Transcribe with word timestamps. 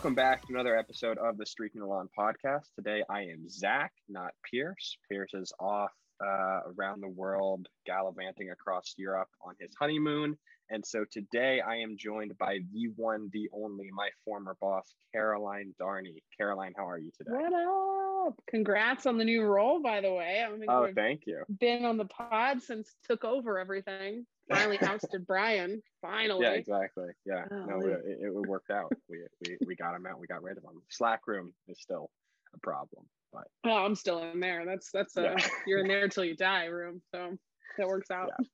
welcome 0.00 0.14
back 0.14 0.40
to 0.40 0.54
another 0.54 0.78
episode 0.78 1.18
of 1.18 1.36
the 1.36 1.44
Streaking 1.44 1.82
the 1.82 1.86
Lawn 1.86 2.08
podcast. 2.18 2.64
Today 2.74 3.02
I 3.10 3.20
am 3.24 3.46
Zach, 3.50 3.92
not 4.08 4.30
Pierce. 4.50 4.96
Pierce 5.10 5.34
is 5.34 5.52
off 5.60 5.92
uh, 6.24 6.60
around 6.74 7.02
the 7.02 7.10
world, 7.10 7.68
gallivanting 7.84 8.48
across 8.48 8.94
Europe 8.96 9.28
on 9.44 9.56
his 9.60 9.74
honeymoon. 9.78 10.38
And 10.70 10.82
so 10.86 11.04
today 11.12 11.60
I 11.60 11.76
am 11.76 11.98
joined 11.98 12.38
by 12.38 12.60
the 12.72 12.86
one, 12.96 13.28
the 13.34 13.50
only, 13.52 13.90
my 13.92 14.08
former 14.24 14.56
boss, 14.58 14.94
Caroline 15.12 15.74
Darney. 15.78 16.22
Caroline, 16.34 16.72
how 16.78 16.88
are 16.88 16.98
you 16.98 17.10
today? 17.18 17.32
What 17.32 17.52
up? 17.52 18.40
Congrats 18.48 19.04
on 19.04 19.18
the 19.18 19.24
new 19.24 19.42
role, 19.42 19.82
by 19.82 20.00
the 20.00 20.14
way. 20.14 20.42
I 20.42 20.72
oh, 20.72 20.88
thank 20.94 21.26
you. 21.26 21.42
Been 21.58 21.84
on 21.84 21.98
the 21.98 22.06
pod 22.06 22.62
since 22.62 22.94
took 23.06 23.26
over 23.26 23.58
everything. 23.58 24.24
Finally 24.50 24.78
ousted 24.82 25.26
Brian. 25.26 25.82
Finally. 26.02 26.44
Yeah, 26.44 26.52
exactly. 26.52 27.08
Yeah. 27.24 27.44
Oh, 27.50 27.64
no, 27.64 27.78
it, 27.80 28.02
it, 28.04 28.32
worked 28.32 28.70
out. 28.70 28.92
we, 29.08 29.18
we 29.42 29.58
we 29.66 29.76
got 29.76 29.94
him 29.94 30.06
out. 30.06 30.18
We 30.18 30.26
got 30.26 30.42
rid 30.42 30.58
of 30.58 30.64
him. 30.64 30.82
Slack 30.88 31.26
room 31.26 31.52
is 31.68 31.80
still 31.80 32.10
a 32.54 32.58
problem, 32.58 33.04
but 33.32 33.44
oh, 33.64 33.84
I'm 33.84 33.94
still 33.94 34.22
in 34.22 34.40
there. 34.40 34.64
That's 34.66 34.90
that's 34.92 35.16
a 35.16 35.22
yeah. 35.22 35.36
you're 35.66 35.80
in 35.80 35.88
there 35.88 36.08
till 36.08 36.24
you 36.24 36.36
die 36.36 36.66
room. 36.66 37.02
So 37.14 37.36
that 37.78 37.86
works 37.86 38.10
out. 38.10 38.30
Yeah 38.38 38.46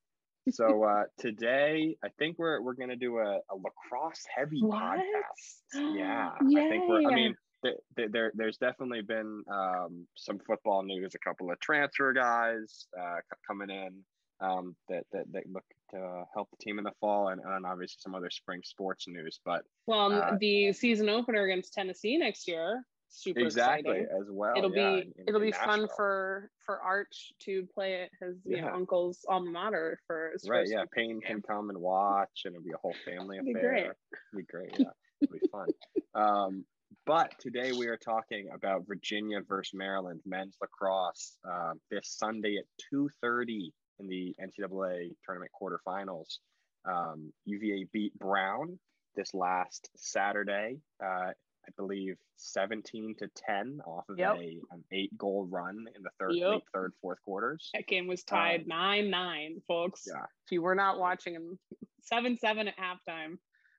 so 0.50 0.84
uh, 0.84 1.04
today, 1.18 1.96
I 2.04 2.08
think 2.18 2.38
we're 2.38 2.60
we're 2.60 2.74
gonna 2.74 2.96
do 2.96 3.18
a, 3.18 3.38
a 3.50 3.56
lacrosse 3.56 4.22
heavy 4.34 4.60
what? 4.60 4.80
podcast. 4.80 5.94
Yeah, 5.96 6.30
Yay. 6.48 6.66
I 6.66 6.68
think 6.68 6.88
we're. 6.88 7.10
I 7.10 7.14
mean, 7.14 7.34
th- 7.64 8.10
there 8.12 8.32
there's 8.34 8.56
definitely 8.56 9.02
been 9.02 9.42
um, 9.50 10.06
some 10.16 10.38
football 10.46 10.82
news. 10.84 11.14
A 11.14 11.18
couple 11.18 11.50
of 11.50 11.58
transfer 11.60 12.12
guys 12.12 12.86
uh, 12.98 13.16
c- 13.16 13.38
coming 13.46 13.70
in 13.70 14.04
um, 14.40 14.76
that, 14.88 15.04
that 15.12 15.24
that 15.32 15.42
look 15.52 15.64
to 15.90 16.24
help 16.34 16.48
the 16.50 16.56
team 16.64 16.78
in 16.78 16.84
the 16.84 16.92
fall, 17.00 17.28
and, 17.28 17.40
and 17.40 17.66
obviously 17.66 17.96
some 18.00 18.14
other 18.14 18.30
spring 18.30 18.60
sports 18.64 19.06
news. 19.08 19.40
But 19.44 19.62
well, 19.86 20.12
uh, 20.12 20.36
the 20.38 20.72
season 20.72 21.08
opener 21.08 21.44
against 21.44 21.72
Tennessee 21.72 22.18
next 22.18 22.48
year 22.48 22.82
super 23.08 23.40
exactly 23.40 24.00
exciting. 24.00 24.20
as 24.20 24.26
well. 24.30 24.54
It'll 24.56 24.74
yeah, 24.74 24.96
be 24.96 25.00
in, 25.02 25.12
it'll 25.26 25.40
in 25.40 25.48
be 25.48 25.50
Nashville. 25.50 25.66
fun 25.66 25.88
for 25.96 26.50
for 26.64 26.80
Arch 26.80 27.32
to 27.40 27.66
play 27.74 28.02
at 28.02 28.10
his 28.20 28.36
yeah. 28.44 28.62
know, 28.62 28.74
uncle's 28.74 29.24
alma 29.28 29.50
mater 29.50 29.98
for 30.06 30.30
his 30.32 30.48
right. 30.48 30.66
Yeah, 30.68 30.84
Payne 30.94 31.20
can 31.20 31.42
come 31.42 31.70
and 31.70 31.78
watch, 31.78 32.42
and 32.44 32.54
it'll 32.54 32.64
be 32.64 32.72
a 32.72 32.78
whole 32.78 32.94
family 33.04 33.38
affair. 33.38 33.54
Be 33.54 33.60
great. 33.60 33.84
It'll 33.84 34.36
be 34.36 34.42
great. 34.44 34.72
Yeah, 34.78 34.86
it'll 35.22 35.32
be 35.32 35.48
fun. 35.50 35.68
Um, 36.14 36.64
but 37.04 37.34
today 37.38 37.72
we 37.72 37.88
are 37.88 37.98
talking 37.98 38.48
about 38.54 38.86
Virginia 38.88 39.40
versus 39.46 39.74
Maryland 39.74 40.22
men's 40.24 40.56
lacrosse 40.62 41.36
uh, 41.46 41.74
this 41.90 42.08
Sunday 42.08 42.56
at 42.56 42.64
two 42.88 43.10
thirty 43.20 43.74
in 43.98 44.06
the 44.06 44.34
NCAA 44.40 45.14
tournament 45.24 45.50
quarterfinals. 45.60 46.38
Um, 46.84 47.32
UVA 47.44 47.86
beat 47.92 48.16
Brown 48.18 48.78
this 49.16 49.34
last 49.34 49.88
Saturday 49.96 50.78
uh, 51.02 51.32
I 51.66 51.72
believe 51.76 52.16
17 52.36 53.16
to 53.18 53.28
10 53.34 53.80
off 53.86 54.04
of 54.08 54.18
yep. 54.18 54.36
a 54.36 54.58
an 54.70 54.84
eight 54.92 55.16
goal 55.18 55.46
run 55.50 55.86
in 55.96 56.02
the 56.02 56.10
third, 56.18 56.34
yep. 56.34 56.50
late 56.50 56.62
third, 56.72 56.92
fourth 57.00 57.18
quarters. 57.24 57.70
That 57.74 57.86
game 57.86 58.06
was 58.06 58.22
tied 58.22 58.62
um, 58.62 58.68
9 58.68 59.10
9, 59.10 59.62
folks. 59.66 60.04
Yeah. 60.06 60.24
If 60.44 60.52
you 60.52 60.62
were 60.62 60.74
not 60.74 60.98
watching 60.98 61.34
them, 61.34 61.58
7 62.02 62.36
7 62.36 62.68
at 62.68 62.74
halftime, 62.78 63.38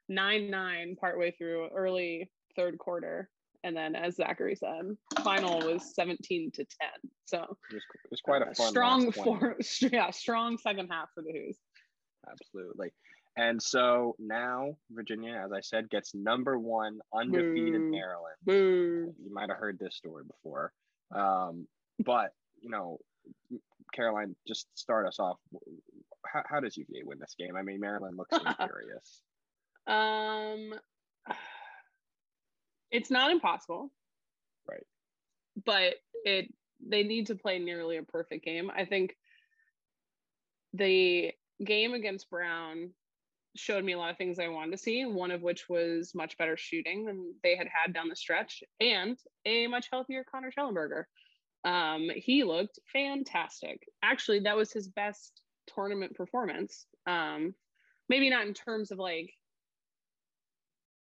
9 0.09 0.49
9 0.49 0.95
partway 0.99 1.31
through 1.31 1.69
early 1.69 2.29
third 2.55 2.77
quarter. 2.77 3.29
And 3.63 3.75
then, 3.75 3.95
as 3.95 4.15
Zachary 4.15 4.55
said, 4.55 4.95
final 5.23 5.59
was 5.59 5.93
17 5.95 6.51
to 6.51 6.57
10. 6.57 6.67
So 7.25 7.37
it 7.39 7.73
was, 7.73 7.83
it 8.05 8.11
was 8.11 8.21
quite 8.21 8.41
a 8.41 8.53
fun 8.53 8.69
strong 8.69 9.11
four, 9.11 9.57
yeah, 9.81 10.11
strong 10.11 10.57
second 10.57 10.89
half 10.89 11.09
for 11.13 11.23
the 11.23 11.31
Hoos. 11.31 11.57
Absolutely. 12.29 12.91
And 13.37 13.61
so 13.61 14.15
now 14.19 14.77
Virginia, 14.91 15.41
as 15.45 15.51
I 15.51 15.61
said, 15.61 15.89
gets 15.89 16.15
number 16.15 16.57
one 16.57 16.99
undefeated 17.13 17.81
Boo. 17.81 17.91
Maryland. 17.91 18.35
Boo. 18.43 19.13
You 19.23 19.33
might 19.33 19.49
have 19.49 19.59
heard 19.59 19.77
this 19.79 19.95
story 19.95 20.23
before. 20.25 20.71
Um, 21.15 21.67
but, 22.03 22.31
you 22.61 22.69
know, 22.69 22.99
Caroline, 23.93 24.35
just 24.47 24.67
start 24.75 25.07
us 25.07 25.19
off. 25.19 25.37
How, 26.25 26.41
how 26.49 26.59
does 26.59 26.77
UVA 26.77 27.01
win 27.03 27.19
this 27.19 27.35
game? 27.37 27.55
I 27.55 27.61
mean, 27.61 27.79
Maryland 27.79 28.17
looks 28.17 28.37
curious. 28.57 29.21
Um, 29.85 30.73
it's 32.91 33.11
not 33.11 33.31
impossible. 33.31 33.91
Right. 34.67 34.85
But 35.65 35.95
it 36.23 36.53
they 36.85 37.03
need 37.03 37.27
to 37.27 37.35
play 37.35 37.59
nearly 37.59 37.97
a 37.97 38.03
perfect 38.03 38.45
game. 38.45 38.69
I 38.75 38.85
think 38.85 39.15
the 40.73 41.31
game 41.63 41.93
against 41.93 42.29
Brown 42.29 42.91
showed 43.55 43.83
me 43.83 43.93
a 43.93 43.97
lot 43.97 44.11
of 44.11 44.17
things 44.17 44.39
I 44.39 44.47
wanted 44.49 44.71
to 44.71 44.77
see, 44.77 45.05
one 45.05 45.31
of 45.31 45.41
which 45.41 45.67
was 45.67 46.13
much 46.13 46.37
better 46.37 46.55
shooting 46.55 47.05
than 47.05 47.33
they 47.43 47.55
had 47.55 47.67
had 47.67 47.93
down 47.93 48.09
the 48.09 48.15
stretch 48.15 48.63
and 48.79 49.17
a 49.45 49.67
much 49.67 49.87
healthier 49.91 50.23
Connor 50.29 50.51
Shellenberger. 50.51 51.05
Um, 51.63 52.09
he 52.15 52.43
looked 52.43 52.79
fantastic. 52.93 53.83
Actually, 54.03 54.41
that 54.41 54.55
was 54.55 54.71
his 54.71 54.87
best 54.87 55.41
tournament 55.73 56.15
performance. 56.15 56.85
Um, 57.07 57.55
maybe 58.09 58.29
not 58.29 58.45
in 58.45 58.53
terms 58.53 58.91
of 58.91 58.99
like, 58.99 59.31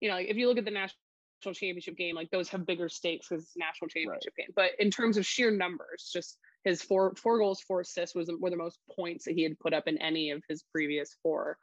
you 0.00 0.09
know, 0.09 0.14
like 0.14 0.28
if 0.28 0.36
you 0.36 0.48
look 0.48 0.59
at 0.59 0.64
the 0.64 0.70
national 0.70 0.97
championship 1.40 1.96
game, 1.96 2.14
like 2.14 2.30
those 2.30 2.48
have 2.50 2.66
bigger 2.66 2.88
stakes 2.88 3.28
because 3.28 3.44
it's 3.44 3.56
national 3.56 3.88
championship 3.88 4.34
right. 4.38 4.46
game. 4.46 4.52
But 4.54 4.70
in 4.78 4.90
terms 4.90 5.16
of 5.16 5.26
sheer 5.26 5.50
numbers, 5.50 6.10
just 6.12 6.38
his 6.64 6.82
four 6.82 7.14
four 7.16 7.38
goals, 7.38 7.60
four 7.60 7.80
assists 7.80 8.14
was 8.14 8.30
were 8.38 8.50
the 8.50 8.56
most 8.56 8.78
points 8.94 9.24
that 9.24 9.34
he 9.34 9.42
had 9.42 9.58
put 9.58 9.72
up 9.72 9.88
in 9.88 9.98
any 9.98 10.30
of 10.30 10.42
his 10.48 10.62
previous 10.72 11.16
four 11.22 11.56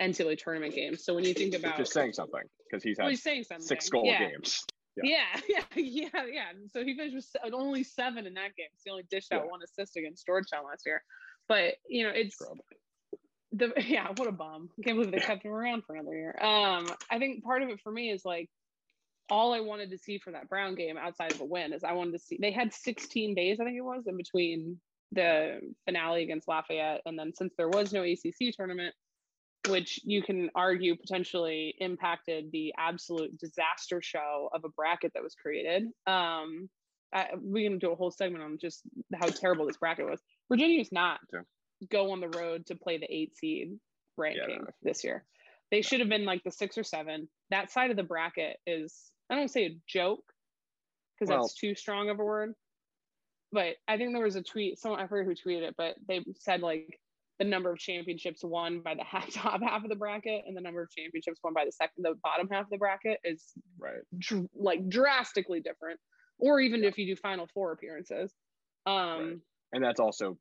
NCAA 0.00 0.38
tournament 0.38 0.74
games. 0.74 1.04
So 1.04 1.14
when 1.14 1.24
you 1.24 1.34
think 1.34 1.54
about 1.54 1.76
just 1.76 1.92
saying 1.92 2.12
something 2.12 2.42
because 2.68 2.82
he's 2.82 2.98
had 2.98 3.04
well, 3.04 3.10
he's 3.10 3.22
saying 3.22 3.44
something. 3.44 3.66
six 3.66 3.88
goal 3.88 4.04
yeah. 4.04 4.28
games. 4.28 4.64
Yeah. 5.02 5.22
yeah, 5.48 5.62
yeah, 5.76 6.06
yeah, 6.14 6.24
yeah. 6.32 6.44
So 6.72 6.84
he 6.84 6.96
finished 6.96 7.14
with 7.44 7.54
only 7.54 7.84
seven 7.84 8.26
in 8.26 8.34
that 8.34 8.56
game. 8.56 8.68
So 8.76 8.82
he 8.84 8.90
only 8.90 9.06
dished 9.10 9.32
out 9.32 9.44
yeah. 9.44 9.50
one 9.50 9.60
assist 9.62 9.96
against 9.96 10.26
Georgetown 10.26 10.64
last 10.64 10.82
year. 10.86 11.02
But 11.48 11.74
you 11.88 12.04
know, 12.04 12.12
it's 12.14 12.36
Scrub. 12.36 12.58
the 13.52 13.72
yeah, 13.86 14.08
what 14.16 14.28
a 14.28 14.32
bomb! 14.32 14.70
I 14.78 14.82
can't 14.82 14.96
believe 14.96 15.12
they 15.12 15.20
kept 15.20 15.44
him 15.44 15.52
around 15.52 15.84
for 15.84 15.94
another 15.94 16.14
year. 16.14 16.36
Um, 16.40 16.88
I 17.10 17.18
think 17.18 17.42
part 17.42 17.62
of 17.62 17.70
it 17.70 17.80
for 17.80 17.90
me 17.90 18.10
is 18.10 18.24
like 18.24 18.50
all 19.30 19.52
I 19.52 19.60
wanted 19.60 19.90
to 19.90 19.98
see 19.98 20.18
for 20.18 20.32
that 20.32 20.48
Brown 20.48 20.74
game 20.74 20.96
outside 20.96 21.32
of 21.32 21.40
a 21.40 21.44
win 21.44 21.72
is 21.72 21.84
I 21.84 21.92
wanted 21.92 22.12
to 22.12 22.18
see 22.18 22.38
they 22.40 22.52
had 22.52 22.72
16 22.72 23.34
days, 23.34 23.58
I 23.60 23.64
think 23.64 23.76
it 23.76 23.82
was, 23.82 24.06
in 24.06 24.16
between 24.16 24.80
the 25.12 25.60
finale 25.86 26.22
against 26.22 26.48
Lafayette. 26.48 27.02
And 27.06 27.18
then 27.18 27.32
since 27.34 27.54
there 27.56 27.68
was 27.68 27.92
no 27.92 28.02
ACC 28.02 28.54
tournament, 28.56 28.94
which 29.68 30.00
you 30.04 30.22
can 30.22 30.50
argue 30.54 30.96
potentially 30.96 31.74
impacted 31.78 32.50
the 32.52 32.72
absolute 32.78 33.36
disaster 33.38 34.00
show 34.00 34.48
of 34.52 34.64
a 34.64 34.68
bracket 34.70 35.12
that 35.14 35.22
was 35.22 35.34
created. 35.34 35.84
Um, 36.06 36.68
I, 37.12 37.28
we 37.42 37.64
can 37.64 37.78
do 37.78 37.92
a 37.92 37.96
whole 37.96 38.10
segment 38.10 38.44
on 38.44 38.58
just 38.60 38.82
how 39.14 39.26
terrible 39.26 39.66
this 39.66 39.76
bracket 39.76 40.08
was. 40.08 40.20
Virginia 40.50 40.80
is 40.80 40.92
not 40.92 41.20
okay. 41.34 41.44
go 41.90 42.12
on 42.12 42.20
the 42.20 42.28
road 42.28 42.66
to 42.66 42.74
play 42.74 42.98
the 42.98 43.12
eight 43.12 43.36
seed 43.36 43.78
ranking 44.16 44.60
yeah. 44.60 44.70
this 44.82 45.04
year. 45.04 45.24
They 45.70 45.82
should 45.82 46.00
have 46.00 46.08
been 46.08 46.24
like 46.24 46.44
the 46.44 46.50
six 46.50 46.78
or 46.78 46.84
seven. 46.84 47.28
That 47.50 47.70
side 47.70 47.90
of 47.90 47.96
the 47.96 48.02
bracket 48.02 48.58
is, 48.66 49.10
I 49.30 49.36
don't 49.36 49.50
say 49.50 49.66
a 49.66 49.78
joke 49.86 50.24
because 51.14 51.30
well, 51.30 51.42
that's 51.42 51.54
too 51.54 51.74
strong 51.74 52.10
of 52.10 52.18
a 52.20 52.24
word. 52.24 52.54
But 53.50 53.76
I 53.86 53.96
think 53.96 54.12
there 54.12 54.24
was 54.24 54.36
a 54.36 54.42
tweet, 54.42 54.78
someone 54.78 55.00
I 55.00 55.06
forget 55.06 55.26
who 55.26 55.50
tweeted 55.50 55.62
it, 55.62 55.74
but 55.76 55.94
they 56.06 56.24
said 56.38 56.60
like 56.60 56.98
the 57.38 57.44
number 57.44 57.70
of 57.70 57.78
championships 57.78 58.42
won 58.42 58.80
by 58.80 58.94
the 58.94 59.04
half, 59.04 59.30
top 59.32 59.62
half 59.62 59.84
of 59.84 59.88
the 59.88 59.96
bracket 59.96 60.44
and 60.46 60.56
the 60.56 60.60
number 60.60 60.82
of 60.82 60.90
championships 60.90 61.40
won 61.42 61.54
by 61.54 61.64
the 61.64 61.72
second 61.72 62.02
the 62.02 62.14
bottom 62.22 62.48
half 62.50 62.64
of 62.64 62.70
the 62.70 62.78
bracket 62.78 63.18
is 63.24 63.42
right 63.78 64.02
dr- 64.18 64.48
like 64.56 64.88
drastically 64.88 65.60
different 65.60 65.98
or 66.38 66.60
even 66.60 66.82
yeah. 66.82 66.88
if 66.88 66.98
you 66.98 67.06
do 67.06 67.16
final 67.16 67.46
four 67.54 67.72
appearances 67.72 68.32
um 68.86 68.94
right. 68.94 69.38
and 69.72 69.84
that's 69.84 70.00
also 70.00 70.36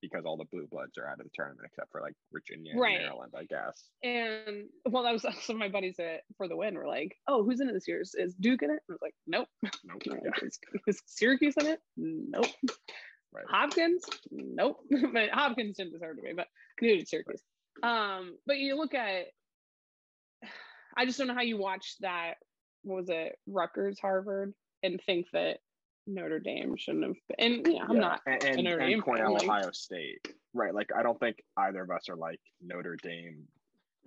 because 0.00 0.24
all 0.24 0.36
the 0.36 0.44
blue 0.52 0.66
bloods 0.70 0.96
are 0.98 1.06
out 1.06 1.20
of 1.20 1.24
the 1.24 1.30
tournament 1.34 1.66
except 1.66 1.90
for 1.90 2.00
like 2.00 2.14
Virginia 2.32 2.72
right. 2.76 2.96
and 2.96 3.04
Maryland, 3.04 3.32
I 3.36 3.44
guess. 3.44 3.84
And 4.02 4.68
well, 4.86 5.02
that 5.02 5.12
was 5.12 5.22
some 5.42 5.56
of 5.56 5.60
my 5.60 5.68
buddies 5.68 5.98
at, 5.98 6.22
for 6.36 6.48
the 6.48 6.56
win 6.56 6.74
were 6.74 6.86
like, 6.86 7.16
"Oh, 7.26 7.44
who's 7.44 7.60
in 7.60 7.68
it 7.68 7.72
this 7.72 7.88
year? 7.88 8.00
Is, 8.00 8.14
is 8.14 8.34
Duke 8.34 8.62
in 8.62 8.70
it?" 8.70 8.80
I 8.88 8.92
was 8.92 9.02
like, 9.02 9.14
"Nope, 9.26 9.48
nope." 9.84 10.02
Yeah. 10.06 10.30
is, 10.42 10.58
is 10.86 11.02
Syracuse 11.06 11.54
in 11.60 11.66
it? 11.66 11.80
Nope. 11.96 12.46
Right. 13.32 13.44
Hopkins, 13.48 14.02
nope. 14.30 14.80
but 15.12 15.30
Hopkins 15.30 15.76
didn't 15.76 15.92
deserve 15.92 16.16
to 16.16 16.22
be, 16.22 16.32
but 16.34 16.46
Canadian 16.78 17.06
Syracuse. 17.06 17.42
Right. 17.82 18.16
Um, 18.16 18.36
but 18.46 18.58
you 18.58 18.76
look 18.76 18.94
at, 18.94 19.26
I 20.96 21.04
just 21.04 21.18
don't 21.18 21.28
know 21.28 21.34
how 21.34 21.42
you 21.42 21.58
watch 21.58 21.96
that. 22.00 22.34
What 22.82 22.96
was 22.96 23.10
it, 23.10 23.36
Rutgers, 23.46 23.98
Harvard, 24.00 24.54
and 24.82 25.00
think 25.04 25.26
that 25.32 25.58
Notre 26.08 26.40
Dame 26.40 26.76
shouldn't 26.76 27.04
have. 27.04 27.16
Been. 27.28 27.52
And 27.64 27.66
yeah, 27.66 27.84
I'm 27.88 27.96
yeah. 27.96 28.00
not 28.00 28.20
and, 28.26 28.44
and, 28.44 28.64
Notre 28.64 28.78
Dame 28.78 29.00
Cornell, 29.00 29.38
fan, 29.38 29.48
Ohio 29.48 29.70
State, 29.72 30.34
right? 30.54 30.74
Like 30.74 30.90
I 30.96 31.02
don't 31.02 31.20
think 31.20 31.42
either 31.56 31.82
of 31.82 31.90
us 31.90 32.08
are 32.08 32.16
like 32.16 32.40
Notre 32.62 32.96
Dame. 32.96 33.44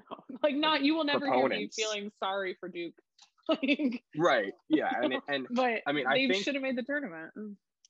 like 0.43 0.55
not, 0.55 0.81
you 0.81 0.95
will 0.95 1.05
never 1.05 1.27
proponents. 1.27 1.75
hear 1.77 1.87
me 1.87 1.93
feeling 1.93 2.11
sorry 2.19 2.57
for 2.59 2.69
Duke. 2.69 2.95
like, 3.49 4.03
right? 4.17 4.53
Yeah, 4.69 4.91
and 5.01 5.15
and 5.27 5.47
but 5.51 5.81
I 5.85 5.91
mean, 5.91 6.07
I 6.07 6.27
they 6.27 6.41
should 6.41 6.55
have 6.55 6.63
made 6.63 6.77
the 6.77 6.83
tournament. 6.83 7.31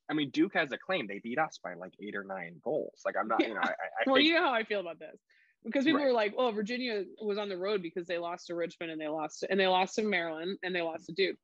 I 0.10 0.14
mean, 0.14 0.30
Duke 0.30 0.54
has 0.56 0.72
a 0.74 0.78
claim. 0.78 1.08
They 1.08 1.20
beat 1.20 1.40
us 1.40 1.60
by 1.64 1.74
like 1.76 1.94
eight 2.02 2.16
or 2.16 2.26
nine 2.26 2.60
goals. 2.64 3.02
Like 3.06 3.16
I'm 3.20 3.28
not, 3.28 3.40
yeah. 3.42 3.48
you 3.48 3.54
know, 3.54 3.62
I, 3.62 3.70
I 3.70 3.74
well, 4.06 4.16
think, 4.16 4.28
you 4.28 4.36
know 4.36 4.42
how 4.42 4.54
I 4.54 4.64
feel 4.64 4.82
about 4.82 5.00
this. 5.00 5.18
because 5.64 5.86
people 5.86 6.02
right. 6.02 6.08
were 6.08 6.14
like, 6.14 6.34
"Oh, 6.38 6.52
Virginia 6.52 7.06
was 7.22 7.38
on 7.38 7.48
the 7.48 7.58
road 7.58 7.82
because 7.82 8.08
they 8.08 8.18
lost 8.18 8.48
to 8.48 8.56
Richmond 8.56 8.92
and 8.92 9.00
they 9.00 9.08
lost 9.08 9.40
to, 9.40 9.52
and 9.52 9.58
they 9.58 9.68
lost 9.68 9.96
to 9.96 10.04
Maryland 10.04 10.58
and 10.64 10.76
they 10.76 10.82
lost 10.82 11.06
to 11.06 11.14
Duke." 11.14 11.38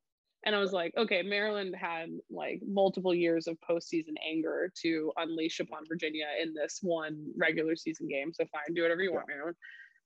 And 0.46 0.54
I 0.54 0.58
was 0.60 0.72
like, 0.72 0.92
"Okay, 0.96 1.22
Maryland 1.22 1.74
had 1.74 2.10
like 2.30 2.60
multiple 2.66 3.14
years 3.14 3.48
of 3.48 3.58
postseason 3.68 4.14
anger 4.26 4.72
to 4.82 5.12
unleash 5.16 5.60
upon 5.60 5.86
Virginia 5.88 6.26
in 6.40 6.54
this 6.54 6.78
one 6.80 7.32
regular 7.36 7.74
season 7.76 8.08
game. 8.08 8.32
So 8.32 8.44
fine, 8.52 8.74
do 8.74 8.82
whatever 8.82 9.02
you 9.02 9.12
want, 9.12 9.26
Maryland." 9.28 9.56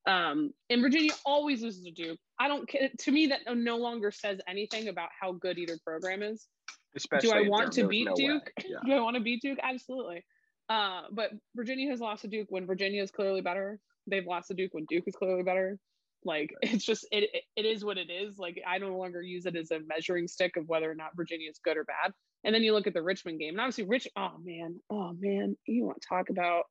Um, 0.04 0.52
and 0.68 0.82
Virginia 0.82 1.12
always 1.24 1.62
loses 1.62 1.84
to 1.84 1.90
Duke. 1.90 2.18
I 2.40 2.48
don't. 2.48 2.68
To 3.00 3.12
me, 3.12 3.28
that 3.28 3.40
no 3.54 3.76
longer 3.76 4.10
says 4.10 4.40
anything 4.48 4.88
about 4.88 5.10
how 5.18 5.32
good 5.32 5.58
either 5.58 5.78
program 5.84 6.22
is. 6.22 6.48
Especially 6.96 7.30
do 7.30 7.36
I 7.36 7.48
want 7.48 7.72
to 7.72 7.86
beat 7.86 8.06
no 8.06 8.14
Duke? 8.14 8.52
Yeah. 8.64 8.76
Do 8.84 8.92
I 8.92 9.00
want 9.00 9.16
to 9.16 9.22
beat 9.22 9.40
Duke? 9.40 9.58
Absolutely. 9.62 10.24
Uh, 10.68 11.02
but 11.10 11.30
Virginia 11.56 11.90
has 11.90 12.00
lost 12.00 12.22
to 12.22 12.28
Duke 12.28 12.48
when 12.50 12.66
Virginia 12.66 13.02
is 13.02 13.10
clearly 13.10 13.40
better. 13.40 13.78
They've 14.06 14.26
lost 14.26 14.48
to 14.48 14.54
Duke 14.54 14.74
when 14.74 14.84
Duke 14.88 15.04
is 15.06 15.14
clearly 15.14 15.42
better. 15.42 15.78
Like 16.24 16.54
it's 16.62 16.84
just 16.84 17.06
it, 17.10 17.30
it 17.56 17.64
is 17.64 17.84
what 17.84 17.98
it 17.98 18.10
is. 18.10 18.38
Like 18.38 18.62
I 18.66 18.78
no 18.78 18.96
longer 18.96 19.22
use 19.22 19.46
it 19.46 19.56
as 19.56 19.70
a 19.70 19.80
measuring 19.86 20.28
stick 20.28 20.56
of 20.56 20.68
whether 20.68 20.90
or 20.90 20.94
not 20.94 21.16
Virginia 21.16 21.50
is 21.50 21.60
good 21.62 21.76
or 21.76 21.84
bad. 21.84 22.12
And 22.44 22.54
then 22.54 22.62
you 22.62 22.72
look 22.72 22.86
at 22.86 22.94
the 22.94 23.02
Richmond 23.02 23.38
game, 23.38 23.50
and 23.50 23.60
obviously 23.60 23.84
Rich. 23.84 24.08
Oh 24.16 24.32
man, 24.42 24.80
oh 24.90 25.14
man, 25.18 25.56
you 25.66 25.84
want 25.84 26.00
to 26.00 26.08
talk 26.08 26.30
about? 26.30 26.64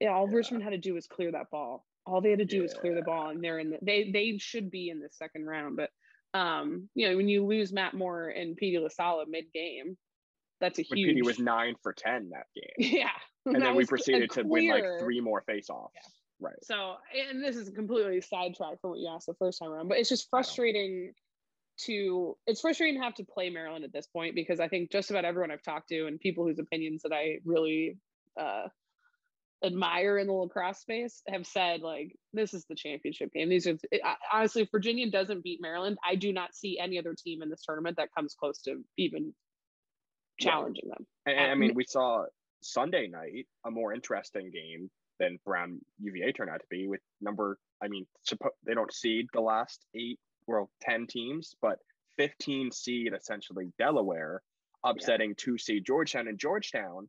Yeah, 0.00 0.10
all 0.10 0.28
yeah. 0.28 0.36
Richmond 0.36 0.64
had 0.64 0.70
to 0.70 0.78
do 0.78 0.94
was 0.94 1.06
clear 1.06 1.32
that 1.32 1.50
ball. 1.50 1.84
All 2.06 2.20
they 2.20 2.30
had 2.30 2.38
to 2.38 2.44
do 2.44 2.56
yeah. 2.56 2.62
was 2.62 2.74
clear 2.74 2.94
the 2.94 3.02
ball, 3.02 3.28
and 3.28 3.42
they're 3.42 3.58
in 3.58 3.70
the. 3.70 3.78
They 3.82 4.10
they 4.10 4.38
should 4.38 4.70
be 4.70 4.88
in 4.88 5.00
the 5.00 5.10
second 5.10 5.46
round, 5.46 5.76
but 5.76 5.90
um, 6.38 6.88
you 6.94 7.08
know, 7.08 7.16
when 7.16 7.28
you 7.28 7.44
lose 7.44 7.72
Matt 7.72 7.94
Moore 7.94 8.28
and 8.28 8.56
Petey 8.56 8.78
LaSalla 8.78 9.24
mid 9.28 9.52
game, 9.52 9.96
that's 10.60 10.78
a 10.78 10.82
huge. 10.82 11.08
Petey 11.08 11.22
was 11.22 11.38
nine 11.38 11.74
for 11.82 11.92
ten 11.92 12.30
that 12.30 12.46
game. 12.54 12.92
Yeah, 13.00 13.10
and 13.46 13.62
then 13.62 13.74
we 13.74 13.84
proceeded 13.84 14.30
to 14.32 14.42
win 14.42 14.68
like 14.68 14.84
three 15.00 15.20
more 15.20 15.42
faceoffs. 15.48 15.88
Yeah. 15.94 16.00
Right. 16.40 16.54
So, 16.62 16.96
and 17.30 17.44
this 17.44 17.56
is 17.56 17.68
completely 17.70 18.20
sidetracked 18.20 18.80
from 18.80 18.90
what 18.90 18.98
you 18.98 19.08
asked 19.08 19.26
the 19.26 19.34
first 19.34 19.58
time 19.58 19.70
around, 19.70 19.88
but 19.88 19.98
it's 19.98 20.08
just 20.08 20.28
frustrating 20.30 21.12
to 21.84 22.36
it's 22.46 22.60
frustrating 22.60 22.98
to 22.98 23.04
have 23.04 23.14
to 23.14 23.24
play 23.24 23.50
Maryland 23.50 23.84
at 23.84 23.92
this 23.92 24.06
point 24.06 24.34
because 24.34 24.60
I 24.60 24.68
think 24.68 24.90
just 24.90 25.10
about 25.10 25.24
everyone 25.24 25.50
I've 25.50 25.62
talked 25.62 25.88
to 25.88 26.06
and 26.06 26.20
people 26.20 26.46
whose 26.46 26.58
opinions 26.58 27.02
that 27.02 27.12
I 27.12 27.38
really 27.44 27.98
uh, 28.38 28.68
admire 29.64 30.18
in 30.18 30.26
the 30.26 30.32
lacrosse 30.32 30.80
space 30.80 31.22
have 31.28 31.46
said 31.46 31.82
like 31.82 32.16
this 32.32 32.54
is 32.54 32.64
the 32.68 32.74
championship 32.74 33.32
game. 33.32 33.48
These 33.48 33.66
are 33.66 33.76
honestly, 34.32 34.62
if 34.62 34.70
Virginia 34.70 35.10
doesn't 35.10 35.44
beat 35.44 35.60
Maryland, 35.60 35.98
I 36.06 36.14
do 36.14 36.32
not 36.32 36.54
see 36.54 36.78
any 36.78 36.98
other 36.98 37.14
team 37.14 37.42
in 37.42 37.50
this 37.50 37.62
tournament 37.62 37.96
that 37.96 38.08
comes 38.16 38.34
close 38.34 38.60
to 38.62 38.82
even 38.96 39.34
challenging 40.38 40.84
yeah. 40.86 40.94
them. 40.94 41.06
And, 41.26 41.50
I 41.50 41.54
mean, 41.54 41.74
we 41.74 41.84
saw 41.84 42.24
Sunday 42.62 43.06
night 43.08 43.46
a 43.66 43.70
more 43.70 43.92
interesting 43.92 44.50
game 44.50 44.90
than 45.20 45.38
Brown 45.44 45.80
UVA 46.00 46.32
turned 46.32 46.50
out 46.50 46.60
to 46.60 46.66
be 46.70 46.88
with 46.88 47.00
number. 47.20 47.58
I 47.82 47.88
mean, 47.88 48.06
they 48.66 48.74
don't 48.74 48.92
seed 48.92 49.26
the 49.32 49.40
last 49.40 49.84
eight, 49.94 50.18
well, 50.48 50.70
ten 50.80 51.06
teams, 51.06 51.54
but 51.62 51.78
15 52.16 52.72
seed 52.72 53.12
essentially 53.16 53.72
Delaware 53.78 54.42
upsetting 54.84 55.30
yeah. 55.30 55.34
two 55.38 55.58
seed 55.58 55.84
Georgetown 55.86 56.26
and 56.26 56.38
Georgetown 56.38 57.08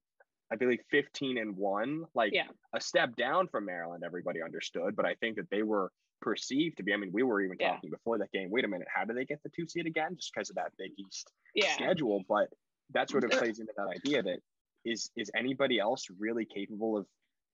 I 0.52 0.58
believe 0.58 0.80
15 0.92 1.38
and 1.38 1.56
one, 1.56 2.04
like 2.14 2.34
yeah. 2.34 2.48
a 2.76 2.82
step 2.82 3.16
down 3.16 3.48
from 3.48 3.66
Maryland, 3.66 4.04
everybody 4.06 4.42
understood. 4.44 4.96
But 4.96 5.06
I 5.06 5.16
think 5.16 5.38
that 5.38 5.50
they 5.50 5.64
were 5.64 5.92
perceived 6.22 6.78
to 6.78 6.84
be. 6.84 6.94
I 6.94 6.98
mean, 6.98 7.12
we 7.14 7.24
were 7.24 7.42
even 7.42 7.56
yeah. 7.60 7.72
talking 7.72 7.90
before 7.90 8.18
that 8.18 8.32
game. 8.34 8.50
Wait 8.52 8.66
a 8.66 8.68
minute, 8.68 8.88
how 8.94 9.06
do 9.06 9.14
they 9.14 9.24
get 9.24 9.42
the 9.44 9.50
two 9.56 9.66
seed 9.66 9.88
again? 9.88 10.16
Just 10.18 10.32
because 10.34 10.50
of 10.50 10.58
that 10.58 10.74
Big 10.78 10.92
East 10.98 11.32
yeah. 11.56 11.74
schedule. 11.74 12.22
But 12.28 12.50
that 12.94 13.10
sort 13.10 13.24
of 13.24 13.32
plays 13.32 13.60
into 13.60 13.72
that 13.78 13.88
idea 13.88 14.22
that 14.24 14.40
is 14.84 15.10
is 15.16 15.32
anybody 15.36 15.80
else 15.80 16.08
really 16.20 16.46
capable 16.46 16.98
of 16.98 17.06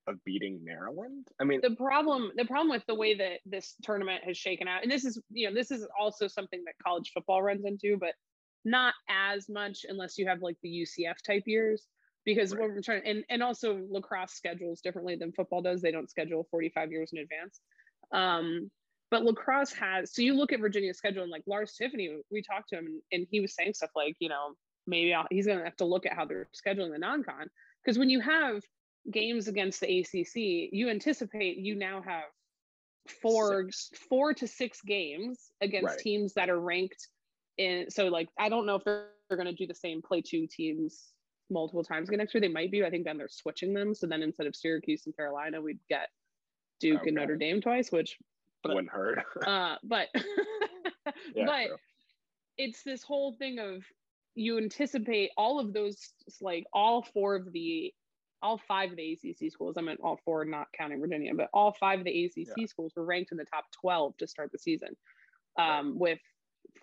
of 0.08 0.22
beating 0.24 0.60
Maryland? 0.64 1.28
I 1.40 1.44
mean, 1.44 1.60
the 1.62 1.76
problem 1.76 2.32
the 2.36 2.44
problem 2.44 2.70
with 2.70 2.84
the 2.86 2.94
way 2.94 3.14
that 3.14 3.40
this 3.46 3.74
tournament 3.82 4.24
has 4.24 4.36
shaken 4.36 4.68
out, 4.68 4.82
and 4.82 4.90
this 4.90 5.04
is 5.04 5.20
you 5.30 5.48
know 5.48 5.54
this 5.54 5.70
is 5.70 5.86
also 5.98 6.26
something 6.26 6.62
that 6.64 6.74
college 6.82 7.10
football 7.12 7.42
runs 7.42 7.64
into, 7.64 7.96
but 7.96 8.14
not 8.64 8.94
as 9.08 9.48
much 9.48 9.84
unless 9.88 10.18
you 10.18 10.26
have 10.26 10.42
like 10.42 10.56
the 10.62 10.86
UCF 10.86 11.22
type 11.24 11.44
years 11.46 11.86
because 12.24 12.52
right. 12.52 12.60
what 12.60 12.70
we're 12.70 12.82
trying 12.82 13.02
and, 13.06 13.24
and 13.30 13.42
also 13.42 13.80
lacrosse 13.90 14.32
schedules 14.32 14.80
differently 14.80 15.16
than 15.16 15.32
football 15.32 15.62
does 15.62 15.80
they 15.80 15.90
don't 15.90 16.10
schedule 16.10 16.46
45 16.50 16.92
years 16.92 17.10
in 17.12 17.20
advance 17.20 17.60
um, 18.12 18.70
but 19.10 19.24
lacrosse 19.24 19.72
has 19.72 20.12
so 20.14 20.22
you 20.22 20.34
look 20.34 20.52
at 20.52 20.60
virginia's 20.60 20.98
schedule 20.98 21.22
and 21.22 21.32
like 21.32 21.44
lars 21.46 21.74
tiffany 21.78 22.18
we 22.30 22.42
talked 22.42 22.68
to 22.68 22.76
him 22.76 22.86
and, 22.86 23.02
and 23.12 23.26
he 23.30 23.40
was 23.40 23.54
saying 23.54 23.72
stuff 23.72 23.90
like 23.96 24.16
you 24.18 24.28
know 24.28 24.52
maybe 24.86 25.14
I'll, 25.14 25.26
he's 25.30 25.46
going 25.46 25.58
to 25.58 25.64
have 25.64 25.76
to 25.76 25.84
look 25.84 26.06
at 26.06 26.12
how 26.12 26.24
they're 26.24 26.48
scheduling 26.54 26.92
the 26.92 26.98
non-con 26.98 27.46
because 27.82 27.98
when 27.98 28.10
you 28.10 28.20
have 28.20 28.62
games 29.10 29.48
against 29.48 29.80
the 29.80 30.00
acc 30.00 30.34
you 30.34 30.88
anticipate 30.88 31.58
you 31.58 31.74
now 31.74 32.02
have 32.02 32.24
four 33.22 33.64
six. 33.70 33.90
four 34.08 34.34
to 34.34 34.46
six 34.46 34.80
games 34.82 35.50
against 35.60 35.86
right. 35.86 35.98
teams 35.98 36.34
that 36.34 36.50
are 36.50 36.60
ranked 36.60 37.08
in 37.56 37.90
so 37.90 38.08
like 38.08 38.28
i 38.38 38.48
don't 38.48 38.66
know 38.66 38.74
if 38.74 38.84
they're, 38.84 39.08
they're 39.28 39.38
going 39.38 39.46
to 39.46 39.54
do 39.54 39.66
the 39.66 39.74
same 39.74 40.02
play 40.02 40.20
two 40.20 40.46
teams 40.46 41.12
multiple 41.50 41.84
times 41.84 42.08
again 42.08 42.18
next 42.18 42.34
year. 42.34 42.40
They 42.40 42.48
might 42.48 42.70
be. 42.70 42.84
I 42.84 42.90
think 42.90 43.04
then 43.04 43.18
they're 43.18 43.28
switching 43.28 43.72
them. 43.72 43.94
So 43.94 44.06
then 44.06 44.22
instead 44.22 44.46
of 44.46 44.56
Syracuse 44.56 45.06
and 45.06 45.16
Carolina, 45.16 45.60
we'd 45.60 45.78
get 45.88 46.08
Duke 46.80 47.00
okay. 47.00 47.08
and 47.08 47.16
Notre 47.16 47.36
Dame 47.36 47.60
twice, 47.60 47.90
which 47.90 48.18
but, 48.62 48.74
wouldn't 48.74 48.92
hurt. 48.92 49.24
uh, 49.46 49.76
but 49.82 50.08
yeah, 51.34 51.46
but 51.46 51.66
true. 51.66 51.76
it's 52.56 52.82
this 52.82 53.02
whole 53.02 53.34
thing 53.38 53.58
of 53.58 53.84
you 54.34 54.58
anticipate 54.58 55.30
all 55.36 55.58
of 55.58 55.72
those 55.72 55.96
like 56.40 56.64
all 56.72 57.02
four 57.02 57.34
of 57.34 57.52
the 57.52 57.92
all 58.42 58.60
five 58.68 58.90
of 58.90 58.96
the 58.96 59.12
ACC 59.12 59.50
schools. 59.50 59.76
I 59.76 59.82
meant 59.82 60.00
all 60.02 60.18
four, 60.24 60.44
not 60.44 60.68
counting 60.76 61.00
Virginia, 61.00 61.32
but 61.34 61.48
all 61.52 61.72
five 61.78 62.00
of 62.00 62.04
the 62.04 62.24
ACC 62.24 62.54
yeah. 62.56 62.66
schools 62.66 62.92
were 62.96 63.04
ranked 63.04 63.32
in 63.32 63.38
the 63.38 63.44
top 63.44 63.64
12 63.80 64.16
to 64.18 64.26
start 64.26 64.52
the 64.52 64.58
season. 64.58 64.90
Um, 65.58 65.88
right. 65.92 65.94
With 65.96 66.18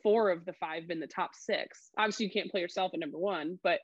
four 0.03 0.29
of 0.31 0.45
the 0.45 0.53
five 0.53 0.89
in 0.89 0.99
the 0.99 1.07
top 1.07 1.31
six. 1.33 1.89
Obviously, 1.97 2.25
you 2.25 2.31
can't 2.31 2.51
play 2.51 2.61
yourself 2.61 2.93
at 2.93 2.99
number 2.99 3.17
one, 3.17 3.59
but 3.63 3.79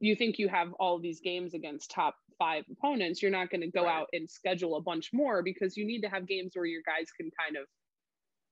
you 0.00 0.16
think 0.16 0.38
you 0.38 0.48
have 0.48 0.72
all 0.74 0.98
these 0.98 1.20
games 1.20 1.54
against 1.54 1.90
top 1.90 2.16
five 2.38 2.64
opponents, 2.70 3.22
you're 3.22 3.30
not 3.30 3.50
going 3.50 3.60
to 3.60 3.70
go 3.70 3.84
right. 3.84 4.00
out 4.00 4.08
and 4.12 4.28
schedule 4.28 4.76
a 4.76 4.80
bunch 4.80 5.10
more 5.12 5.42
because 5.42 5.76
you 5.76 5.86
need 5.86 6.00
to 6.00 6.08
have 6.08 6.26
games 6.26 6.52
where 6.54 6.64
your 6.64 6.82
guys 6.84 7.08
can 7.16 7.30
kind 7.38 7.56
of 7.56 7.66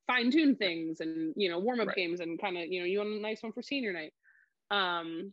fine 0.07 0.31
tune 0.31 0.57
things 0.57 1.01
and 1.01 1.33
you 1.37 1.49
know 1.49 1.59
warm 1.59 1.81
up 1.81 1.89
right. 1.89 1.97
games 1.97 2.21
and 2.21 2.41
kind 2.41 2.57
of 2.57 2.67
you 2.67 2.81
know 2.81 2.87
you 2.87 2.99
want 2.99 3.11
a 3.11 3.21
nice 3.21 3.43
one 3.43 3.53
for 3.53 3.63
senior 3.63 3.93
night. 3.93 4.13
Um, 4.71 5.33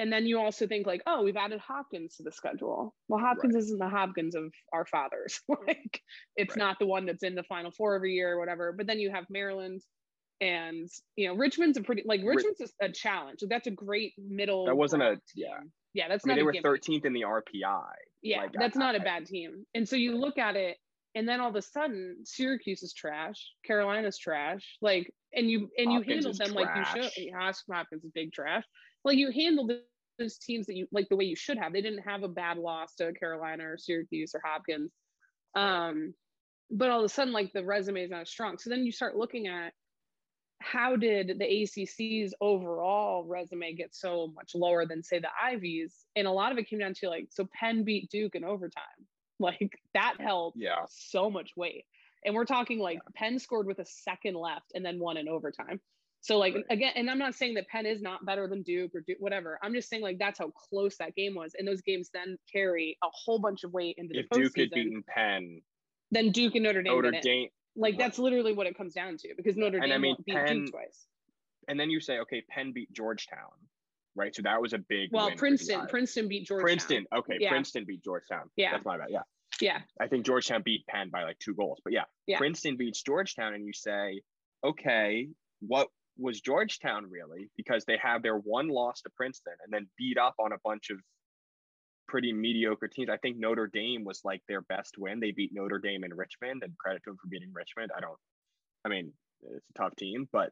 and 0.00 0.10
then 0.10 0.24
you 0.24 0.40
also 0.40 0.66
think 0.66 0.86
like, 0.86 1.02
oh, 1.06 1.22
we've 1.22 1.36
added 1.36 1.60
Hopkins 1.60 2.16
to 2.16 2.22
the 2.22 2.32
schedule. 2.32 2.94
Well, 3.08 3.20
Hopkins 3.20 3.54
right. 3.54 3.62
isn't 3.62 3.78
the 3.78 3.88
Hopkins 3.88 4.34
of 4.34 4.50
our 4.72 4.86
fathers. 4.86 5.40
like, 5.66 6.00
it's 6.36 6.56
not 6.56 6.78
the 6.78 6.86
one 6.86 7.04
that's 7.04 7.22
in 7.22 7.34
the 7.34 7.42
Final 7.42 7.70
Four 7.70 7.96
every 7.96 8.14
year 8.14 8.32
or 8.32 8.38
whatever. 8.38 8.72
But 8.72 8.86
then 8.86 8.98
you 8.98 9.10
have 9.10 9.26
Maryland 9.28 9.82
and 10.40 10.88
you 11.16 11.28
know 11.28 11.34
Richmond's 11.34 11.76
a 11.76 11.82
pretty 11.82 12.02
like 12.06 12.22
Richmond's 12.24 12.62
a, 12.80 12.86
a 12.86 12.92
challenge. 12.92 13.40
That's 13.46 13.66
a 13.66 13.70
great 13.70 14.14
middle. 14.16 14.64
That 14.64 14.76
wasn't 14.76 15.02
a 15.02 15.20
yeah 15.34 15.58
yeah. 15.92 16.08
That's 16.08 16.24
I 16.24 16.28
mean, 16.28 16.44
not. 16.44 16.54
They 16.54 16.60
were 16.60 16.78
13th 16.78 17.04
in 17.04 17.12
the 17.12 17.22
RPI. 17.22 17.84
Yeah, 18.22 18.40
like, 18.40 18.52
that's 18.54 18.78
I, 18.78 18.80
not 18.80 18.94
I, 18.94 18.98
a 18.98 19.02
bad 19.02 19.26
team. 19.26 19.66
And 19.74 19.86
so 19.86 19.96
you 19.96 20.16
look 20.16 20.38
at 20.38 20.56
it, 20.56 20.78
and 21.14 21.28
then 21.28 21.40
all 21.40 21.50
of 21.50 21.56
a 21.56 21.62
sudden 21.62 22.18
Syracuse 22.24 22.82
is 22.82 22.94
trash, 22.94 23.52
Carolina's 23.66 24.16
trash. 24.16 24.78
Like, 24.80 25.12
and 25.34 25.50
you 25.50 25.68
and 25.76 25.90
Hopkins 25.90 26.06
you 26.06 26.14
handle 26.14 26.32
them 26.32 26.52
trash. 26.64 26.94
like 26.94 26.96
you 26.96 27.02
should. 27.02 27.32
Hopkins 27.70 28.04
is 28.04 28.10
big 28.14 28.32
trash. 28.32 28.64
Like 29.04 29.18
you 29.18 29.30
handled 29.30 29.72
those 30.20 30.38
teams 30.38 30.66
that 30.66 30.76
you 30.76 30.86
like 30.92 31.08
the 31.08 31.16
way 31.16 31.24
you 31.24 31.36
should 31.36 31.58
have. 31.58 31.72
They 31.72 31.82
didn't 31.82 32.02
have 32.02 32.22
a 32.22 32.28
bad 32.28 32.58
loss 32.58 32.94
to 32.96 33.12
Carolina 33.12 33.64
or 33.64 33.78
Syracuse 33.78 34.32
or 34.34 34.42
Hopkins. 34.44 34.92
Um, 35.56 36.14
but 36.70 36.90
all 36.90 37.00
of 37.00 37.04
a 37.04 37.08
sudden, 37.08 37.32
like 37.32 37.52
the 37.52 37.64
resume 37.64 38.02
is 38.02 38.10
not 38.10 38.28
strong. 38.28 38.58
So 38.58 38.70
then 38.70 38.84
you 38.84 38.92
start 38.92 39.16
looking 39.16 39.48
at 39.48 39.72
how 40.60 40.94
did 40.94 41.38
the 41.38 41.44
ACC's 41.44 42.34
overall 42.40 43.24
resume 43.24 43.74
get 43.74 43.94
so 43.94 44.30
much 44.34 44.52
lower 44.54 44.86
than 44.86 45.02
say 45.02 45.18
the 45.18 45.28
Ivies? 45.42 45.94
And 46.14 46.26
a 46.26 46.32
lot 46.32 46.52
of 46.52 46.58
it 46.58 46.68
came 46.68 46.78
down 46.78 46.94
to 46.94 47.08
like, 47.08 47.28
so 47.30 47.48
Penn 47.58 47.82
beat 47.82 48.10
Duke 48.10 48.34
in 48.34 48.44
overtime. 48.44 48.84
Like 49.42 49.72
that 49.94 50.16
held 50.20 50.52
yeah. 50.54 50.84
so 50.90 51.30
much 51.30 51.52
weight. 51.56 51.86
And 52.26 52.34
we're 52.34 52.44
talking 52.44 52.78
like 52.78 52.96
yeah. 52.96 53.12
Penn 53.14 53.38
scored 53.38 53.66
with 53.66 53.78
a 53.78 53.86
second 53.86 54.34
left 54.34 54.72
and 54.74 54.84
then 54.84 54.98
won 54.98 55.16
in 55.16 55.30
overtime. 55.30 55.80
So 56.22 56.36
like 56.36 56.54
again, 56.68 56.92
and 56.96 57.10
I'm 57.10 57.18
not 57.18 57.34
saying 57.34 57.54
that 57.54 57.66
Penn 57.68 57.86
is 57.86 58.02
not 58.02 58.24
better 58.26 58.46
than 58.46 58.62
Duke 58.62 58.94
or 58.94 59.00
Duke, 59.00 59.16
whatever. 59.20 59.58
I'm 59.62 59.72
just 59.72 59.88
saying 59.88 60.02
like 60.02 60.18
that's 60.18 60.38
how 60.38 60.50
close 60.50 60.96
that 60.98 61.14
game 61.14 61.34
was, 61.34 61.54
and 61.58 61.66
those 61.66 61.80
games 61.80 62.10
then 62.12 62.36
carry 62.52 62.98
a 63.02 63.08
whole 63.10 63.38
bunch 63.38 63.64
of 63.64 63.72
weight 63.72 63.94
into 63.98 64.12
the 64.12 64.20
if 64.20 64.28
Duke 64.30 64.56
had 64.56 64.70
beaten 64.70 65.02
Penn, 65.08 65.62
then 66.10 66.30
Duke 66.30 66.54
and 66.56 66.64
Notre 66.64 66.82
Dame. 66.82 66.92
Notre 66.92 67.20
Dame, 67.22 67.48
like 67.74 67.96
that's 67.96 68.18
literally 68.18 68.52
what 68.52 68.66
it 68.66 68.76
comes 68.76 68.92
down 68.92 69.16
to 69.18 69.28
because 69.34 69.56
Notre 69.56 69.80
Dame 69.80 69.84
and 69.84 69.92
I 69.94 69.98
mean, 69.98 70.16
beat 70.26 70.36
Penn, 70.36 70.64
Duke 70.64 70.72
twice. 70.72 71.06
And 71.68 71.80
then 71.80 71.88
you 71.88 72.00
say, 72.00 72.18
okay, 72.18 72.42
Penn 72.50 72.72
beat 72.74 72.92
Georgetown, 72.92 73.38
right? 74.14 74.34
So 74.34 74.42
that 74.42 74.60
was 74.60 74.74
a 74.74 74.78
big. 74.78 75.10
Well, 75.12 75.30
Princeton, 75.30 75.86
Princeton 75.86 76.28
beat 76.28 76.46
Georgetown. 76.46 76.66
Princeton, 76.66 77.06
okay, 77.16 77.36
yeah. 77.40 77.48
Princeton 77.48 77.84
beat 77.86 78.04
Georgetown. 78.04 78.50
Yeah, 78.56 78.72
that's 78.72 78.84
my 78.84 78.98
bad. 78.98 79.06
Yeah, 79.08 79.22
yeah. 79.60 79.78
I 79.98 80.08
think 80.08 80.26
Georgetown 80.26 80.60
beat 80.62 80.86
Penn 80.86 81.08
by 81.10 81.22
like 81.22 81.38
two 81.38 81.54
goals, 81.54 81.80
but 81.82 81.94
yeah, 81.94 82.04
yeah. 82.26 82.36
Princeton 82.36 82.76
beats 82.76 83.02
Georgetown, 83.02 83.54
and 83.54 83.64
you 83.64 83.72
say, 83.72 84.20
okay, 84.62 85.28
what 85.60 85.88
was 86.20 86.40
Georgetown 86.40 87.08
really? 87.10 87.50
Because 87.56 87.84
they 87.84 87.98
have 88.02 88.22
their 88.22 88.36
one 88.36 88.68
loss 88.68 89.00
to 89.02 89.10
Princeton 89.16 89.54
and 89.64 89.72
then 89.72 89.88
beat 89.96 90.18
up 90.18 90.34
on 90.38 90.52
a 90.52 90.58
bunch 90.64 90.90
of 90.90 90.98
pretty 92.08 92.32
mediocre 92.32 92.88
teams. 92.88 93.08
I 93.08 93.16
think 93.16 93.38
Notre 93.38 93.68
Dame 93.72 94.04
was 94.04 94.20
like 94.24 94.42
their 94.48 94.62
best 94.62 94.96
win. 94.98 95.20
They 95.20 95.30
beat 95.30 95.52
Notre 95.54 95.78
Dame 95.78 96.04
in 96.04 96.12
Richmond, 96.12 96.62
and 96.64 96.76
credit 96.76 97.02
to 97.04 97.10
them 97.10 97.16
for 97.16 97.28
beating 97.28 97.52
Richmond. 97.54 97.92
I 97.96 98.00
don't, 98.00 98.18
I 98.84 98.88
mean, 98.88 99.12
it's 99.42 99.70
a 99.74 99.82
tough 99.82 99.96
team, 99.96 100.28
but 100.32 100.50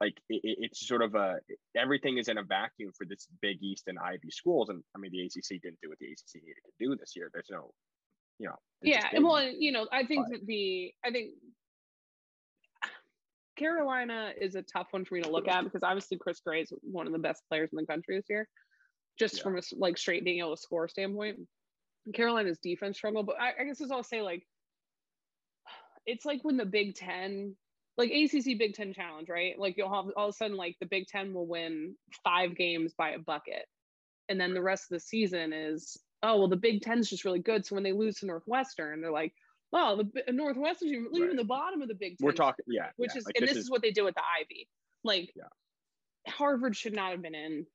like 0.00 0.14
it, 0.28 0.40
it's 0.42 0.86
sort 0.86 1.02
of 1.02 1.14
a 1.14 1.40
everything 1.76 2.18
is 2.18 2.28
in 2.28 2.38
a 2.38 2.42
vacuum 2.42 2.92
for 2.96 3.04
this 3.04 3.26
Big 3.42 3.62
East 3.62 3.84
and 3.88 3.98
Ivy 3.98 4.30
schools, 4.30 4.68
and 4.68 4.82
I 4.96 4.98
mean 4.98 5.10
the 5.12 5.22
ACC 5.22 5.60
didn't 5.60 5.80
do 5.82 5.88
what 5.88 5.98
the 5.98 6.06
ACC 6.06 6.42
needed 6.42 6.62
to 6.64 6.86
do 6.86 6.96
this 6.96 7.12
year. 7.16 7.30
There's 7.32 7.50
no, 7.50 7.72
you 8.38 8.48
know. 8.48 8.56
Yeah, 8.82 9.06
well, 9.20 9.42
you 9.42 9.72
know, 9.72 9.86
I 9.92 10.04
think 10.04 10.28
that 10.30 10.46
the 10.46 10.92
I 11.04 11.10
think 11.10 11.32
Carolina 13.60 14.32
is 14.40 14.54
a 14.54 14.62
tough 14.62 14.88
one 14.90 15.04
for 15.04 15.14
me 15.14 15.22
to 15.22 15.30
look 15.30 15.46
at 15.46 15.64
because 15.64 15.82
obviously 15.82 16.16
Chris 16.16 16.40
Gray 16.40 16.62
is 16.62 16.72
one 16.80 17.06
of 17.06 17.12
the 17.12 17.18
best 17.18 17.42
players 17.48 17.68
in 17.72 17.76
the 17.76 17.86
country 17.86 18.16
this 18.16 18.24
year, 18.28 18.48
just 19.18 19.36
yeah. 19.36 19.42
from 19.42 19.58
a 19.58 19.60
like 19.76 19.98
straight 19.98 20.24
being 20.24 20.38
able 20.38 20.56
to 20.56 20.60
score 20.60 20.88
standpoint. 20.88 21.38
Carolina's 22.14 22.58
defense 22.62 22.96
struggle, 22.96 23.22
but 23.22 23.36
I, 23.38 23.52
I 23.60 23.64
guess 23.64 23.82
as 23.82 23.90
I'll 23.90 24.02
say 24.02 24.22
like 24.22 24.42
it's 26.06 26.24
like 26.24 26.40
when 26.42 26.56
the 26.56 26.64
Big 26.64 26.94
Ten, 26.94 27.54
like 27.98 28.10
ACC 28.10 28.58
Big 28.58 28.74
Ten 28.74 28.94
challenge, 28.94 29.28
right? 29.28 29.58
Like 29.58 29.76
you'll 29.76 29.94
have 29.94 30.06
all 30.16 30.28
of 30.28 30.30
a 30.30 30.32
sudden 30.32 30.56
like 30.56 30.76
the 30.80 30.86
Big 30.86 31.06
Ten 31.06 31.34
will 31.34 31.46
win 31.46 31.94
five 32.24 32.56
games 32.56 32.94
by 32.96 33.10
a 33.10 33.18
bucket, 33.18 33.66
and 34.30 34.40
then 34.40 34.54
the 34.54 34.62
rest 34.62 34.84
of 34.84 34.96
the 34.96 35.00
season 35.00 35.52
is 35.52 35.98
oh 36.22 36.38
well 36.38 36.48
the 36.48 36.56
Big 36.56 36.80
Ten's 36.80 37.10
just 37.10 37.26
really 37.26 37.40
good. 37.40 37.66
So 37.66 37.74
when 37.74 37.84
they 37.84 37.92
lose 37.92 38.16
to 38.16 38.26
Northwestern, 38.26 39.02
they're 39.02 39.12
like 39.12 39.34
well, 39.72 39.96
the 39.98 40.32
Northwestern 40.32 40.88
even 40.88 41.28
right. 41.28 41.36
the 41.36 41.44
bottom 41.44 41.82
of 41.82 41.88
the 41.88 41.94
Big 41.94 42.18
Ten. 42.18 42.26
We're 42.26 42.32
talking, 42.32 42.64
yeah, 42.68 42.88
which 42.96 43.12
yeah. 43.14 43.18
is, 43.18 43.24
like, 43.26 43.36
and 43.38 43.48
this 43.48 43.56
is, 43.56 43.64
is, 43.64 43.70
what 43.70 43.82
they 43.82 43.90
do 43.90 44.04
with 44.04 44.14
the 44.14 44.22
Ivy. 44.40 44.68
Like, 45.04 45.32
yeah. 45.36 45.44
Harvard 46.32 46.76
should 46.76 46.94
not 46.94 47.12
have 47.12 47.22
been 47.22 47.34
in. 47.34 47.66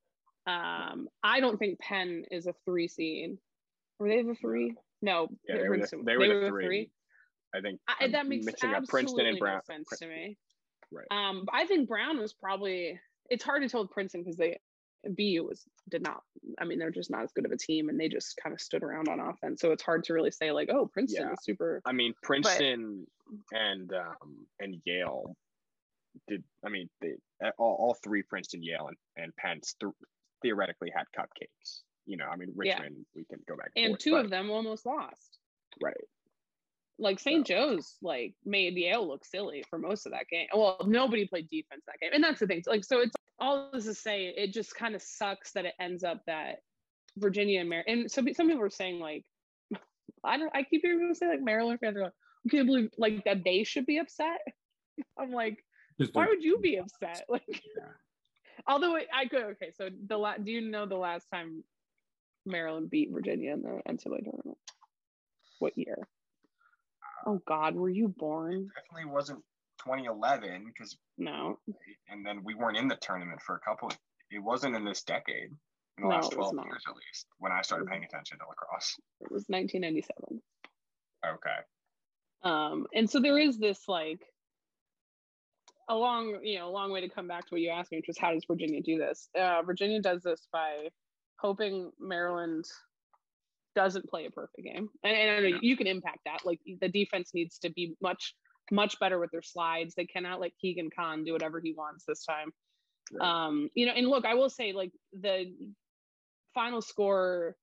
Um, 0.47 1.07
I 1.23 1.39
don't 1.39 1.57
think 1.57 1.79
Penn 1.79 2.23
is 2.31 2.47
a 2.47 2.53
three 2.65 2.87
seed. 2.87 3.37
Were 3.99 4.09
they 4.09 4.21
the 4.21 4.35
three? 4.35 4.75
No, 5.01 5.29
yeah, 5.47 5.57
they, 5.57 5.69
were 5.69 5.77
the, 5.77 6.03
they, 6.05 6.17
were 6.17 6.41
the, 6.41 6.47
three. 6.47 6.65
three. 6.65 6.91
I 7.55 7.61
think 7.61 7.79
I, 7.87 8.07
that 8.09 8.27
makes 8.27 8.47
absolutely 8.47 8.87
Princeton 8.87 9.25
and 9.27 9.39
Brown. 9.39 9.55
no 9.55 9.73
sense 9.73 9.87
Princeton. 9.87 10.09
to 10.09 10.15
me. 10.15 10.37
Right. 10.91 11.07
Um, 11.11 11.45
I 11.51 11.65
think 11.65 11.87
Brown 11.87 12.19
was 12.19 12.33
probably. 12.33 12.99
It's 13.29 13.43
hard 13.43 13.63
to 13.63 13.69
tell 13.69 13.81
with 13.81 13.91
Princeton 13.91 14.21
because 14.21 14.37
they 14.37 14.59
BU 15.09 15.45
was 15.47 15.65
did 15.89 16.01
not. 16.01 16.21
I 16.59 16.65
mean, 16.65 16.79
they're 16.79 16.91
just 16.91 17.11
not 17.11 17.23
as 17.23 17.31
good 17.31 17.45
of 17.45 17.51
a 17.51 17.57
team, 17.57 17.89
and 17.89 17.99
they 17.99 18.09
just 18.09 18.37
kind 18.41 18.53
of 18.53 18.61
stood 18.61 18.83
around 18.83 19.07
on 19.07 19.19
offense. 19.19 19.61
So 19.61 19.71
it's 19.71 19.83
hard 19.83 20.03
to 20.05 20.13
really 20.13 20.31
say 20.31 20.51
like, 20.51 20.69
oh, 20.71 20.87
Princeton 20.87 21.27
yeah. 21.27 21.33
is 21.33 21.43
super. 21.43 21.81
I 21.85 21.91
mean, 21.91 22.13
Princeton 22.23 23.05
but, 23.51 23.59
and 23.59 23.93
um, 23.93 24.45
and 24.59 24.81
Yale 24.85 25.35
did. 26.27 26.43
I 26.65 26.69
mean, 26.69 26.89
they 27.01 27.13
all, 27.57 27.75
all 27.79 27.97
three 28.03 28.23
Princeton, 28.23 28.63
Yale, 28.63 28.87
and 28.87 28.97
and 29.23 29.35
Penn 29.35 29.61
th- 29.79 29.93
theoretically 30.41 30.91
had 30.95 31.05
cupcakes. 31.17 31.81
You 32.05 32.17
know, 32.17 32.25
I 32.25 32.35
mean, 32.35 32.51
Richmond, 32.55 32.95
yeah. 32.97 33.03
we 33.15 33.25
can 33.25 33.39
go 33.47 33.55
back. 33.55 33.71
And, 33.75 33.91
forth, 33.91 33.99
two 33.99 34.11
but, 34.11 34.25
of 34.25 34.31
them 34.31 34.51
almost 34.51 34.85
lost. 34.85 35.39
Right. 35.81 35.95
Like 36.97 37.19
St. 37.19 37.45
So. 37.45 37.53
Joe's, 37.53 37.95
like 38.01 38.35
made 38.45 38.75
Yale 38.75 39.07
look 39.07 39.25
silly 39.25 39.63
for 39.69 39.77
most 39.79 40.05
of 40.05 40.13
that 40.13 40.27
game. 40.29 40.47
Well, 40.53 40.77
nobody 40.85 41.27
played 41.27 41.49
defense 41.49 41.81
that 41.87 41.99
game, 41.99 42.11
and 42.13 42.23
that's 42.23 42.39
the 42.39 42.47
thing. 42.47 42.63
Like, 42.67 42.85
so 42.85 42.99
it's 42.99 43.15
all 43.39 43.69
this 43.73 43.85
to 43.85 43.93
say, 43.93 44.33
it 44.35 44.53
just 44.53 44.75
kind 44.75 44.95
of 44.95 45.01
sucks 45.01 45.51
that 45.53 45.65
it 45.65 45.73
ends 45.79 46.03
up 46.03 46.21
that 46.27 46.57
Virginia 47.17 47.61
and 47.61 47.69
Maryland. 47.69 48.01
And 48.01 48.11
so 48.11 48.23
some 48.33 48.47
people 48.47 48.63
are 48.63 48.69
saying 48.69 48.99
like, 48.99 49.25
I 50.23 50.37
don't. 50.37 50.51
I 50.53 50.63
keep 50.63 50.81
hearing 50.81 50.99
people 50.99 51.15
say 51.15 51.27
like 51.27 51.41
Maryland 51.41 51.79
fans 51.79 51.97
are 51.97 52.03
like, 52.03 52.13
I 52.45 52.49
can't 52.49 52.67
believe 52.67 52.89
like 52.97 53.23
that 53.25 53.43
they 53.43 53.63
should 53.63 53.85
be 53.85 53.97
upset. 53.97 54.39
I'm 55.19 55.31
like, 55.31 55.63
why 56.13 56.27
would 56.27 56.43
you 56.43 56.59
be 56.59 56.77
upset? 56.77 57.25
Like, 57.29 57.43
yeah. 57.47 57.91
although 58.67 58.95
I 58.95 59.25
could. 59.27 59.43
Okay, 59.43 59.71
so 59.75 59.89
the 60.07 60.17
la- 60.17 60.37
do 60.37 60.51
you 60.51 60.61
know 60.61 60.85
the 60.85 60.95
last 60.95 61.27
time 61.33 61.63
Maryland 62.45 62.89
beat 62.89 63.11
Virginia 63.11 63.53
in 63.53 63.61
the 63.61 63.81
NCAA 63.87 64.23
tournament? 64.23 64.57
What 65.59 65.77
year? 65.77 65.97
Oh 67.25 67.41
God, 67.47 67.75
were 67.75 67.89
you 67.89 68.07
born? 68.07 68.69
Definitely 68.75 69.11
wasn't 69.11 69.43
2011 69.85 70.65
because 70.65 70.97
no, 71.17 71.59
and 72.09 72.25
then 72.25 72.43
we 72.43 72.55
weren't 72.55 72.77
in 72.77 72.87
the 72.87 72.97
tournament 72.97 73.41
for 73.41 73.55
a 73.55 73.59
couple. 73.59 73.91
It 74.31 74.43
wasn't 74.43 74.75
in 74.75 74.83
this 74.83 75.03
decade. 75.03 75.51
In 75.97 76.03
the 76.03 76.09
no, 76.09 76.15
last 76.15 76.31
12 76.33 76.55
years, 76.55 76.83
at 76.89 76.95
least, 76.95 77.27
when 77.37 77.53
I 77.53 77.61
started 77.61 77.87
paying 77.87 78.03
attention 78.03 78.37
to 78.39 78.45
lacrosse. 78.49 78.95
It 79.21 79.31
was 79.31 79.45
1997. 79.47 80.41
Okay. 81.25 81.49
Um, 82.43 82.85
and 82.93 83.09
so 83.09 83.21
there 83.21 83.39
is 83.39 83.57
this 83.57 83.79
like 83.87 84.19
a 85.87 85.95
long, 85.95 86.39
you 86.43 86.59
know, 86.59 86.67
a 86.67 86.71
long 86.71 86.91
way 86.91 87.01
to 87.01 87.09
come 87.09 87.27
back 87.27 87.45
to 87.45 87.47
what 87.51 87.61
you 87.61 87.69
asked 87.69 87.91
me, 87.91 87.99
which 87.99 88.07
was 88.07 88.17
how 88.17 88.33
does 88.33 88.43
Virginia 88.45 88.81
do 88.81 88.97
this? 88.97 89.29
Uh, 89.39 89.61
Virginia 89.61 90.01
does 90.01 90.21
this 90.23 90.47
by 90.51 90.89
hoping 91.39 91.91
Maryland 91.99 92.65
doesn't 93.75 94.09
play 94.09 94.25
a 94.25 94.31
perfect 94.31 94.63
game, 94.63 94.89
and, 95.03 95.15
and 95.15 95.49
yeah. 95.49 95.57
you 95.61 95.77
can 95.77 95.87
impact 95.87 96.19
that. 96.25 96.45
Like 96.45 96.59
the 96.81 96.89
defense 96.89 97.31
needs 97.33 97.57
to 97.59 97.69
be 97.69 97.95
much 98.01 98.35
much 98.71 98.99
better 98.99 99.19
with 99.19 99.31
their 99.31 99.41
slides. 99.41 99.95
They 99.95 100.05
cannot 100.05 100.39
let 100.39 100.57
Keegan 100.59 100.89
Khan 100.95 101.23
do 101.23 101.33
whatever 101.33 101.59
he 101.63 101.73
wants 101.73 102.05
this 102.07 102.25
time. 102.25 102.51
Right. 103.13 103.45
Um, 103.45 103.69
you 103.75 103.85
know, 103.85 103.93
and 103.93 104.07
look, 104.07 104.25
I 104.25 104.33
will 104.33 104.49
say 104.49 104.73
like 104.73 104.91
the 105.13 105.53
final 106.53 106.81
score, 106.81 107.55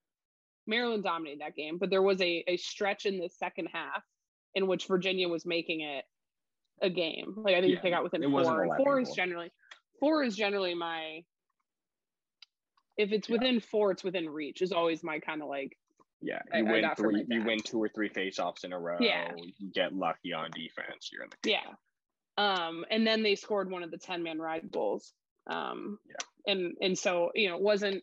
Maryland 0.66 1.02
dominated 1.02 1.40
that 1.40 1.56
game, 1.56 1.78
but 1.78 1.90
there 1.90 2.02
was 2.02 2.20
a, 2.20 2.44
a 2.46 2.56
stretch 2.56 3.06
in 3.06 3.18
the 3.18 3.28
second 3.28 3.68
half 3.72 4.02
in 4.54 4.66
which 4.66 4.86
Virginia 4.86 5.28
was 5.28 5.44
making 5.44 5.80
it 5.80 6.04
a 6.80 6.90
game. 6.90 7.34
Like 7.36 7.56
I 7.56 7.60
think 7.60 7.74
yeah, 7.74 7.80
they 7.82 7.90
got 7.90 8.04
within 8.04 8.22
four. 8.30 8.76
Four 8.76 9.00
is 9.00 9.10
generally 9.10 9.50
four 9.98 10.22
is 10.22 10.36
generally 10.36 10.74
my 10.74 11.22
if 12.96 13.12
it's 13.12 13.28
yeah. 13.28 13.34
within 13.36 13.60
four, 13.60 13.90
it's 13.90 14.04
within 14.04 14.28
reach 14.28 14.62
is 14.62 14.72
always 14.72 15.02
my 15.02 15.18
kind 15.18 15.42
of 15.42 15.48
like 15.48 15.76
yeah, 16.22 16.40
you 16.54 16.66
I, 16.66 16.72
win 16.72 16.84
I 16.84 16.94
three. 16.94 17.24
You 17.28 17.44
win 17.44 17.58
two 17.60 17.82
or 17.82 17.88
three 17.88 18.08
face-offs 18.08 18.64
in 18.64 18.72
a 18.72 18.78
row. 18.78 18.96
Yeah, 19.00 19.30
you 19.36 19.70
get 19.72 19.94
lucky 19.94 20.32
on 20.32 20.50
defense. 20.52 21.10
You're 21.12 21.24
in 21.24 21.30
the 21.30 21.48
game. 21.48 21.58
yeah. 21.58 21.74
Um, 22.38 22.84
and 22.90 23.06
then 23.06 23.22
they 23.22 23.34
scored 23.34 23.70
one 23.70 23.82
of 23.82 23.90
the 23.90 23.98
ten 23.98 24.22
man 24.22 24.38
ride 24.38 24.70
goals. 24.70 25.12
Um, 25.48 25.98
yeah, 26.08 26.52
and 26.52 26.74
and 26.80 26.98
so 26.98 27.30
you 27.34 27.48
know 27.48 27.56
it 27.56 27.62
wasn't. 27.62 28.02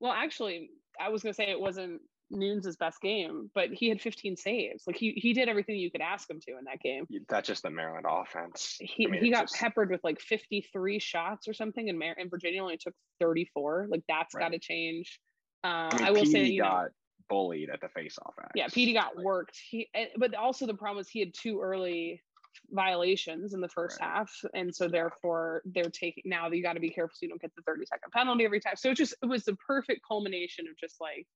Well, 0.00 0.12
actually, 0.12 0.70
I 1.00 1.08
was 1.08 1.22
gonna 1.22 1.34
say 1.34 1.50
it 1.50 1.60
wasn't 1.60 2.00
Nunes' 2.30 2.76
best 2.76 3.00
game, 3.00 3.50
but 3.54 3.70
he 3.72 3.88
had 3.88 4.00
15 4.00 4.36
saves. 4.36 4.84
Like 4.86 4.96
he 4.96 5.12
he 5.12 5.32
did 5.32 5.48
everything 5.48 5.76
you 5.76 5.90
could 5.90 6.00
ask 6.00 6.28
him 6.28 6.40
to 6.40 6.58
in 6.58 6.64
that 6.64 6.80
game. 6.80 7.06
That's 7.28 7.48
just 7.48 7.62
the 7.62 7.70
Maryland 7.70 8.06
offense. 8.08 8.76
He 8.80 9.06
I 9.06 9.10
mean, 9.10 9.22
he 9.22 9.30
got 9.30 9.42
just... 9.42 9.56
peppered 9.56 9.90
with 9.90 10.02
like 10.04 10.20
53 10.20 10.98
shots 10.98 11.48
or 11.48 11.54
something, 11.54 11.88
and 11.88 11.98
Mar- 11.98 12.16
and 12.18 12.30
Virginia 12.30 12.62
only 12.62 12.78
took 12.78 12.94
34. 13.20 13.88
Like 13.90 14.02
that's 14.08 14.34
right. 14.34 14.42
got 14.42 14.52
to 14.52 14.58
change. 14.58 15.20
Uh, 15.64 15.88
I, 15.90 15.96
mean, 15.96 16.06
I 16.06 16.10
will 16.10 16.26
say, 16.26 16.44
you 16.44 16.62
got 16.62 16.84
know, 16.84 16.88
bullied 17.30 17.70
at 17.70 17.80
the 17.80 17.88
face-off. 17.88 18.34
Yeah, 18.54 18.68
Petey 18.68 18.92
got 18.92 19.16
like, 19.16 19.24
worked. 19.24 19.58
He, 19.70 19.88
but 20.18 20.34
also 20.34 20.66
the 20.66 20.74
problem 20.74 20.98
was 20.98 21.08
he 21.08 21.20
had 21.20 21.32
two 21.32 21.60
early 21.62 22.22
violations 22.70 23.54
in 23.54 23.60
the 23.60 23.68
first 23.68 23.98
right. 24.00 24.10
half, 24.10 24.30
and 24.52 24.74
so 24.74 24.88
therefore 24.88 25.62
they're 25.64 25.84
taking. 25.84 26.24
Now 26.26 26.50
you 26.50 26.62
got 26.62 26.74
to 26.74 26.80
be 26.80 26.90
careful 26.90 27.14
so 27.14 27.20
you 27.22 27.28
don't 27.28 27.40
get 27.40 27.54
the 27.56 27.62
thirty 27.62 27.86
second 27.86 28.12
penalty 28.12 28.44
every 28.44 28.60
time. 28.60 28.76
So 28.76 28.90
it 28.90 28.96
just 28.96 29.14
it 29.22 29.26
was 29.26 29.44
the 29.44 29.56
perfect 29.56 30.02
culmination 30.06 30.66
of 30.68 30.76
just 30.76 31.00
like 31.00 31.26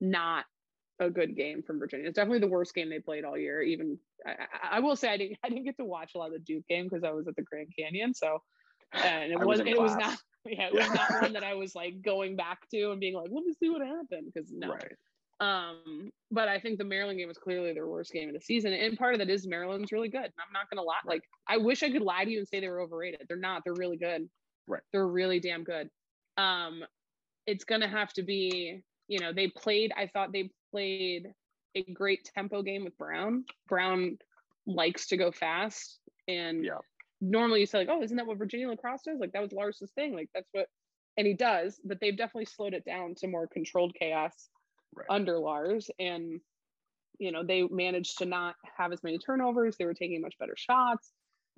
not 0.00 0.44
a 1.00 1.10
good 1.10 1.36
game 1.36 1.62
from 1.62 1.78
Virginia. 1.78 2.06
It's 2.06 2.16
definitely 2.16 2.40
the 2.40 2.48
worst 2.48 2.74
game 2.74 2.90
they 2.90 3.00
played 3.00 3.24
all 3.24 3.38
year. 3.38 3.62
Even 3.62 3.98
I, 4.26 4.34
I 4.72 4.80
will 4.80 4.96
say 4.96 5.10
I 5.10 5.16
didn't 5.16 5.38
I 5.44 5.48
didn't 5.48 5.64
get 5.64 5.76
to 5.76 5.84
watch 5.84 6.12
a 6.14 6.18
lot 6.18 6.26
of 6.26 6.32
the 6.32 6.38
Duke 6.40 6.66
game 6.68 6.88
because 6.88 7.04
I 7.04 7.10
was 7.10 7.28
at 7.28 7.36
the 7.36 7.42
Grand 7.42 7.68
Canyon. 7.78 8.14
So 8.14 8.42
and 8.92 9.32
it 9.32 9.38
was, 9.38 9.58
was 9.58 9.60
it 9.60 9.80
was 9.80 9.96
not 9.96 10.18
yeah, 10.46 10.68
it 10.68 10.74
was 10.74 10.88
not 10.88 11.22
one 11.22 11.32
that 11.32 11.44
I 11.44 11.54
was 11.54 11.74
like 11.74 12.02
going 12.02 12.36
back 12.36 12.68
to 12.70 12.90
and 12.90 13.00
being 13.00 13.14
like, 13.14 13.30
let 13.30 13.44
me 13.44 13.54
see 13.54 13.70
what 13.70 13.82
happened. 13.82 14.30
Because 14.32 14.50
no. 14.52 14.68
Right. 14.68 14.92
Um, 15.40 16.10
but 16.30 16.48
I 16.48 16.60
think 16.60 16.78
the 16.78 16.84
Maryland 16.84 17.18
game 17.18 17.28
was 17.28 17.38
clearly 17.38 17.72
their 17.72 17.88
worst 17.88 18.12
game 18.12 18.28
of 18.28 18.34
the 18.34 18.40
season. 18.40 18.72
And 18.72 18.96
part 18.96 19.14
of 19.14 19.18
that 19.20 19.30
is 19.30 19.46
Maryland's 19.46 19.90
really 19.90 20.08
good. 20.08 20.24
I'm 20.24 20.52
not 20.52 20.70
gonna 20.70 20.82
lie. 20.82 20.96
Right. 21.04 21.14
Like, 21.14 21.22
I 21.48 21.56
wish 21.56 21.82
I 21.82 21.90
could 21.90 22.02
lie 22.02 22.24
to 22.24 22.30
you 22.30 22.38
and 22.38 22.48
say 22.48 22.60
they 22.60 22.68
were 22.68 22.80
overrated. 22.80 23.22
They're 23.28 23.36
not, 23.36 23.62
they're 23.64 23.74
really 23.74 23.96
good. 23.96 24.28
Right. 24.68 24.82
They're 24.92 25.06
really 25.06 25.40
damn 25.40 25.64
good. 25.64 25.88
Um, 26.36 26.84
it's 27.46 27.64
gonna 27.64 27.88
have 27.88 28.12
to 28.14 28.22
be, 28.22 28.80
you 29.08 29.18
know, 29.18 29.32
they 29.32 29.48
played, 29.48 29.92
I 29.96 30.08
thought 30.08 30.32
they 30.32 30.50
played 30.70 31.28
a 31.74 31.82
great 31.92 32.30
tempo 32.34 32.62
game 32.62 32.84
with 32.84 32.96
Brown. 32.96 33.44
Brown 33.68 34.18
likes 34.66 35.06
to 35.08 35.16
go 35.16 35.32
fast. 35.32 35.98
And 36.28 36.64
yeah 36.64 36.78
normally 37.30 37.60
you 37.60 37.66
say 37.66 37.78
like, 37.78 37.88
oh, 37.90 38.02
isn't 38.02 38.16
that 38.16 38.26
what 38.26 38.38
Virginia 38.38 38.68
lacrosse 38.68 39.02
does? 39.02 39.18
Like 39.18 39.32
that 39.32 39.42
was 39.42 39.52
Lars's 39.52 39.90
thing. 39.92 40.14
Like 40.14 40.28
that's 40.34 40.48
what, 40.52 40.66
and 41.16 41.26
he 41.26 41.34
does. 41.34 41.80
But 41.84 41.98
they've 42.00 42.16
definitely 42.16 42.46
slowed 42.46 42.74
it 42.74 42.84
down 42.84 43.14
to 43.18 43.28
more 43.28 43.46
controlled 43.46 43.94
chaos 43.98 44.48
right. 44.94 45.06
under 45.10 45.38
Lars, 45.38 45.90
and 45.98 46.40
you 47.18 47.32
know 47.32 47.44
they 47.44 47.62
managed 47.70 48.18
to 48.18 48.26
not 48.26 48.56
have 48.76 48.92
as 48.92 49.02
many 49.02 49.18
turnovers. 49.18 49.76
They 49.76 49.84
were 49.84 49.94
taking 49.94 50.20
much 50.20 50.34
better 50.38 50.54
shots. 50.56 51.12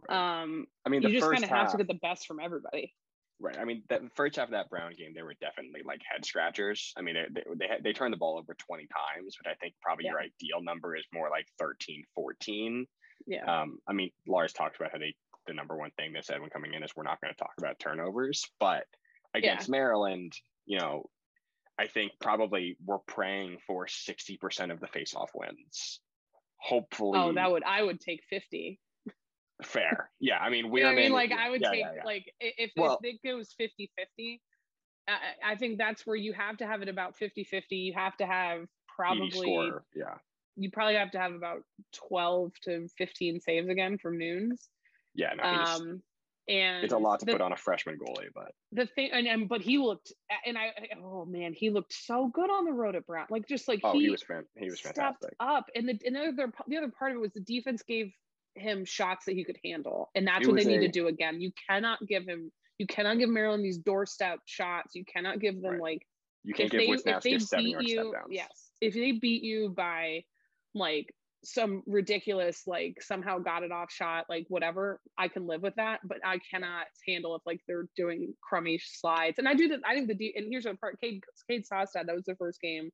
Right. 0.08 0.42
Um, 0.42 0.66
I 0.84 0.90
mean, 0.90 1.02
you 1.02 1.10
just 1.10 1.30
kind 1.30 1.44
of 1.44 1.50
have 1.50 1.70
to 1.72 1.78
get 1.78 1.88
the 1.88 1.94
best 1.94 2.26
from 2.26 2.38
everybody. 2.40 2.92
Right. 3.38 3.58
I 3.58 3.64
mean, 3.64 3.82
the 3.90 4.08
first 4.14 4.36
half 4.36 4.46
of 4.48 4.52
that 4.52 4.70
Brown 4.70 4.92
game, 4.96 5.12
they 5.14 5.22
were 5.22 5.34
definitely 5.40 5.82
like 5.84 6.00
head 6.10 6.24
scratchers. 6.24 6.94
I 6.96 7.02
mean, 7.02 7.14
they 7.14 7.42
they, 7.42 7.66
they, 7.66 7.66
they 7.84 7.92
turned 7.92 8.12
the 8.12 8.18
ball 8.18 8.38
over 8.38 8.56
20 8.66 8.86
times, 8.86 9.36
which 9.38 9.46
I 9.46 9.54
think 9.60 9.74
probably 9.82 10.06
yeah. 10.06 10.12
your 10.12 10.20
ideal 10.20 10.62
number 10.62 10.96
is 10.96 11.04
more 11.12 11.28
like 11.28 11.46
13, 11.58 12.02
14. 12.14 12.86
Yeah. 13.26 13.44
Um, 13.44 13.78
I 13.88 13.92
mean, 13.92 14.10
Lars 14.26 14.52
talked 14.52 14.76
about 14.76 14.92
how 14.92 14.98
they 14.98 15.14
the 15.46 15.54
number 15.54 15.76
one 15.76 15.90
thing 15.96 16.12
they 16.12 16.20
said 16.22 16.40
when 16.40 16.50
coming 16.50 16.74
in 16.74 16.82
is 16.82 16.90
we're 16.96 17.04
not 17.04 17.20
going 17.20 17.32
to 17.32 17.38
talk 17.38 17.52
about 17.58 17.78
turnovers. 17.78 18.44
But 18.60 18.84
against 19.34 19.68
yeah. 19.68 19.72
Maryland, 19.72 20.32
you 20.64 20.78
know, 20.78 21.04
I 21.78 21.86
think 21.86 22.12
probably 22.20 22.76
we're 22.84 22.98
praying 22.98 23.58
for 23.66 23.86
60% 23.86 24.72
of 24.72 24.80
the 24.80 24.86
face-off 24.86 25.30
wins. 25.34 26.00
Hopefully. 26.58 27.18
Oh, 27.18 27.32
that 27.34 27.50
would 27.50 27.62
I 27.64 27.82
would 27.82 28.00
take 28.00 28.22
50. 28.30 28.80
Fair. 29.62 30.10
Yeah. 30.20 30.38
I 30.38 30.50
mean, 30.50 30.70
we're 30.70 30.86
I 30.86 30.94
mean, 30.94 31.12
like 31.12 31.32
I 31.32 31.50
would 31.50 31.60
yeah, 31.60 31.70
take 31.70 31.80
yeah, 31.80 31.92
yeah. 31.96 32.04
like 32.04 32.24
if, 32.40 32.72
Well- 32.76 32.98
if 33.02 33.14
it 33.14 33.28
goes 33.28 33.54
50 33.58 33.90
50, 33.96 34.40
I, 35.08 35.52
I 35.52 35.56
think 35.56 35.78
that's 35.78 36.06
where 36.06 36.16
you 36.16 36.32
have 36.32 36.56
to 36.58 36.66
have 36.66 36.82
it 36.82 36.88
about 36.88 37.16
50 37.16 37.44
50. 37.44 37.76
You 37.76 37.92
have 37.94 38.16
to 38.16 38.26
have 38.26 38.66
probably, 38.96 39.30
score. 39.30 39.84
Yeah. 39.94 40.14
you 40.56 40.70
probably 40.70 40.94
have 40.94 41.10
to 41.12 41.18
have 41.18 41.34
about 41.34 41.60
12 42.08 42.52
to 42.64 42.88
15 42.96 43.40
saves 43.40 43.68
again 43.68 43.98
from 43.98 44.18
Nunes. 44.18 44.68
Yeah. 45.16 45.34
No, 45.34 45.44
Um, 45.44 46.02
and 46.48 46.84
it's 46.84 46.92
a 46.92 46.98
lot 46.98 47.18
to 47.20 47.26
the, 47.26 47.32
put 47.32 47.40
on 47.40 47.52
a 47.52 47.56
freshman 47.56 47.98
goalie, 47.98 48.28
but 48.32 48.52
the 48.70 48.86
thing, 48.86 49.10
and, 49.12 49.26
and 49.26 49.48
but 49.48 49.60
he 49.60 49.78
looked, 49.78 50.12
and 50.44 50.56
I, 50.56 50.72
oh 51.02 51.24
man, 51.24 51.52
he 51.52 51.70
looked 51.70 51.92
so 51.92 52.28
good 52.32 52.50
on 52.50 52.64
the 52.64 52.72
road 52.72 52.94
at 52.94 53.04
Brown. 53.04 53.26
Like 53.30 53.48
just 53.48 53.66
like 53.66 53.80
oh, 53.82 53.92
he, 53.92 54.02
he, 54.02 54.10
was 54.10 54.22
fan, 54.22 54.44
he 54.56 54.70
was 54.70 54.78
fantastic. 54.80 55.34
up, 55.40 55.64
and 55.74 55.88
the 55.88 55.98
and 56.06 56.14
the 56.14 56.20
other 56.20 56.52
the 56.68 56.76
other 56.76 56.92
part 56.96 57.10
of 57.10 57.16
it 57.16 57.20
was 57.20 57.32
the 57.32 57.40
defense 57.40 57.82
gave 57.82 58.12
him 58.54 58.84
shots 58.84 59.26
that 59.26 59.34
he 59.34 59.44
could 59.44 59.58
handle, 59.64 60.10
and 60.14 60.26
that's 60.26 60.44
It 60.44 60.48
what 60.48 60.56
they 60.56 60.64
was 60.64 60.80
need 60.80 60.86
to 60.86 60.88
do 60.88 61.08
again. 61.08 61.40
You 61.40 61.50
cannot 61.68 61.98
give 62.06 62.24
him, 62.24 62.52
you 62.78 62.86
cannot 62.86 63.18
give 63.18 63.28
Maryland 63.28 63.64
these 63.64 63.78
doorstep 63.78 64.38
shots. 64.44 64.94
You 64.94 65.04
cannot 65.04 65.40
give 65.40 65.60
them 65.60 65.72
Right. 65.72 65.80
like 65.80 66.06
You 66.44 66.54
can't 66.54 66.70
give 66.70 66.78
they 66.78 67.12
if 67.12 67.22
they 67.22 67.38
beat 67.56 67.80
you, 67.80 68.14
yes, 68.30 68.70
if 68.80 68.94
they 68.94 69.12
beat 69.12 69.42
you 69.42 69.70
by 69.70 70.22
like 70.74 71.12
some 71.46 71.82
ridiculous 71.86 72.62
like 72.66 73.00
somehow 73.00 73.38
got 73.38 73.62
it 73.62 73.70
off 73.72 73.90
shot 73.92 74.26
like 74.28 74.44
whatever 74.48 75.00
i 75.16 75.28
can 75.28 75.46
live 75.46 75.62
with 75.62 75.74
that 75.76 76.00
but 76.04 76.18
i 76.24 76.38
cannot 76.50 76.86
handle 77.06 77.34
if 77.36 77.42
like 77.46 77.60
they're 77.68 77.88
doing 77.96 78.34
crummy 78.42 78.78
slides 78.78 79.38
and 79.38 79.48
i 79.48 79.54
do 79.54 79.68
that 79.68 79.80
i 79.86 79.94
think 79.94 80.08
the 80.08 80.14
D, 80.14 80.32
and 80.36 80.46
here's 80.50 80.64
the 80.64 80.74
part 80.74 81.00
Cade, 81.00 81.22
Cade 81.48 81.64
Saustad, 81.70 82.06
that 82.06 82.14
was 82.14 82.24
the 82.24 82.34
first 82.36 82.60
game 82.60 82.90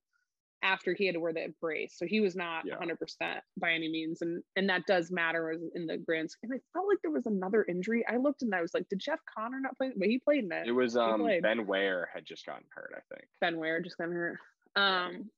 after 0.65 0.95
he 0.95 1.07
had 1.07 1.15
to 1.15 1.21
wear 1.21 1.33
that 1.33 1.59
brace 1.61 1.95
so 1.97 2.07
he 2.07 2.21
was 2.21 2.37
not 2.37 2.65
Yeah. 2.65 2.77
100% 2.77 3.41
by 3.57 3.73
any 3.73 3.89
means 3.89 4.23
and 4.23 4.43
and 4.55 4.69
that 4.69 4.87
does 4.87 5.11
matter 5.11 5.51
in 5.75 5.87
the 5.87 5.97
grand 5.99 6.31
scheme 6.31 6.51
and 6.53 6.61
i 6.61 6.63
felt 6.79 6.87
like 6.89 6.99
there 7.03 7.11
was 7.11 7.27
another 7.27 7.65
injury 7.69 8.05
i 8.09 8.17
looked 8.17 8.43
and 8.43 8.55
i 8.55 8.61
was 8.61 8.73
like 8.75 8.89
did 8.89 9.01
jeff 9.01 9.19
conner 9.37 9.59
not 9.61 9.77
play 9.77 9.91
but 9.97 10.07
he 10.09 10.19
played 10.21 10.45
in 10.45 10.53
it 10.53 10.69
It 10.69 10.73
was 10.73 10.97
um. 10.97 11.27
Ben 11.43 11.67
Ware 11.67 12.09
had 12.15 12.25
just 12.25 12.47
gotten 12.47 12.65
hurt, 12.75 12.93
I 12.97 13.01
think. 13.15 13.27
Ben 13.41 13.57
Ware 13.59 13.81
just 13.81 13.99
got 13.99 14.09
hurt. 14.11 14.39
Um, 14.77 15.31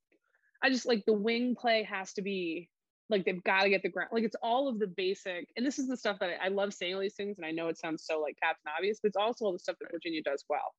I 0.63 0.69
just 0.71 0.85
like 0.87 1.05
the 1.07 1.13
wing 1.13 1.55
play 1.59 1.83
has 1.85 2.13
to 2.15 2.23
be 2.23 2.69
like 3.11 3.25
they've 3.25 3.43
got 3.45 3.63
to 3.63 3.71
get 3.71 3.83
the 3.83 3.89
ground. 3.91 4.11
Like 4.13 4.25
it's 4.25 4.37
all 4.43 4.69
of 4.69 4.79
the 4.79 4.87
basic, 4.87 5.49
and 5.57 5.65
this 5.67 5.79
is 5.79 5.89
the 5.89 5.97
stuff 5.97 6.19
that 6.21 6.31
I, 6.41 6.47
I 6.47 6.49
love 6.49 6.73
saying 6.73 6.95
all 6.95 7.01
these 7.01 7.15
things, 7.15 7.37
and 7.39 7.47
I 7.47 7.51
know 7.51 7.69
it 7.69 7.79
sounds 7.79 8.05
so 8.07 8.21
like 8.21 8.37
captain 8.43 8.73
obvious, 8.77 8.99
but 9.03 9.09
it's 9.09 9.17
also 9.17 9.45
all 9.45 9.53
the 9.53 9.59
stuff 9.59 9.77
that 9.81 9.91
Virginia 9.93 10.23
does 10.23 10.45
well, 10.49 10.75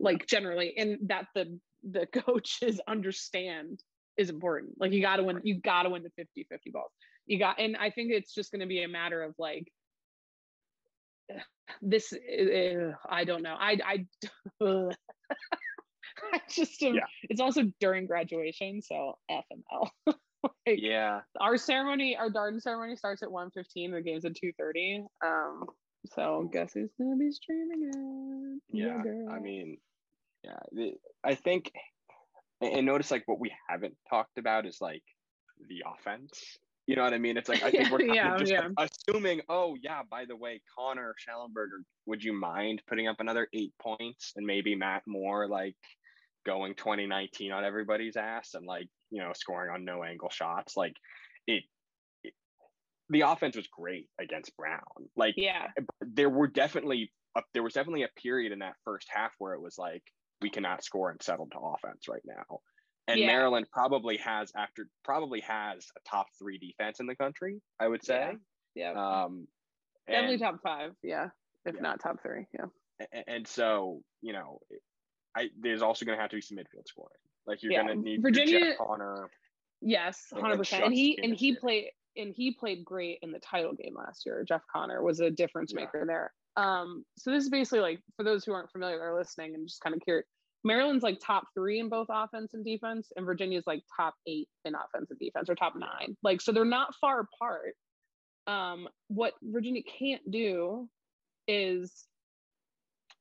like 0.00 0.26
generally, 0.26 0.74
and 0.76 0.98
that 1.08 1.26
the 1.34 1.58
the 1.88 2.06
coaches 2.22 2.80
understand 2.88 3.82
is 4.16 4.30
important. 4.30 4.72
Like 4.80 4.92
you 4.92 5.00
got 5.00 5.16
to 5.16 5.22
win, 5.22 5.40
you 5.44 5.60
got 5.60 5.84
to 5.84 5.90
win 5.90 6.02
the 6.02 6.10
50 6.16 6.46
50 6.50 6.70
balls. 6.70 6.92
You 7.26 7.38
got, 7.38 7.60
and 7.60 7.76
I 7.76 7.90
think 7.90 8.10
it's 8.10 8.34
just 8.34 8.50
going 8.50 8.60
to 8.60 8.66
be 8.66 8.82
a 8.82 8.88
matter 8.88 9.22
of 9.22 9.34
like 9.38 9.68
this. 11.82 12.12
Uh, 12.12 12.92
I 13.08 13.24
don't 13.24 13.42
know. 13.42 13.56
I 13.58 14.06
I. 14.60 14.88
I 16.32 16.40
just 16.50 16.82
am, 16.82 16.94
Yeah. 16.96 17.02
it's 17.24 17.40
also 17.40 17.62
during 17.80 18.06
graduation, 18.06 18.82
so 18.82 19.18
FML. 19.30 19.88
Yeah. 20.76 21.20
Our 21.40 21.56
ceremony, 21.56 22.16
our 22.16 22.30
Darden 22.30 22.60
ceremony 22.60 22.96
starts 22.96 23.22
at 23.22 23.28
1.15, 23.28 23.92
the 23.92 24.02
game's 24.02 24.24
at 24.24 24.32
2.30. 24.34 25.04
Um, 25.24 25.66
so 26.14 26.48
guess 26.52 26.72
who's 26.72 26.90
gonna 26.98 27.16
be 27.16 27.30
streaming 27.32 27.90
it? 28.70 28.76
Yeah. 28.76 29.02
girl. 29.02 29.30
I 29.30 29.38
mean, 29.40 29.78
yeah. 30.44 30.58
I 31.24 31.34
think, 31.34 31.72
and 32.60 32.86
notice 32.86 33.10
like 33.10 33.24
what 33.26 33.40
we 33.40 33.52
haven't 33.68 33.96
talked 34.08 34.38
about 34.38 34.66
is 34.66 34.78
like 34.80 35.02
the 35.68 35.82
offense. 35.86 36.58
You 36.86 36.96
know 36.96 37.02
what 37.02 37.12
I 37.12 37.18
mean? 37.18 37.36
It's 37.36 37.48
like 37.48 37.62
I 37.62 37.70
think 37.72 37.90
we're 37.90 37.98
kind 37.98 38.14
Yeah, 38.14 38.34
of 38.34 38.40
just 38.40 38.52
yeah. 38.52 38.68
like, 38.78 38.90
assuming. 39.08 39.42
Oh 39.48 39.76
yeah, 39.82 40.02
by 40.10 40.24
the 40.24 40.36
way, 40.36 40.62
Connor 40.76 41.14
Shellenberger, 41.18 41.82
would 42.06 42.22
you 42.24 42.32
mind 42.32 42.82
putting 42.88 43.08
up 43.08 43.16
another 43.20 43.46
eight 43.52 43.74
points 43.80 44.32
and 44.36 44.46
maybe 44.46 44.74
Matt 44.74 45.02
Moore 45.06 45.48
like 45.48 45.76
going 46.46 46.74
2019 46.74 47.52
on 47.52 47.64
everybody's 47.64 48.16
ass 48.16 48.54
and 48.54 48.64
like 48.66 48.88
you 49.10 49.22
know 49.22 49.32
scoring 49.34 49.70
on 49.72 49.84
no 49.84 50.02
angle 50.04 50.30
shots? 50.30 50.76
Like 50.76 50.94
it. 51.46 51.64
it 52.24 52.34
the 53.10 53.22
offense 53.22 53.56
was 53.56 53.66
great 53.68 54.08
against 54.20 54.56
Brown. 54.56 54.80
Like 55.16 55.34
yeah, 55.36 55.68
there 56.00 56.28
were 56.30 56.46
definitely 56.48 57.12
a, 57.36 57.42
there 57.54 57.62
was 57.62 57.74
definitely 57.74 58.02
a 58.02 58.20
period 58.20 58.52
in 58.52 58.58
that 58.60 58.74
first 58.84 59.08
half 59.10 59.32
where 59.38 59.54
it 59.54 59.60
was 59.62 59.78
like 59.78 60.02
we 60.40 60.50
cannot 60.50 60.84
score 60.84 61.10
and 61.10 61.22
settle 61.22 61.48
to 61.50 61.58
offense 61.58 62.08
right 62.08 62.22
now. 62.24 62.60
And 63.08 63.20
Yeah. 63.20 63.26
Maryland 63.26 63.66
probably 63.72 64.18
has 64.18 64.52
after 64.54 64.88
probably 65.04 65.40
has 65.40 65.86
a 65.96 66.00
top 66.08 66.26
three 66.38 66.58
defense 66.58 67.00
in 67.00 67.06
the 67.06 67.16
country, 67.16 67.60
I 67.80 67.88
would 67.88 68.04
say. 68.04 68.36
yeah, 68.74 68.90
Um, 68.92 69.48
definitely 70.06 70.34
and, 70.34 70.42
top 70.42 70.60
five. 70.62 70.92
Yeah, 71.02 71.30
if 71.64 71.74
Yeah. 71.74 71.80
not 71.80 72.00
top 72.00 72.20
three. 72.22 72.46
Yeah, 72.52 72.66
a- 73.00 73.28
and 73.30 73.48
so 73.48 74.02
you 74.20 74.34
know, 74.34 74.60
I 75.34 75.48
there's 75.58 75.80
also 75.80 76.04
going 76.04 76.18
to 76.18 76.20
have 76.22 76.30
to 76.30 76.36
be 76.36 76.42
some 76.42 76.58
midfield 76.58 76.86
scoring. 76.86 77.16
Like 77.48 77.62
you're 77.62 77.72
Yeah. 77.72 77.84
going 77.84 77.98
to 77.98 78.04
need 78.04 78.22
Virginia- 78.22 78.74
Connor. 78.76 79.30
yes, 79.80 80.26
hundred 80.32 80.50
and 80.52 80.58
percent. 80.58 80.84
And 80.84 80.94
he 80.94 81.18
and 81.22 81.34
he 81.34 81.56
played 81.56 81.90
and 82.16 82.34
he 82.34 82.52
played 82.52 82.84
great 82.84 83.18
in 83.22 83.32
the 83.32 83.38
title 83.40 83.72
game 83.74 83.94
last 83.96 84.26
year. 84.26 84.44
Jeff 84.46 84.62
Conner 84.72 85.02
was 85.02 85.20
a 85.20 85.30
difference 85.30 85.72
Yeah. 85.72 85.80
maker 85.84 86.04
there. 86.06 86.32
Um, 86.56 87.04
so 87.16 87.30
this 87.30 87.44
is 87.44 87.50
basically 87.50 87.80
like 87.80 88.00
for 88.16 88.24
those 88.24 88.44
who 88.44 88.52
aren't 88.52 88.70
familiar 88.70 89.00
or 89.00 89.16
listening 89.18 89.54
and 89.54 89.66
just 89.66 89.80
kind 89.80 89.94
of 89.96 90.02
curious. 90.02 90.26
Maryland's 90.64 91.04
like 91.04 91.20
top 91.24 91.44
three 91.54 91.78
in 91.78 91.88
both 91.88 92.08
offense 92.10 92.52
and 92.52 92.64
defense, 92.64 93.12
and 93.16 93.24
Virginia's 93.24 93.66
like 93.66 93.82
top 93.96 94.14
eight 94.26 94.48
in 94.64 94.74
offense 94.74 95.08
and 95.10 95.18
defense, 95.20 95.48
or 95.48 95.54
top 95.54 95.74
nine. 95.76 96.16
Like, 96.24 96.40
so 96.40 96.50
they're 96.50 96.64
not 96.64 96.94
far 97.00 97.20
apart. 97.20 97.76
Um, 98.48 98.88
what 99.06 99.34
Virginia 99.40 99.82
can't 99.98 100.28
do 100.28 100.88
is 101.46 102.06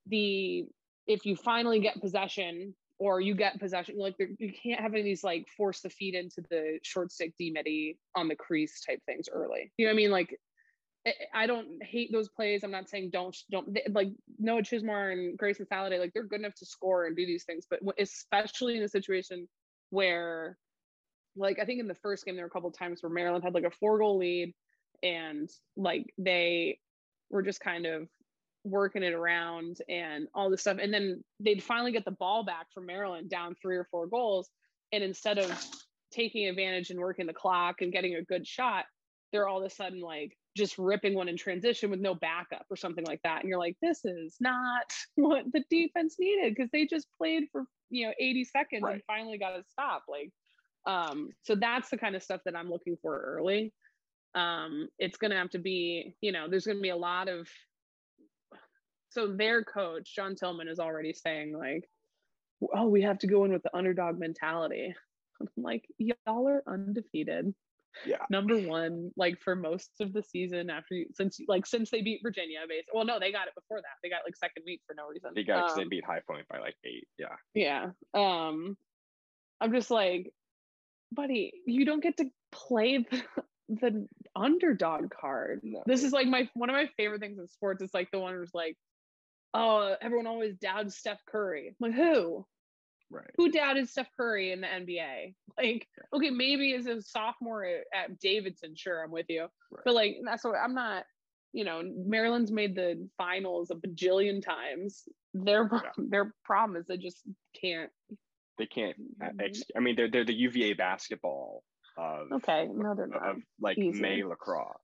the 0.08 0.66
if 1.06 1.26
you 1.26 1.36
finally 1.36 1.80
get 1.80 2.02
possession 2.02 2.74
or 2.99 3.21
you 3.21 3.36
get 3.36 3.60
possession, 3.60 3.97
like 3.97 4.15
you 4.39 4.51
can't 4.51 4.81
have 4.81 4.93
any 4.93 5.01
of 5.01 5.05
these 5.05 5.23
like 5.23 5.47
force 5.55 5.81
the 5.81 5.89
feed 5.89 6.15
into 6.15 6.41
the 6.49 6.79
short 6.83 7.12
stick 7.12 7.33
D 7.38 7.51
midi 7.51 7.99
on 8.15 8.27
the 8.27 8.36
crease 8.36 8.81
type 8.81 9.01
things 9.05 9.29
early. 9.31 9.71
You 9.77 9.86
know 9.86 9.91
what 9.91 9.95
I 9.95 9.97
mean? 9.97 10.12
Like 10.12 10.39
I- 11.33 11.47
don't 11.47 11.81
hate 11.83 12.12
those 12.12 12.27
plays. 12.27 12.63
I'm 12.63 12.71
not 12.71 12.89
saying 12.89 13.12
don't 13.12 13.36
don't 13.51 13.73
they- 13.73 13.88
like 13.91 14.10
Noah 14.39 14.62
Chizmar 14.62 15.13
and 15.13 15.38
Grayson 15.38 15.65
Sallade, 15.65 15.99
like 15.99 16.12
they're 16.13 16.23
good 16.23 16.39
enough 16.39 16.55
to 16.55 16.65
score 16.65 17.05
and 17.05 17.15
do 17.15 17.25
these 17.25 17.45
things, 17.45 17.65
but 17.69 17.79
especially 17.99 18.77
in 18.77 18.83
a 18.83 18.89
situation 18.89 19.47
where, 19.89 20.57
like 21.36 21.60
I 21.60 21.65
think 21.65 21.79
in 21.79 21.88
the 21.88 21.95
first 21.95 22.25
game 22.25 22.36
there 22.36 22.43
were 22.43 22.49
a 22.49 22.51
couple 22.51 22.71
times 22.71 23.01
where 23.01 23.12
Maryland 23.12 23.43
had 23.43 23.53
like 23.53 23.63
a 23.63 23.71
four 23.71 23.99
goal 23.99 24.17
lead, 24.17 24.53
and 25.03 25.49
like 25.77 26.13
they 26.17 26.79
were 27.29 27.43
just 27.43 27.62
kind 27.62 27.86
of 27.86 28.10
working 28.69 29.03
it 29.03 29.13
around 29.13 29.77
and 29.89 30.27
all 30.34 30.49
this 30.49 30.62
stuff, 30.62 30.77
and 30.82 30.93
then 30.93 31.23
they'd 31.39 31.63
finally 31.63 31.91
get 31.91 32.06
the 32.06 32.12
ball 32.12 32.43
back 32.43 32.67
from 32.73 32.86
Maryland 32.86 33.30
down 33.30 33.56
three 33.62 33.77
or 33.77 33.88
four 33.89 34.08
goals, 34.08 34.49
and 34.91 35.03
instead 35.03 35.38
of 35.38 35.65
taking 36.12 36.47
advantage 36.47 36.89
and 36.89 36.99
working 36.99 37.27
the 37.27 37.34
clock 37.34 37.82
and 37.82 37.91
getting 37.91 38.15
a 38.15 38.23
good 38.23 38.47
shot, 38.47 38.86
they're 39.32 39.47
all 39.47 39.60
of 39.60 39.65
a 39.65 39.69
sudden 39.69 39.99
like 39.99 40.38
just 40.56 40.77
ripping 40.77 41.13
one 41.13 41.30
in 41.30 41.38
transition 41.38 41.91
with 41.91 41.99
no 41.99 42.15
backup 42.15 42.65
or 42.69 42.75
something 42.75 43.06
like 43.06 43.21
that. 43.23 43.41
And 43.41 43.49
you're 43.49 43.60
like, 43.60 43.77
this 43.82 44.03
is 44.03 44.36
not 44.39 44.91
what 45.15 45.45
the 45.53 45.63
defense 45.69 46.15
needed 46.19 46.56
because 46.56 46.69
they 46.71 46.86
just 46.86 47.08
played 47.17 47.43
for, 47.51 47.63
you 47.89 48.08
know, 48.08 48.13
80 48.19 48.43
seconds 48.45 48.84
and 48.86 49.01
finally 49.06 49.38
got 49.38 49.51
to 49.51 49.63
stop. 49.69 50.03
Like, 50.10 50.32
um, 50.86 51.30
so 51.43 51.56
that's 51.56 51.89
the 51.89 51.97
kind 51.97 52.15
of 52.15 52.23
stuff 52.23 52.41
that 52.45 52.56
I'm 52.56 52.69
looking 52.69 52.97
for 53.01 53.19
early. 53.19 53.73
Um, 54.36 54.88
it's 54.99 55.17
going 55.17 55.32
to 55.32 55.38
have 55.38 55.49
to 55.51 55.60
be, 55.60 56.15
you 56.21 56.32
know, 56.32 56.47
there's 56.49 56.65
going 56.65 56.77
to 56.77 56.82
be 56.82 56.89
a 56.89 56.95
lot 56.95 57.27
of, 57.27 57.47
so 59.17 59.36
their 59.36 59.63
coach, 59.63 60.13
John 60.15 60.36
Tillman, 60.36 60.67
is 60.67 60.80
already 60.80 61.13
saying, 61.13 61.58
like, 61.58 61.89
oh, 62.73 62.88
we 62.88 63.01
have 63.01 63.19
to 63.19 63.27
go 63.27 63.45
in 63.45 63.51
with 63.53 63.63
the 63.63 63.75
underdog 63.75 64.19
mentality. 64.19 64.93
I'm 65.41 65.47
like, 65.58 65.86
y'all 65.97 66.47
are 66.47 66.63
undefeated 66.67 67.53
Yeah. 68.06 68.25
number 68.30 68.58
one 68.58 69.12
like 69.17 69.39
for 69.41 69.56
most 69.56 69.89
of 70.01 70.13
the 70.13 70.21
season 70.23 70.69
after 70.69 70.93
you 70.95 71.08
since 71.13 71.39
like 71.47 71.65
since 71.65 71.89
they 71.89 72.01
beat 72.01 72.21
Virginia 72.23 72.60
basically 72.67 72.91
well 72.93 73.06
no 73.06 73.19
they 73.19 73.32
got 73.32 73.47
it 73.47 73.56
before 73.56 73.77
that 73.82 73.97
they 74.03 74.10
got 74.10 74.21
like 74.25 74.36
second 74.36 74.63
week 74.67 74.82
for 74.86 74.93
no 74.95 75.08
reason 75.08 75.32
They 75.36 75.43
got 75.43 75.65
'cause 75.67 75.75
they 75.75 75.84
Um, 75.84 75.89
beat 75.89 76.06
High 76.06 76.21
Point 76.27 76.47
by 76.47 76.60
like 76.60 76.75
eight. 76.84 77.08
Yeah. 77.17 77.36
yeah 77.56 77.91
um 78.13 78.77
I'm 79.62 79.71
just 79.73 79.89
like 79.91 80.32
buddy 81.12 81.53
you 81.65 81.86
don't 81.86 82.01
get 82.03 82.17
to 82.17 82.30
play 82.51 82.97
the, 83.12 83.23
the 83.69 84.08
underdog 84.36 85.10
card 85.12 85.62
No. 85.63 85.84
this 85.86 86.03
is 86.03 86.12
like 86.13 86.27
my 86.27 86.49
one 86.53 86.69
of 86.69 86.75
my 86.75 86.88
favorite 86.97 87.19
things 87.21 87.39
in 87.39 87.47
sports 87.47 87.82
is 87.84 87.93
like 87.93 88.10
the 88.12 88.19
one 88.19 88.34
who's 88.36 88.53
like 88.53 88.77
oh 89.53 89.95
everyone 90.01 90.27
always 90.27 90.55
doubts 90.57 90.97
Steph 90.97 91.19
Curry 91.29 91.69
I'm 91.69 91.91
like 91.91 91.93
who 91.99 92.45
Right. 93.10 93.29
who 93.38 93.49
doubted 93.49 93.88
Steph 93.88 94.10
Curry 94.17 94.51
in 94.51 94.62
the 94.62 94.67
NBA? 94.67 95.33
Like, 95.57 95.88
okay, 96.13 96.29
maybe 96.29 96.75
as 96.75 96.86
a 96.86 97.01
sophomore 97.01 97.65
at, 97.65 97.86
at 97.91 98.19
Davidson, 98.19 98.75
sure, 98.75 99.03
I'm 99.03 99.10
with 99.10 99.25
you. 99.27 99.47
Right. 99.71 99.81
But 99.86 99.95
like, 99.95 100.17
that's 100.23 100.43
what 100.43 100.53
I'm 100.55 100.75
not. 100.75 101.05
You 101.51 101.63
know, 101.63 101.81
Maryland's 101.83 102.51
made 102.51 102.75
the 102.75 103.10
finals 103.17 103.71
a 103.71 103.75
bajillion 103.75 104.43
times. 104.45 105.01
Their 105.33 105.67
Yeah. 105.73 105.79
their 105.97 106.33
problem 106.43 106.77
is 106.79 106.86
they 106.86 106.97
just 106.97 107.23
can't 107.60 107.89
They 108.60 108.67
can't. 108.67 108.95
Mm-hmm. 109.19 109.39
Ex- 109.39 109.63
I 109.75 109.79
mean, 109.79 109.95
they're 109.95 110.12
they're 110.12 110.25
the 110.25 110.33
UVA 110.36 110.73
basketball 110.73 111.63
of 111.97 112.31
okay. 112.33 112.67
No, 112.71 112.93
they're 112.93 113.07
not. 113.07 113.27
Of, 113.27 113.38
like 113.60 113.79
Easy. 113.79 113.99
May 113.99 114.23
lacrosse. 114.23 114.77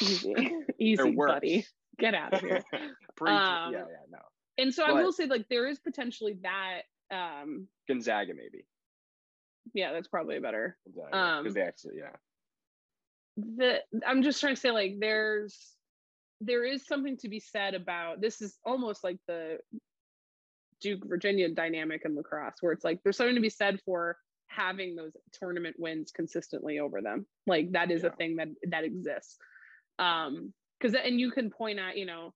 Easy, 0.00 0.34
easy, 0.78 1.10
buddy. 1.10 1.66
Get 1.98 2.14
out 2.14 2.34
of 2.34 2.40
here. 2.40 2.62
um, 2.72 2.88
yeah, 3.20 3.70
yeah, 3.70 4.04
no. 4.10 4.18
And 4.58 4.72
so 4.72 4.86
but, 4.86 4.96
I 4.96 5.02
will 5.02 5.12
say, 5.12 5.26
like, 5.26 5.46
there 5.48 5.66
is 5.66 5.78
potentially 5.78 6.38
that. 6.42 6.82
um 7.10 7.68
Gonzaga, 7.88 8.32
maybe. 8.34 8.64
Yeah, 9.72 9.92
that's 9.92 10.08
probably 10.08 10.38
better. 10.40 10.76
Gonzaga, 10.84 11.16
um, 11.16 11.52
they 11.52 11.62
actually, 11.62 11.94
yeah. 11.98 12.16
The 13.36 13.80
I'm 14.06 14.22
just 14.22 14.40
trying 14.40 14.54
to 14.54 14.60
say, 14.60 14.70
like, 14.70 14.96
there's 14.98 15.74
there 16.40 16.64
is 16.64 16.86
something 16.86 17.16
to 17.18 17.28
be 17.28 17.40
said 17.40 17.74
about 17.74 18.20
this. 18.20 18.40
Is 18.40 18.58
almost 18.64 19.02
like 19.02 19.18
the 19.26 19.58
Duke 20.80 21.02
Virginia 21.06 21.48
dynamic 21.48 22.02
in 22.04 22.14
lacrosse, 22.14 22.54
where 22.60 22.72
it's 22.72 22.84
like 22.84 23.00
there's 23.02 23.16
something 23.16 23.34
to 23.34 23.40
be 23.40 23.50
said 23.50 23.80
for 23.84 24.16
having 24.48 24.94
those 24.94 25.12
tournament 25.32 25.76
wins 25.78 26.12
consistently 26.12 26.78
over 26.78 27.00
them. 27.00 27.26
Like 27.46 27.72
that 27.72 27.90
is 27.90 28.02
yeah. 28.02 28.10
a 28.10 28.12
thing 28.12 28.36
that 28.36 28.48
that 28.68 28.84
exists. 28.84 29.36
Um, 29.98 30.52
because 30.78 30.94
and 30.94 31.20
you 31.20 31.30
can 31.30 31.50
point 31.50 31.78
at, 31.78 31.96
you 31.96 32.06
know, 32.06 32.32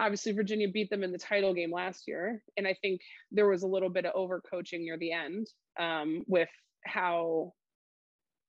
obviously 0.00 0.32
Virginia 0.32 0.68
beat 0.68 0.90
them 0.90 1.04
in 1.04 1.12
the 1.12 1.18
title 1.18 1.54
game 1.54 1.72
last 1.72 2.04
year, 2.06 2.42
and 2.56 2.66
I 2.66 2.74
think 2.80 3.00
there 3.30 3.48
was 3.48 3.62
a 3.62 3.68
little 3.68 3.90
bit 3.90 4.06
of 4.06 4.14
overcoaching 4.14 4.80
near 4.80 4.98
the 4.98 5.12
end 5.12 5.46
um, 5.78 6.24
with 6.26 6.48
how 6.84 7.52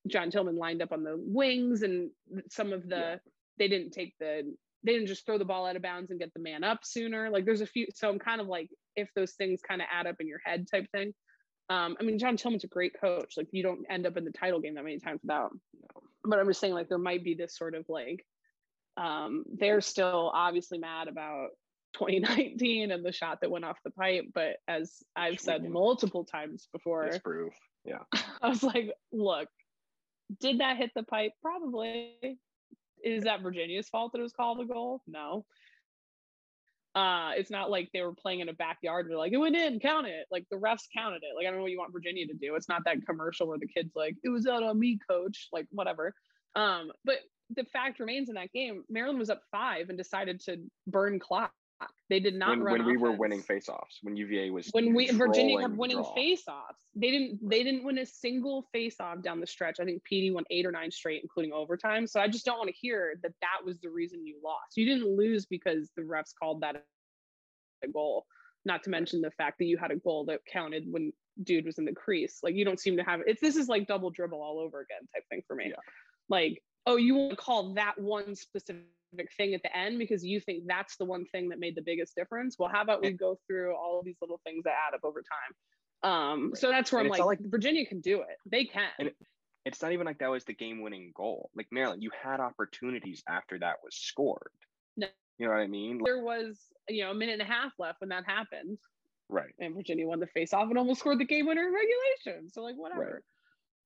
John 0.08 0.32
Tillman 0.32 0.58
lined 0.58 0.82
up 0.82 0.92
on 0.92 1.04
the 1.04 1.16
wings 1.18 1.84
and 1.84 2.10
some 2.50 2.74
of 2.74 2.88
the 2.88 2.96
yeah. 2.96 3.16
they 3.58 3.68
didn't 3.68 3.92
take 3.92 4.14
the 4.20 4.54
they 4.84 4.94
didn't 4.94 5.08
just 5.08 5.26
throw 5.26 5.38
the 5.38 5.46
ball 5.46 5.68
out 5.68 5.76
of 5.76 5.82
bounds 5.82 6.10
and 6.10 6.20
get 6.20 6.34
the 6.34 6.40
man 6.40 6.64
up 6.64 6.80
sooner. 6.84 7.30
Like 7.30 7.46
there's 7.46 7.62
a 7.62 7.68
few, 7.68 7.88
so 7.94 8.10
I'm 8.10 8.18
kind 8.18 8.42
of 8.42 8.48
like 8.48 8.70
if 8.96 9.10
those 9.16 9.34
things 9.34 9.62
kind 9.62 9.82
of 9.82 9.88
add 9.92 10.08
up 10.08 10.16
in 10.20 10.28
your 10.28 10.40
head 10.44 10.66
type 10.72 10.88
thing. 10.92 11.14
Um, 11.70 11.96
I 12.00 12.04
mean, 12.04 12.18
John 12.18 12.36
Tillman's 12.36 12.64
a 12.64 12.68
great 12.68 12.94
coach. 13.00 13.36
Like 13.38 13.48
you 13.52 13.64
don't 13.64 13.86
end 13.90 14.08
up 14.08 14.18
in 14.18 14.26
the 14.26 14.32
title 14.32 14.60
game 14.60 14.76
that 14.76 14.84
many 14.84 15.00
times 15.00 15.22
without. 15.22 15.52
But 16.24 16.40
I'm 16.40 16.48
just 16.48 16.60
saying, 16.60 16.74
like 16.74 16.90
there 16.90 16.98
might 16.98 17.24
be 17.24 17.36
this 17.36 17.56
sort 17.56 17.76
of 17.76 17.86
like 17.88 18.26
um, 18.98 19.44
they're 19.58 19.82
still 19.82 20.32
obviously 20.34 20.78
mad 20.78 21.08
about 21.08 21.50
2019 21.96 22.92
and 22.92 23.06
the 23.06 23.12
shot 23.12 23.40
that 23.42 23.52
went 23.52 23.66
off 23.66 23.78
the 23.84 23.92
pipe. 23.92 24.26
But 24.34 24.58
as 24.68 25.04
I've 25.16 25.40
said 25.40 25.64
multiple 25.70 26.24
times 26.24 26.68
before, 26.72 27.06
it's 27.06 27.20
proof. 27.20 27.54
Yeah, 27.84 28.00
I 28.42 28.50
was 28.50 28.64
like, 28.64 28.94
look, 29.12 29.50
did 30.40 30.60
that 30.60 30.78
hit 30.78 30.92
the 30.96 31.04
pipe? 31.04 31.34
Probably. 31.42 32.38
Is 33.04 33.24
that 33.24 33.42
Virginia's 33.42 33.90
fault 33.90 34.12
that 34.12 34.20
it 34.20 34.24
was 34.24 34.34
called 34.34 34.62
a 34.62 34.66
goal? 34.66 35.02
No. 35.08 35.46
Uh, 36.94 37.32
it's 37.38 37.50
not 37.50 37.72
like 37.72 37.90
they 37.94 38.02
were 38.02 38.14
playing 38.14 38.42
in 38.42 38.50
a 38.50 38.54
backyard. 38.54 39.08
They're 39.10 39.18
like, 39.18 39.32
it 39.32 39.38
went 39.38 39.56
in, 39.56 39.80
count 39.80 40.08
it. 40.08 40.28
Like 40.30 40.46
the 40.52 40.58
refs 40.58 40.84
counted 40.96 41.24
it. 41.24 41.36
Like 41.36 41.46
I 41.46 41.50
don't 41.50 41.58
know 41.58 41.64
what 41.64 41.72
you 41.72 41.80
want 41.80 41.94
Virginia 41.94 42.28
to 42.28 42.34
do. 42.34 42.56
It's 42.56 42.70
not 42.70 42.84
that 42.86 43.06
commercial 43.08 43.48
where 43.48 43.58
the 43.58 43.68
kid's 43.68 43.96
like, 43.96 44.16
it 44.24 44.30
was 44.30 44.46
out 44.46 44.62
on 44.62 44.78
me, 44.78 45.00
coach. 45.10 45.48
Like 45.52 45.68
whatever. 45.72 46.14
Um, 46.56 46.92
but 47.06 47.16
the 47.56 47.66
fact 47.66 48.00
remains 48.00 48.30
in 48.30 48.36
that 48.36 48.52
game, 48.52 48.84
Maryland 48.90 49.20
was 49.20 49.30
up 49.30 49.42
five 49.52 49.90
and 49.90 49.98
decided 49.98 50.40
to 50.42 50.58
burn 50.88 51.20
clock. 51.20 51.52
They 52.10 52.20
did 52.20 52.36
not 52.36 52.50
when, 52.50 52.74
when 52.74 52.86
we 52.86 52.98
were 52.98 53.12
winning 53.12 53.42
faceoffs. 53.42 53.98
When 54.04 54.16
UVA 54.16 54.50
was 54.52 54.70
when 54.72 54.94
we 54.94 55.10
Virginia 55.10 55.60
kept 55.60 55.76
winning 55.76 56.04
faceoffs. 56.16 56.76
They 56.96 57.10
didn't 57.10 57.40
they 57.50 57.64
didn't 57.64 57.84
win 57.84 57.98
a 57.98 58.06
single 58.06 58.68
faceoff 58.76 59.24
down 59.24 59.40
the 59.40 59.48
stretch. 59.48 59.80
I 59.80 59.86
think 59.86 60.04
Petey 60.04 60.30
won 60.32 60.44
eight 60.52 60.66
or 60.66 60.72
nine 60.72 60.92
straight, 60.92 61.24
including 61.24 61.54
overtime. 61.54 62.06
So 62.06 62.20
I 62.20 62.28
just 62.28 62.46
don't 62.46 62.58
want 62.58 62.70
to 62.70 62.76
hear 62.76 63.16
that 63.24 63.32
that 63.42 63.66
was 63.66 63.80
the 63.80 63.90
reason 63.90 64.28
you 64.28 64.36
lost. 64.44 64.78
You 64.78 64.86
didn't 64.86 65.16
lose 65.16 65.46
because 65.46 65.90
the 65.96 66.04
refs 66.04 66.34
called 66.38 66.62
that 66.62 66.84
a 67.84 67.88
goal. 67.88 68.26
Not 68.64 68.84
to 68.84 68.90
mention 68.90 69.22
the 69.22 69.32
fact 69.32 69.58
that 69.60 69.66
you 69.66 69.78
had 69.78 69.90
a 69.90 69.96
goal 69.96 70.26
that 70.26 70.42
counted 70.52 70.84
when 70.92 71.12
dude 71.44 71.66
was 71.66 71.78
in 71.78 71.86
the 71.86 71.94
crease. 71.94 72.40
Like 72.44 72.56
you 72.56 72.66
don't 72.66 72.80
seem 72.80 72.98
to 72.98 73.04
have 73.04 73.22
it's 73.26 73.42
this 73.42 73.56
is 73.56 73.68
like 73.68 73.88
double 73.88 74.10
dribble 74.10 74.42
all 74.42 74.60
over 74.60 74.82
again 74.82 75.08
type 75.14 75.24
thing 75.30 75.42
for 75.48 75.56
me. 75.56 75.68
Yeah. 75.70 75.76
Like 76.30 76.62
oh, 76.86 76.96
you 76.96 77.16
want 77.16 77.32
to 77.32 77.36
call 77.36 77.74
that 77.74 78.00
one 78.00 78.36
specific 78.36 78.86
thing 79.38 79.54
at 79.54 79.62
the 79.64 79.76
end 79.76 80.00
because 80.00 80.24
you 80.24 80.40
think 80.40 80.64
that's 80.68 80.98
the 80.98 81.06
one 81.06 81.26
thing 81.26 81.50
that 81.50 81.60
made 81.60 81.76
the 81.76 81.82
biggest 81.82 82.16
difference. 82.16 82.56
Well, 82.58 82.70
how 82.70 82.82
about 82.82 83.02
we 83.02 83.12
go 83.12 83.38
through 83.48 83.76
all 83.76 84.00
of 84.00 84.06
these 84.06 84.18
little 84.22 84.40
things 84.46 84.64
that 84.64 84.74
add 84.88 84.96
up 84.96 85.02
over 85.04 85.22
time? 85.22 86.12
Um, 86.12 86.50
right. 86.50 86.58
so 86.58 86.70
that's 86.70 86.92
where 86.92 87.02
and 87.02 87.08
I'm 87.08 87.12
like, 87.12 87.40
like, 87.40 87.52
Virginia 87.52 87.86
can 87.86 88.02
do 88.02 88.22
it. 88.22 88.38
They 88.46 88.66
can. 88.66 88.90
It, 89.00 89.16
it's 89.66 89.82
not 89.82 89.92
even 89.92 90.06
like 90.06 90.20
that 90.20 90.32
was 90.32 90.44
the 90.46 90.54
game-winning 90.54 91.12
goal. 91.16 91.52
Like 91.56 91.68
Maryland, 91.72 92.02
you 92.02 92.10
had 92.24 92.40
opportunities 92.40 93.22
after 93.30 93.60
that 93.60 93.76
was 93.84 93.96
scored. 93.96 94.50
No. 94.98 95.08
You 95.38 95.48
know 95.48 95.54
what 95.54 95.60
I 95.60 95.68
mean? 95.68 96.00
There 96.04 96.24
was, 96.24 96.60
you 96.90 97.04
know, 97.04 97.12
a 97.12 97.14
minute 97.14 97.34
and 97.34 97.42
a 97.44 97.46
half 97.46 97.72
left 97.78 98.02
when 98.02 98.10
that 98.10 98.26
happened. 98.26 98.78
Right. 99.30 99.54
And 99.60 99.76
Virginia 99.76 100.08
won 100.08 100.20
the 100.20 100.28
face-off 100.28 100.70
and 100.70 100.78
almost 100.78 101.02
scored 101.02 101.20
the 101.20 101.26
game 101.26 101.46
winner 101.46 101.68
in 101.68 101.74
regulation. 101.74 102.50
So 102.50 102.64
like 102.64 102.76
whatever. 102.76 103.22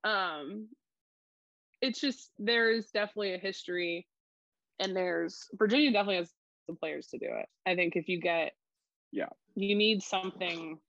Right. 0.04 0.40
Um, 0.40 0.70
it's 1.82 2.00
just 2.00 2.32
there's 2.38 2.88
definitely 2.88 3.34
a 3.34 3.38
history 3.38 4.08
and 4.80 4.96
there's 4.96 5.48
Virginia 5.54 5.92
definitely 5.92 6.18
has 6.18 6.32
the 6.68 6.74
players 6.74 7.08
to 7.08 7.18
do 7.18 7.28
it. 7.28 7.48
I 7.66 7.76
think 7.76 7.96
if 7.96 8.08
you 8.08 8.20
get 8.20 8.54
yeah, 9.12 9.30
you 9.56 9.76
need 9.76 10.02
something 10.02 10.80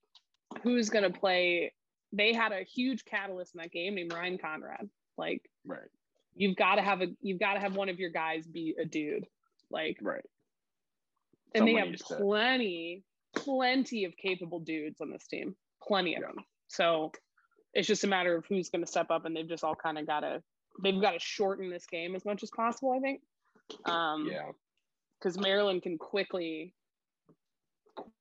who's 0.63 0.91
gonna 0.91 1.11
play. 1.11 1.73
They 2.13 2.33
had 2.33 2.53
a 2.53 2.63
huge 2.63 3.05
catalyst 3.05 3.55
in 3.55 3.61
that 3.61 3.73
game 3.73 3.95
named 3.95 4.13
Ryan 4.13 4.39
Conrad. 4.39 4.89
Like 5.19 5.43
right. 5.67 5.81
You've 6.35 6.57
got 6.57 6.77
to 6.77 6.83
have 6.83 7.01
a 7.01 7.09
you've 7.21 7.41
got 7.41 7.55
to 7.55 7.61
have 7.61 7.77
one 7.77 7.89
of 7.89 7.99
your 7.99 8.11
guys 8.11 8.47
be 8.47 8.75
a 8.81 8.85
dude. 8.85 9.27
Like 9.71 9.99
right. 10.03 10.25
And 11.55 11.63
Someone 11.63 11.75
they 11.75 11.81
have 11.81 11.99
plenty, 12.01 13.05
to... 13.35 13.41
plenty 13.41 14.05
of 14.05 14.17
capable 14.17 14.61
dudes 14.61 15.01
on 15.01 15.11
this 15.11 15.27
team. 15.27 15.57
Plenty 15.83 16.15
of 16.15 16.23
yeah. 16.23 16.27
them. 16.29 16.45
So 16.69 17.13
it's 17.73 17.89
just 17.89 18.05
a 18.05 18.09
matter 18.09 18.37
of 18.37 18.45
who's 18.47 18.69
going 18.69 18.85
to 18.85 18.91
step 18.91 19.11
up, 19.11 19.25
and 19.25 19.35
they've 19.35 19.49
just 19.49 19.65
all 19.65 19.75
kind 19.75 19.99
of 19.99 20.07
got 20.07 20.21
to 20.21 20.43
they've 20.83 21.01
got 21.01 21.13
to 21.13 21.19
shorten 21.19 21.71
this 21.71 21.87
game 21.87 22.15
as 22.15 22.25
much 22.25 22.43
as 22.43 22.51
possible. 22.51 22.93
I 22.93 23.01
think. 23.01 23.21
Um, 23.85 24.29
yeah. 24.31 24.51
Because 25.19 25.39
Maryland 25.39 25.83
can 25.83 25.99
quickly, 25.99 26.75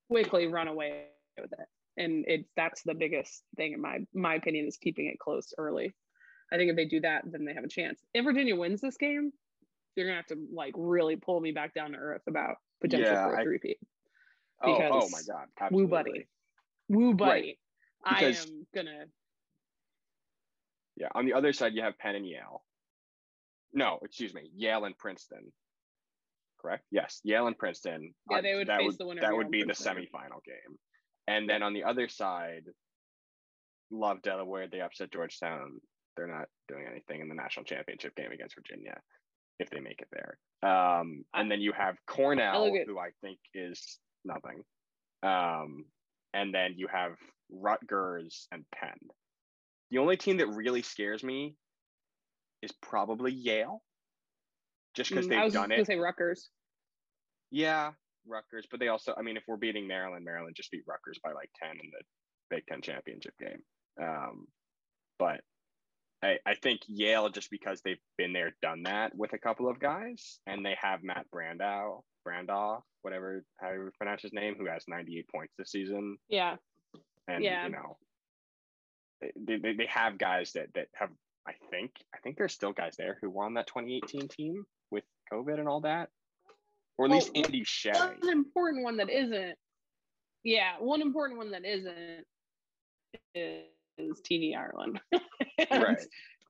quickly 0.09 0.47
run 0.47 0.67
away 0.67 1.05
with 1.39 1.51
it, 1.51 1.67
and 1.97 2.23
it's 2.27 2.49
that's 2.55 2.83
the 2.83 2.93
biggest 2.93 3.43
thing 3.57 3.73
in 3.73 3.81
my 3.81 3.99
my 4.13 4.35
opinion 4.35 4.65
is 4.65 4.77
keeping 4.77 5.07
it 5.07 5.19
close 5.19 5.53
early. 5.57 5.93
I 6.51 6.57
think 6.57 6.69
if 6.69 6.75
they 6.75 6.85
do 6.85 7.01
that, 7.01 7.23
then 7.25 7.43
they 7.45 7.53
have 7.53 7.63
a 7.63 7.69
chance. 7.69 7.99
If 8.13 8.23
Virginia 8.23 8.55
wins 8.55 8.79
this 8.79 8.97
game, 8.97 9.31
you're 9.95 10.07
gonna 10.07 10.17
have 10.17 10.27
to 10.27 10.37
like 10.53 10.73
really 10.77 11.15
pull 11.15 11.41
me 11.41 11.51
back 11.51 11.73
down 11.73 11.91
to 11.91 11.97
earth 11.97 12.21
about 12.27 12.55
potential 12.81 13.11
yeah, 13.11 13.25
for 13.25 13.35
a 13.35 13.45
repeat. 13.45 13.77
Oh, 14.63 14.73
oh 14.73 15.09
my 15.11 15.19
god! 15.27 15.47
Absolutely. 15.59 15.83
Woo 15.83 15.87
buddy, 15.87 16.27
woo 16.87 17.13
buddy. 17.13 17.59
Right. 18.05 18.23
I 18.23 18.25
am 18.25 18.65
gonna 18.73 19.05
yeah. 20.97 21.07
On 21.15 21.25
the 21.25 21.33
other 21.33 21.53
side, 21.53 21.73
you 21.73 21.81
have 21.81 21.97
Penn 21.97 22.15
and 22.15 22.27
Yale. 22.27 22.63
No, 23.73 23.99
excuse 24.03 24.33
me, 24.33 24.49
Yale 24.55 24.85
and 24.85 24.97
Princeton. 24.97 25.51
Correct? 26.61 26.83
Yes, 26.91 27.19
Yale 27.23 27.47
and 27.47 27.57
Princeton. 27.57 28.13
Yeah, 28.31 28.41
they 28.41 28.55
would 28.55 28.67
that 28.67 28.79
face 28.79 28.87
would, 28.87 28.97
the 28.97 29.05
winner. 29.05 29.21
That 29.21 29.35
would 29.35 29.51
be 29.51 29.63
the 29.63 29.73
semifinal 29.73 30.43
game. 30.45 30.77
And 31.27 31.49
then 31.49 31.63
on 31.63 31.73
the 31.73 31.83
other 31.83 32.07
side, 32.07 32.63
love 33.91 34.21
Delaware. 34.21 34.67
They 34.67 34.81
upset 34.81 35.11
Georgetown. 35.11 35.79
They're 36.15 36.27
not 36.27 36.47
doing 36.67 36.85
anything 36.89 37.21
in 37.21 37.29
the 37.29 37.35
national 37.35 37.65
championship 37.65 38.15
game 38.15 38.31
against 38.31 38.55
Virginia 38.55 38.97
if 39.59 39.69
they 39.69 39.79
make 39.79 40.01
it 40.01 40.07
there. 40.11 40.37
Um, 40.63 41.25
and 41.33 41.51
then 41.51 41.61
you 41.61 41.73
have 41.73 41.95
Cornell, 42.07 42.71
who 42.85 42.97
I 42.97 43.09
think 43.21 43.39
is 43.53 43.99
nothing. 44.23 44.63
Um, 45.23 45.85
and 46.33 46.53
then 46.53 46.75
you 46.77 46.87
have 46.91 47.11
Rutgers 47.51 48.47
and 48.51 48.63
Penn. 48.73 48.97
The 49.91 49.97
only 49.99 50.17
team 50.17 50.37
that 50.37 50.47
really 50.47 50.81
scares 50.81 51.23
me 51.23 51.55
is 52.61 52.71
probably 52.81 53.31
Yale, 53.31 53.81
just 54.95 55.09
because 55.09 55.27
mm, 55.27 55.29
they've 55.29 55.53
done 55.53 55.71
it. 55.71 55.75
I 55.75 55.79
was 55.79 55.87
say 55.87 55.97
Rutgers. 55.97 56.49
Yeah, 57.51 57.91
Rutgers, 58.27 58.65
but 58.69 58.79
they 58.79 58.87
also, 58.87 59.13
I 59.17 59.21
mean, 59.21 59.37
if 59.37 59.43
we're 59.47 59.57
beating 59.57 59.87
Maryland, 59.87 60.25
Maryland 60.25 60.55
just 60.55 60.71
beat 60.71 60.83
Rutgers 60.87 61.19
by 61.23 61.31
like 61.31 61.49
ten 61.61 61.71
in 61.71 61.91
the 61.91 62.03
Big 62.49 62.65
Ten 62.67 62.81
championship 62.81 63.33
game. 63.39 63.61
Um, 64.01 64.47
but 65.19 65.41
I, 66.23 66.37
I 66.45 66.55
think 66.55 66.81
Yale 66.87 67.29
just 67.29 67.51
because 67.51 67.81
they've 67.81 67.99
been 68.17 68.33
there, 68.33 68.55
done 68.61 68.83
that 68.83 69.15
with 69.15 69.33
a 69.33 69.37
couple 69.37 69.69
of 69.69 69.79
guys, 69.79 70.39
and 70.47 70.65
they 70.65 70.75
have 70.81 71.03
Matt 71.03 71.25
Brandau, 71.33 72.01
Brandoff, 72.27 72.81
whatever 73.03 73.43
how 73.61 73.71
you 73.71 73.91
pronounce 73.97 74.23
his 74.23 74.33
name, 74.33 74.55
who 74.57 74.65
has 74.65 74.83
98 74.87 75.27
points 75.33 75.53
this 75.57 75.71
season. 75.71 76.17
Yeah. 76.27 76.55
And 77.27 77.43
yeah. 77.43 77.65
you 77.65 77.71
know, 77.71 77.97
they, 79.35 79.57
they, 79.57 79.73
they 79.73 79.87
have 79.89 80.17
guys 80.17 80.53
that 80.53 80.73
that 80.73 80.87
have 80.93 81.09
I 81.47 81.53
think 81.69 81.91
I 82.13 82.17
think 82.19 82.37
there's 82.37 82.53
still 82.53 82.73
guys 82.73 82.95
there 82.97 83.17
who 83.21 83.29
won 83.29 83.53
that 83.55 83.67
2018 83.67 84.27
team 84.27 84.65
with 84.91 85.03
COVID 85.31 85.59
and 85.59 85.67
all 85.67 85.81
that, 85.81 86.09
or 86.97 87.05
at 87.05 87.11
least 87.11 87.31
Andy 87.35 87.63
Shay. 87.63 87.91
One 87.93 88.31
important 88.31 88.83
one 88.83 88.97
that 88.97 89.09
isn't. 89.09 89.55
Yeah, 90.43 90.73
one 90.79 91.01
important 91.01 91.37
one 91.39 91.51
that 91.51 91.65
isn't 91.65 92.25
is, 93.33 93.63
is 93.97 94.21
TD 94.21 94.53
Ierlan. 94.55 94.99
right. 95.71 95.99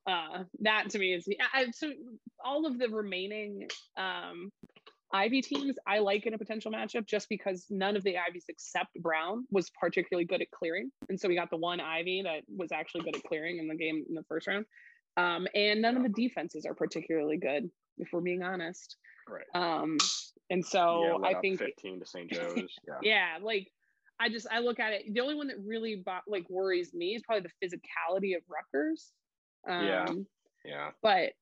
Uh, 0.08 0.44
that 0.60 0.90
to 0.92 1.00
me 1.00 1.14
is 1.14 1.28
I, 1.54 1.72
so 1.72 1.92
all 2.44 2.68
of 2.68 2.78
the 2.78 2.90
remaining 2.90 3.68
um, 3.98 4.52
Ivy 5.16 5.42
teams 5.42 5.76
I 5.88 6.00
like 6.00 6.26
in 6.26 6.34
a 6.34 6.38
potential 6.38 6.72
matchup 6.72 7.06
just 7.06 7.30
because 7.30 7.66
none 7.70 7.96
of 7.96 8.04
the 8.04 8.18
Ivies 8.18 8.46
except 8.50 8.94
Brown 9.02 9.46
was 9.50 9.72
particularly 9.80 10.26
good 10.26 10.42
at 10.42 10.52
clearing. 10.52 10.92
And 11.08 11.20
so 11.20 11.30
we 11.30 11.36
got 11.36 11.50
the 11.50 11.58
one 11.58 11.80
Ivy 11.80 12.24
that 12.24 12.42
was 12.54 12.72
actually 12.74 13.06
good 13.06 13.16
at 13.16 13.24
clearing 13.24 13.58
in 13.60 13.68
the 13.68 13.76
game 13.76 14.04
in 14.10 14.16
the 14.16 14.24
first 14.24 14.48
round. 14.48 14.66
Um, 15.16 15.48
and 15.56 15.82
none 15.82 15.96
of 15.96 16.04
the 16.04 16.10
defenses 16.10 16.66
are 16.66 16.74
particularly 16.74 17.38
good, 17.38 17.70
if 17.98 18.10
we're 18.12 18.20
being 18.20 18.44
honest. 18.44 18.98
Right. 19.30 19.46
Um, 19.56 19.98
and 20.50 20.66
so 20.66 21.20
Yeah, 21.24 21.30
I 21.30 21.40
think 21.40 21.60
15 21.60 22.00
to 22.02 22.06
St. 22.06 22.30
Joe's. 22.30 22.78
Yeah. 22.88 23.00
yeah 23.02 23.38
like 23.42 23.72
i 24.20 24.30
just 24.30 24.48
i 24.52 24.60
look 24.60 24.80
at 24.80 24.94
it 24.94 25.14
the 25.14 25.20
only 25.20 25.36
one 25.36 25.48
that 25.48 25.58
really 25.66 26.04
like 26.28 26.50
worries 26.50 26.94
me 26.94 27.16
is 27.16 27.24
probably 27.24 27.50
the 27.50 27.68
physicality 27.68 28.36
of 28.38 28.44
Rutgers 28.48 29.12
um 29.68 29.86
Yeah. 29.86 30.06
Yeah. 30.64 30.90
but 31.02 31.34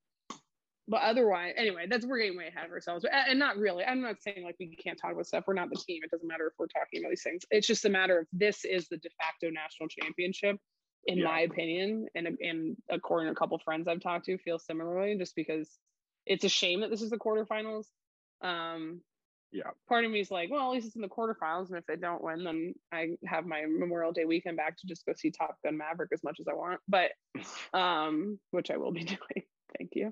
but 0.88 1.02
otherwise 1.02 1.54
anyway 1.58 1.86
that's 1.89 2.06
we're 2.06 2.17
getting 2.17 2.38
way 2.38 2.48
ahead 2.48 2.65
of 2.65 2.72
ourselves 2.72 3.06
and 3.06 3.13
and 3.30 3.39
not 3.39 3.58
really 3.58 3.84
i'm 3.86 4.02
not 4.02 4.22
saying 4.22 4.43
like 4.43 4.56
we 4.60 4.76
can't 4.76 5.00
talk 5.00 5.12
about 5.13 5.26
stuff 5.26 5.43
we're 5.48 5.54
not 5.54 5.69
the 5.69 5.76
team 5.88 6.02
it 6.04 6.12
doesn't 6.12 6.28
matter 6.28 6.48
if 6.48 6.54
we're 6.60 6.67
talking 6.67 7.00
about 7.02 7.10
these 7.10 7.24
things 7.24 7.43
it's 7.52 7.67
just 7.67 7.86
a 7.86 7.89
matter 7.89 8.19
of 8.19 8.28
this 8.34 8.65
is 8.65 8.88
the 8.89 8.98
de 8.98 9.10
facto 9.22 9.50
national 9.50 9.88
championship 9.89 10.58
in 11.06 11.19
Yeah. 11.19 11.26
my 11.26 11.39
opinion 11.41 12.08
and 12.15 12.28
and 12.41 12.76
according 12.89 13.28
to 13.28 13.32
a 13.32 13.36
couple 13.36 13.58
friends 13.60 13.88
i've 13.88 14.02
talked 14.02 14.26
to 14.26 14.38
feel 14.38 14.60
similarly 14.60 15.17
just 15.17 15.36
because 15.36 15.78
it's 16.26 16.43
a 16.43 16.50
shame 16.50 16.82
that 16.82 16.89
this 16.89 17.02
is 17.02 17.10
the 17.10 17.17
quarterfinals 17.17 17.86
um 18.41 19.02
Yeah. 19.54 19.72
part 19.88 20.04
of 20.04 20.10
me 20.12 20.19
is 20.19 20.32
like, 20.32 20.50
well, 20.50 20.65
at 20.67 20.72
least 20.74 20.88
it's 20.88 20.96
in 20.96 21.04
the 21.04 21.08
quarterfinals, 21.08 21.69
and 21.69 21.78
if 21.78 21.86
they 21.86 21.96
don't 21.96 22.24
win, 22.24 22.43
then 22.43 22.74
I 22.91 23.10
have 23.28 23.46
my 23.46 23.65
Memorial 23.67 24.12
Day 24.12 24.26
weekend 24.26 24.58
back 24.58 24.76
to 24.80 24.88
just 24.88 25.06
go 25.06 25.13
see 25.15 25.30
Top 25.30 25.58
Gun 25.63 25.78
Maverick 25.78 26.10
as 26.12 26.24
much 26.24 26.39
as 26.39 26.48
I 26.48 26.56
want. 26.56 26.82
But 26.88 27.12
um, 27.74 28.39
which 28.50 28.72
I 28.72 28.78
will 28.78 28.91
be 28.91 29.04
doing. 29.15 29.43
Thank 29.78 29.91
you. 29.93 30.12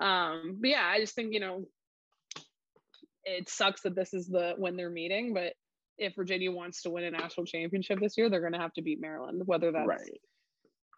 Um, 0.00 0.56
but 0.60 0.70
yeah, 0.70 0.84
I 0.86 0.98
just 1.00 1.14
think 1.14 1.32
you 1.34 1.40
know, 1.40 1.66
it 3.24 3.48
sucks 3.48 3.82
that 3.82 3.94
this 3.94 4.14
is 4.14 4.26
the 4.28 4.54
when 4.56 4.76
they're 4.76 4.90
meeting, 4.90 5.34
but 5.34 5.52
if 5.98 6.14
Virginia 6.16 6.50
wants 6.50 6.82
to 6.82 6.90
win 6.90 7.04
a 7.04 7.10
national 7.10 7.44
championship 7.46 8.00
this 8.00 8.16
year, 8.16 8.30
they're 8.30 8.40
going 8.40 8.54
to 8.54 8.58
have 8.58 8.72
to 8.72 8.82
beat 8.82 9.00
Maryland, 9.00 9.42
whether 9.44 9.70
that's 9.70 9.86
Right. 9.86 10.20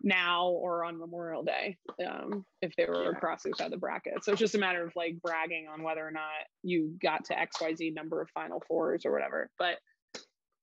now 0.00 0.48
or 0.50 0.84
on 0.84 0.96
Memorial 0.98 1.42
Day, 1.42 1.76
um, 2.06 2.44
if 2.60 2.74
they 2.76 2.84
were 2.86 3.10
across 3.10 3.42
the 3.42 3.48
other 3.50 3.56
side 3.56 3.64
of 3.66 3.70
the 3.72 3.78
bracket. 3.78 4.22
So 4.24 4.30
it's 4.32 4.38
just 4.40 4.54
a 4.54 4.58
matter 4.58 4.84
of 4.86 4.92
like 4.94 5.20
bragging 5.20 5.66
on 5.68 5.82
whether 5.82 6.06
or 6.06 6.12
not 6.12 6.30
you 6.62 6.96
got 7.02 7.24
to 7.26 7.34
XYZ 7.34 7.92
number 7.94 8.20
of 8.22 8.30
Final 8.30 8.62
Fours 8.68 9.04
or 9.04 9.10
whatever. 9.12 9.50
But 9.58 9.78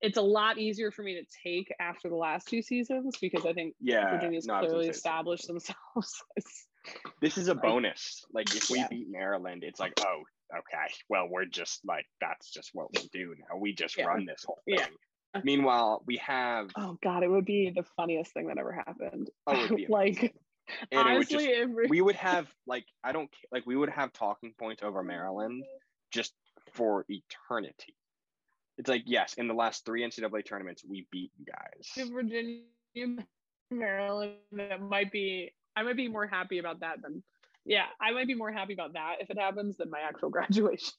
it's 0.01 0.17
a 0.17 0.21
lot 0.21 0.57
easier 0.57 0.91
for 0.91 1.03
me 1.03 1.15
to 1.15 1.25
take 1.45 1.67
after 1.81 2.07
the 2.07 2.15
last 2.15 2.47
two 2.47 2.61
seasons 2.61 3.15
because 3.19 3.45
I 3.45 3.51
think 3.51 3.75
Yeah. 3.81 4.09
Virginia's 4.11 4.45
no, 4.45 4.53
I 4.53 4.61
was 4.61 4.67
gonna 4.67 4.69
clearly 4.69 4.85
say 4.85 4.87
the 4.87 4.93
same 4.93 4.97
established 4.99 5.47
themselves. 5.47 6.23
as- 6.37 6.65
This 7.21 7.37
is 7.37 7.47
a 7.47 7.55
bonus. 7.55 8.25
Like 8.33 8.55
if 8.55 8.69
we 8.69 8.79
Yeah. 8.79 8.87
beat 8.89 9.09
Maryland, 9.09 9.63
it's 9.63 9.79
like, 9.79 9.93
oh, 9.99 10.23
okay. 10.55 10.93
Well, 11.09 11.27
we're 11.29 11.45
just 11.45 11.85
like 11.85 12.05
that's 12.21 12.49
just 12.51 12.71
what 12.73 12.91
we 12.93 13.09
do 13.11 13.35
now. 13.37 13.57
We 13.57 13.73
just 13.73 13.97
Yeah. 13.97 14.05
run 14.05 14.25
this 14.25 14.43
whole 14.45 14.61
thing. 14.65 14.77
Yeah. 14.77 15.41
Meanwhile, 15.43 16.03
we 16.05 16.17
have 16.17 16.69
oh 16.75 16.97
God, 17.03 17.23
it 17.23 17.29
would 17.29 17.45
be 17.45 17.71
the 17.75 17.83
funniest 17.95 18.33
thing 18.33 18.47
that 18.47 18.57
ever 18.57 18.71
happened. 18.71 19.29
Oh, 19.47 19.53
it 19.53 19.69
would 19.69 19.77
be 19.77 19.87
like 19.89 20.33
and 20.91 21.07
it 21.07 21.11
would 21.11 21.15
honestly, 21.15 21.47
just 21.47 21.83
it 21.83 21.89
we 21.89 22.01
would 22.01 22.15
have 22.15 22.47
like 22.65 22.85
I 23.03 23.11
don't 23.11 23.29
like 23.51 23.65
we 23.65 23.75
would 23.75 23.89
have 23.89 24.13
talking 24.13 24.53
points 24.57 24.83
over 24.83 25.03
Maryland 25.03 25.63
just 26.11 26.33
for 26.73 27.05
eternity. 27.09 27.95
It's 28.77 28.89
like 28.89 29.03
yes, 29.05 29.33
in 29.33 29.47
the 29.47 29.53
last 29.53 29.85
three 29.85 30.03
NCAA 30.03 30.45
tournaments, 30.45 30.83
we 30.85 31.07
beat 31.11 31.31
you 31.37 31.45
guys. 31.45 32.09
Virginia, 32.11 32.63
Maryland, 33.71 34.35
that 34.53 34.81
might 34.81 35.11
be. 35.11 35.51
I 35.79 35.83
might 35.83 35.95
be 35.95 36.09
more 36.09 36.27
happy 36.27 36.59
about 36.59 36.81
that 36.81 37.01
than. 37.01 37.23
Yeah, 37.65 37.85
I 38.01 38.11
might 38.11 38.27
be 38.27 38.35
more 38.35 38.51
happy 38.51 38.73
about 38.73 38.93
that 38.93 39.17
if 39.21 39.29
it 39.29 39.37
happens 39.39 39.77
than 39.77 39.89
my 39.89 39.99
actual 39.99 40.29
graduation. 40.37 40.93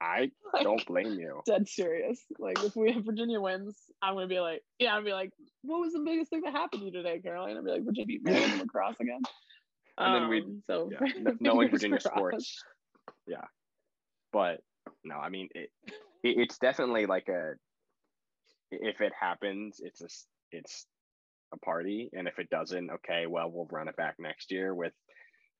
I 0.00 0.30
Like, 0.54 0.62
don't 0.62 0.86
blame 0.86 1.18
you. 1.18 1.42
Dead 1.44 1.68
serious. 1.68 2.20
Like 2.38 2.62
if 2.62 2.76
we 2.76 2.90
if 2.90 3.04
Virginia 3.04 3.40
wins, 3.40 3.76
I'm 4.00 4.14
gonna 4.14 4.28
be 4.28 4.38
like, 4.40 4.62
yeah, 4.78 4.90
I'm 4.90 4.98
gonna 5.00 5.06
be 5.06 5.12
like, 5.12 5.32
what 5.62 5.80
was 5.80 5.92
the 5.92 6.00
biggest 6.00 6.30
thing 6.30 6.42
that 6.42 6.52
happened 6.52 6.80
to 6.82 6.86
you 6.86 6.92
today, 6.92 7.18
Caroline? 7.20 7.56
I'll 7.56 7.64
be 7.64 7.70
like, 7.72 7.84
Virginia 7.84 8.18
beat 8.24 8.58
lacrosse 8.58 9.00
again. 9.00 9.20
And 10.00 10.14
then 10.14 10.28
we'd- 10.28 10.46
Um, 10.46 10.62
so 10.64 10.90
Yeah, 10.92 11.32
knowing 11.40 11.68
Virginia 11.72 11.98
sports. 12.00 12.62
Yeah, 13.26 13.42
but 14.32 14.60
no, 15.04 15.16
I 15.16 15.28
mean 15.28 15.48
it, 15.56 15.70
it. 16.22 16.38
It's 16.38 16.58
definitely 16.58 17.06
like 17.06 17.28
a. 17.28 17.54
If 18.70 19.00
it 19.00 19.12
happens, 19.18 19.80
it's 19.82 20.00
a 20.00 20.08
it's 20.56 20.86
a 21.52 21.58
party, 21.58 22.10
and 22.12 22.28
if 22.28 22.38
it 22.38 22.50
doesn't, 22.50 22.90
okay, 22.90 23.26
well, 23.26 23.50
we'll 23.50 23.68
run 23.70 23.88
it 23.88 23.96
back 23.96 24.16
next 24.18 24.50
year 24.50 24.74
with 24.74 24.92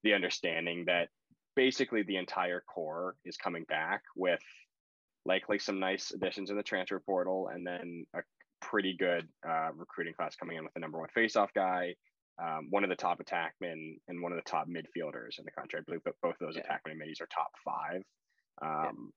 the 0.03 0.14
understanding 0.14 0.85
that 0.87 1.09
basically 1.57 2.03
the 2.03 2.16
entire 2.16 2.62
core 2.72 3.16
is 3.24 3.37
coming 3.37 3.64
back 3.64 4.03
with 4.14 4.40
likely 5.24 5.59
some 5.59 5.81
nice 5.81 6.12
additions 6.12 6.51
in 6.51 6.57
the 6.57 6.62
transfer 6.62 7.01
portal, 7.01 7.48
and 7.53 7.66
then 7.66 8.05
a 8.14 8.20
pretty 8.61 8.96
good 8.96 9.29
uh, 9.48 9.70
recruiting 9.74 10.14
class 10.14 10.37
coming 10.37 10.57
in 10.57 10.64
with 10.64 10.72
the 10.74 10.81
number 10.81 10.98
one 10.98 11.09
faceoff 11.16 11.48
guy, 11.55 11.94
um, 12.42 12.68
one 12.70 12.85
of 12.85 12.90
the 12.90 12.96
top 12.96 13.20
attackmen 13.20 13.98
and 14.09 14.22
one 14.22 14.33
of 14.33 14.37
the 14.37 14.51
top 14.51 14.68
midfielders 14.68 15.38
in 15.38 15.44
the 15.44 15.51
country. 15.51 15.81
I 15.81 15.83
believe 15.85 16.03
that 16.05 16.14
both 16.22 16.35
of 16.35 16.46
those 16.46 16.57
Yeah. 16.57 16.62
attackmen 16.62 16.90
and 16.90 16.98
middies 16.98 17.20
are 17.20 17.27
top 17.27 17.51
five. 17.64 18.03
Um, 18.62 19.12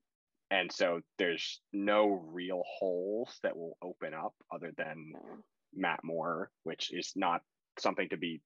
And 0.50 0.70
so 0.70 1.00
there's 1.18 1.62
no 1.72 2.10
real 2.10 2.62
holes 2.66 3.40
that 3.42 3.56
will 3.56 3.78
open 3.82 4.14
up 4.14 4.34
other 4.52 4.74
than 4.76 5.12
No. 5.14 5.44
Matt 5.74 6.04
Moore, 6.04 6.50
which 6.64 6.92
is 6.94 7.14
not 7.16 7.42
something 7.80 8.10
to 8.10 8.18
be 8.18 8.42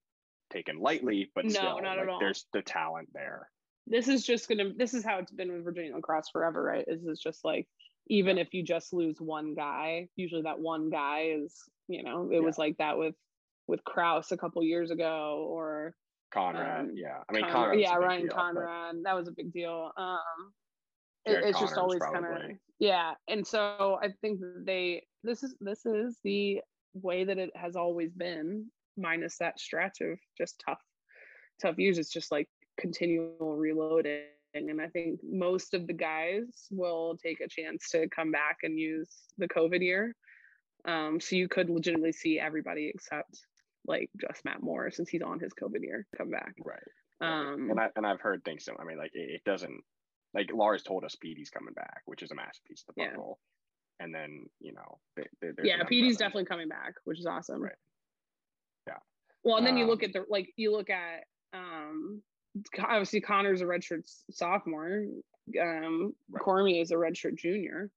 taken 0.50 0.78
lightly, 0.78 1.30
but 1.34 1.44
No, 1.44 1.50
still, 1.50 1.80
not 1.82 1.98
at 1.98 2.08
all. 2.08 2.20
there's 2.20 2.46
the 2.52 2.62
talent 2.62 3.08
there. 3.12 3.50
This 3.86 4.08
is 4.08 4.24
just 4.24 4.48
gonna. 4.48 4.72
This 4.76 4.94
is 4.94 5.04
how 5.04 5.18
it's 5.18 5.30
been 5.32 5.52
with 5.52 5.64
Virginia 5.64 5.94
lacrosse 5.94 6.28
forever, 6.30 6.62
right? 6.62 6.84
Is 6.88 7.06
it's 7.06 7.22
just 7.22 7.44
like 7.44 7.68
even 8.08 8.38
if 8.38 8.52
you 8.52 8.62
just 8.64 8.92
lose 8.92 9.20
one 9.20 9.54
guy, 9.54 10.08
usually 10.16 10.42
that 10.42 10.58
one 10.58 10.90
guy 10.90 11.32
is, 11.36 11.54
you 11.88 12.02
know, 12.02 12.28
it 12.32 12.42
was 12.42 12.58
like 12.58 12.76
that 12.78 12.98
with 12.98 13.14
with 13.68 13.82
Kraus 13.84 14.32
a 14.32 14.36
couple 14.36 14.62
years 14.64 14.90
ago, 14.90 15.46
or 15.48 15.94
Conrad, 16.32 16.80
Um, 16.86 16.92
yeah. 16.96 17.22
I 17.28 17.32
mean, 17.32 17.42
Con- 17.44 17.52
Conrad's 17.52 17.78
a 17.78 17.80
yeah, 17.82 17.94
Ryan 17.96 18.20
deal, 18.22 18.28
but 18.30 18.36
Conrad. 18.36 18.96
That 19.04 19.14
was 19.14 19.28
a 19.28 19.32
big 19.32 19.52
deal. 19.52 19.92
Um, 19.96 20.52
it- 21.24 21.44
it's 21.44 21.58
just 21.60 21.76
always 21.76 22.00
kind 22.02 22.24
of 22.26 22.56
yeah. 22.78 23.14
And 23.28 23.46
so 23.46 23.98
I 24.02 24.12
think 24.20 24.40
they 24.64 25.04
this 25.22 25.42
is 25.42 25.56
this 25.60 25.86
is 25.86 26.18
the 26.24 26.60
way 27.02 27.24
that 27.24 27.38
it 27.38 27.50
has 27.54 27.76
always 27.76 28.12
been, 28.12 28.66
minus 28.96 29.38
that 29.38 29.60
stretch 29.60 30.00
of 30.00 30.18
just 30.36 30.62
tough 30.66 30.80
tough 31.60 31.78
years. 31.78 31.98
It's 31.98 32.12
just 32.12 32.32
like 32.32 32.48
continual 32.78 33.56
reloading. 33.56 34.22
And 34.54 34.80
I 34.80 34.88
think 34.88 35.20
most 35.22 35.74
of 35.74 35.86
the 35.86 35.92
guys 35.92 36.66
will 36.70 37.16
take 37.22 37.40
a 37.40 37.48
chance 37.48 37.90
to 37.90 38.08
come 38.08 38.30
back 38.30 38.58
and 38.62 38.78
use 38.78 39.10
the 39.36 39.48
COVID 39.48 39.82
year. 39.82 40.14
Um, 40.86 41.20
so 41.20 41.36
you 41.36 41.48
could 41.48 41.68
legitimately 41.68 42.12
see 42.12 42.38
everybody 42.38 42.90
except 42.94 43.38
like 43.86 44.08
just 44.20 44.44
Matt 44.44 44.62
Moore 44.62 44.90
since 44.90 45.08
he's 45.08 45.22
on 45.22 45.40
his 45.40 45.52
COVID 45.52 45.82
year 45.82 46.06
come 46.16 46.30
back. 46.30 46.54
right. 46.64 46.80
Um, 47.20 47.70
and 47.70 47.80
I 47.80 47.88
and 47.96 48.06
I've 48.06 48.20
heard 48.20 48.44
things. 48.44 48.64
So 48.64 48.76
I 48.78 48.84
mean, 48.84 48.98
like 48.98 49.12
it, 49.14 49.30
it 49.36 49.44
doesn't 49.44 49.82
like 50.34 50.50
Lars 50.52 50.82
told 50.82 51.04
us 51.04 51.16
Petey's 51.16 51.50
coming 51.50 51.74
back, 51.74 52.02
which 52.04 52.22
is 52.22 52.30
a 52.30 52.34
masterpiece 52.34 52.84
of 52.88 52.94
the 52.94 53.02
Yeah. 53.02 53.16
And 54.00 54.14
then 54.14 54.46
you 54.60 54.72
know, 54.72 54.98
they, 55.16 55.24
they, 55.40 55.52
yeah, 55.64 55.82
Petey's 55.84 56.16
definitely 56.16 56.44
coming 56.44 56.68
back, 56.68 56.94
which 57.04 57.18
is 57.18 57.26
awesome. 57.26 57.62
Right. 57.62 57.72
Yeah. 58.86 58.98
Well, 59.42 59.56
and 59.56 59.66
then 59.66 59.76
you 59.78 59.86
look 59.86 60.02
Um, 60.02 60.08
at 60.08 60.12
the 60.12 60.24
like 60.28 60.52
you 60.56 60.72
look 60.72 60.90
at 60.90 61.24
um 61.54 62.22
obviously 62.78 63.20
Connor's 63.20 63.62
a 63.62 63.64
redshirt 63.64 64.02
sophomore. 64.30 65.04
Um 65.60 66.14
Right. 66.30 66.42
Cormier 66.42 66.82
is 66.82 66.90
a 66.90 66.96
redshirt 66.96 67.36
junior. 67.36 67.90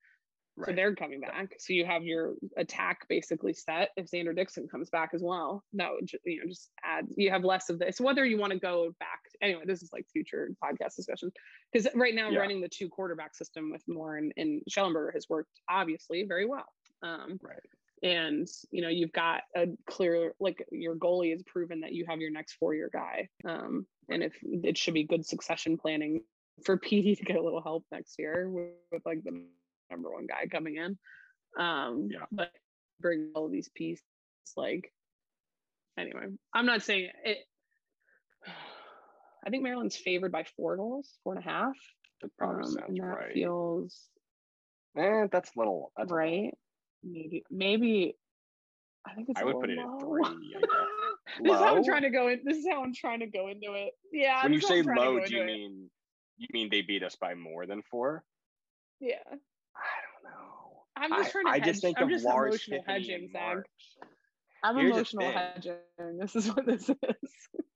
So 0.67 0.73
they're 0.73 0.95
coming 0.95 1.21
back. 1.21 1.55
So 1.59 1.73
you 1.73 1.85
have 1.85 2.03
your 2.03 2.33
attack 2.57 3.07
basically 3.07 3.53
set 3.53 3.89
if 3.97 4.09
Xander 4.09 4.35
Dickson 4.35 4.67
comes 4.67 4.89
back 4.89 5.11
as 5.13 5.21
well. 5.21 5.63
That 5.73 5.91
would 5.91 6.09
you 6.25 6.39
know 6.43 6.49
just 6.49 6.69
add 6.83 7.05
you 7.15 7.29
have 7.31 7.43
less 7.43 7.69
of 7.69 7.79
this. 7.79 7.99
Whether 8.01 8.25
you 8.25 8.37
want 8.37 8.53
to 8.53 8.59
go 8.59 8.93
back 8.99 9.19
anyway, 9.41 9.63
this 9.65 9.81
is 9.83 9.91
like 9.93 10.05
future 10.11 10.51
podcast 10.63 10.95
discussion. 10.95 11.31
Because 11.71 11.87
right 11.95 12.15
now 12.15 12.29
Yeah. 12.29 12.39
running 12.39 12.61
the 12.61 12.69
two 12.69 12.89
quarterback 12.89 13.35
system 13.35 13.71
with 13.71 13.83
Moore 13.87 14.17
and, 14.17 14.31
and 14.37 14.61
Shellenberger 14.69 15.13
has 15.13 15.27
worked 15.29 15.51
obviously 15.69 16.23
very 16.27 16.45
well. 16.45 16.65
Um 17.01 17.39
Right. 17.41 17.59
and 18.03 18.47
you 18.71 18.81
know 18.81 18.89
you've 18.89 19.11
got 19.11 19.43
a 19.55 19.67
clear 19.87 20.33
like 20.39 20.65
your 20.71 20.95
goalie 20.95 21.31
has 21.31 21.43
proven 21.43 21.81
that 21.81 21.93
you 21.93 22.05
have 22.07 22.19
your 22.19 22.31
next 22.31 22.53
four 22.53 22.73
year 22.73 22.89
guy 22.93 23.27
um 23.45 23.85
and 24.09 24.23
if 24.23 24.33
it 24.43 24.77
should 24.77 24.93
be 24.93 25.03
good 25.03 25.25
succession 25.25 25.77
planning 25.77 26.21
for 26.63 26.77
Petey 26.77 27.15
to 27.15 27.23
get 27.23 27.35
a 27.37 27.41
little 27.41 27.61
help 27.61 27.85
next 27.91 28.15
year 28.19 28.49
with, 28.49 28.71
with 28.91 29.01
like 29.05 29.23
the 29.23 29.43
number 29.91 30.11
one 30.11 30.25
guy 30.27 30.45
coming 30.47 30.75
in 30.75 30.97
um 31.59 32.07
Yeah. 32.11 32.25
but 32.31 32.51
bring 32.99 33.31
all 33.35 33.45
of 33.45 33.51
these 33.51 33.69
pieces 33.75 34.03
like 34.57 34.91
anyway 35.97 36.25
i'm 36.53 36.65
not 36.65 36.81
saying 36.83 37.09
it 37.23 37.37
i 39.45 39.49
think 39.49 39.63
maryland's 39.63 39.95
favored 39.97 40.31
by 40.31 40.43
four 40.55 40.77
goals 40.77 41.09
four 41.23 41.33
and 41.35 41.43
a 41.43 41.47
half 41.49 41.75
That 42.21 42.29
probably 42.37 42.63
um, 42.63 42.71
sounds 42.71 42.83
and 42.89 42.97
that 42.99 43.05
right. 43.05 43.33
feels 43.33 44.07
Eh, 44.97 45.27
that's 45.31 45.51
a 45.55 45.59
little. 45.59 45.91
That's 45.95 46.11
right 46.11 46.51
maybe 47.03 47.43
maybe 47.51 48.15
i 49.05 49.13
think 49.13 49.29
it's 49.29 49.39
I 49.39 49.45
would 49.45 49.59
put 49.59 49.69
it 49.69 49.77
at 49.77 49.99
three. 50.01 50.23
This 51.43 51.53
is 51.53 51.59
how 51.59 51.71
Low? 51.73 51.77
I'm 51.77 51.83
trying 51.83 52.01
to 52.01 52.09
go 52.09 52.27
in. 52.27 52.39
This 52.43 52.57
is 52.57 52.65
how 52.67 52.83
I'm 52.83 52.91
trying 52.93 53.19
to 53.19 53.27
go 53.27 53.49
into 53.49 53.73
it. 53.73 53.91
Yeah. 54.11 54.41
when 54.43 54.51
you 54.51 54.59
this 54.59 54.63
is 54.63 54.69
how 54.69 54.73
say 54.75 54.79
I'm 54.79 54.85
trying 54.85 54.97
to 54.97 55.11
low, 55.11 55.25
do 55.27 55.35
you 55.35 55.41
it. 55.43 55.45
mean 55.45 55.89
You 56.39 56.47
mean 56.53 56.69
they 56.71 56.81
beat 56.81 57.03
us 57.03 57.15
by 57.15 57.35
more 57.35 57.67
than 57.67 57.83
four? 57.83 58.23
Yeah. 58.99 59.21
I 60.25 61.01
don't 61.01 61.11
know. 61.11 61.15
I'm 61.17 61.23
just 61.23 61.31
trying 61.31 61.45
to. 61.45 61.51
I, 61.51 61.53
hedge. 61.53 61.61
I 61.61 61.65
just 61.65 61.81
think 61.81 61.97
I'm 61.97 62.03
of 62.05 62.09
just 62.09 62.25
Lars 62.25 62.53
emotional 62.53 62.83
hedging, 62.87 63.29
Zach. 63.31 63.57
I'm 64.63 64.75
Here's 64.75 64.91
emotional 64.91 65.31
hedging. 65.31 65.73
This 66.19 66.35
is 66.35 66.47
what 66.47 66.65
this 66.65 66.89
is. 66.89 66.95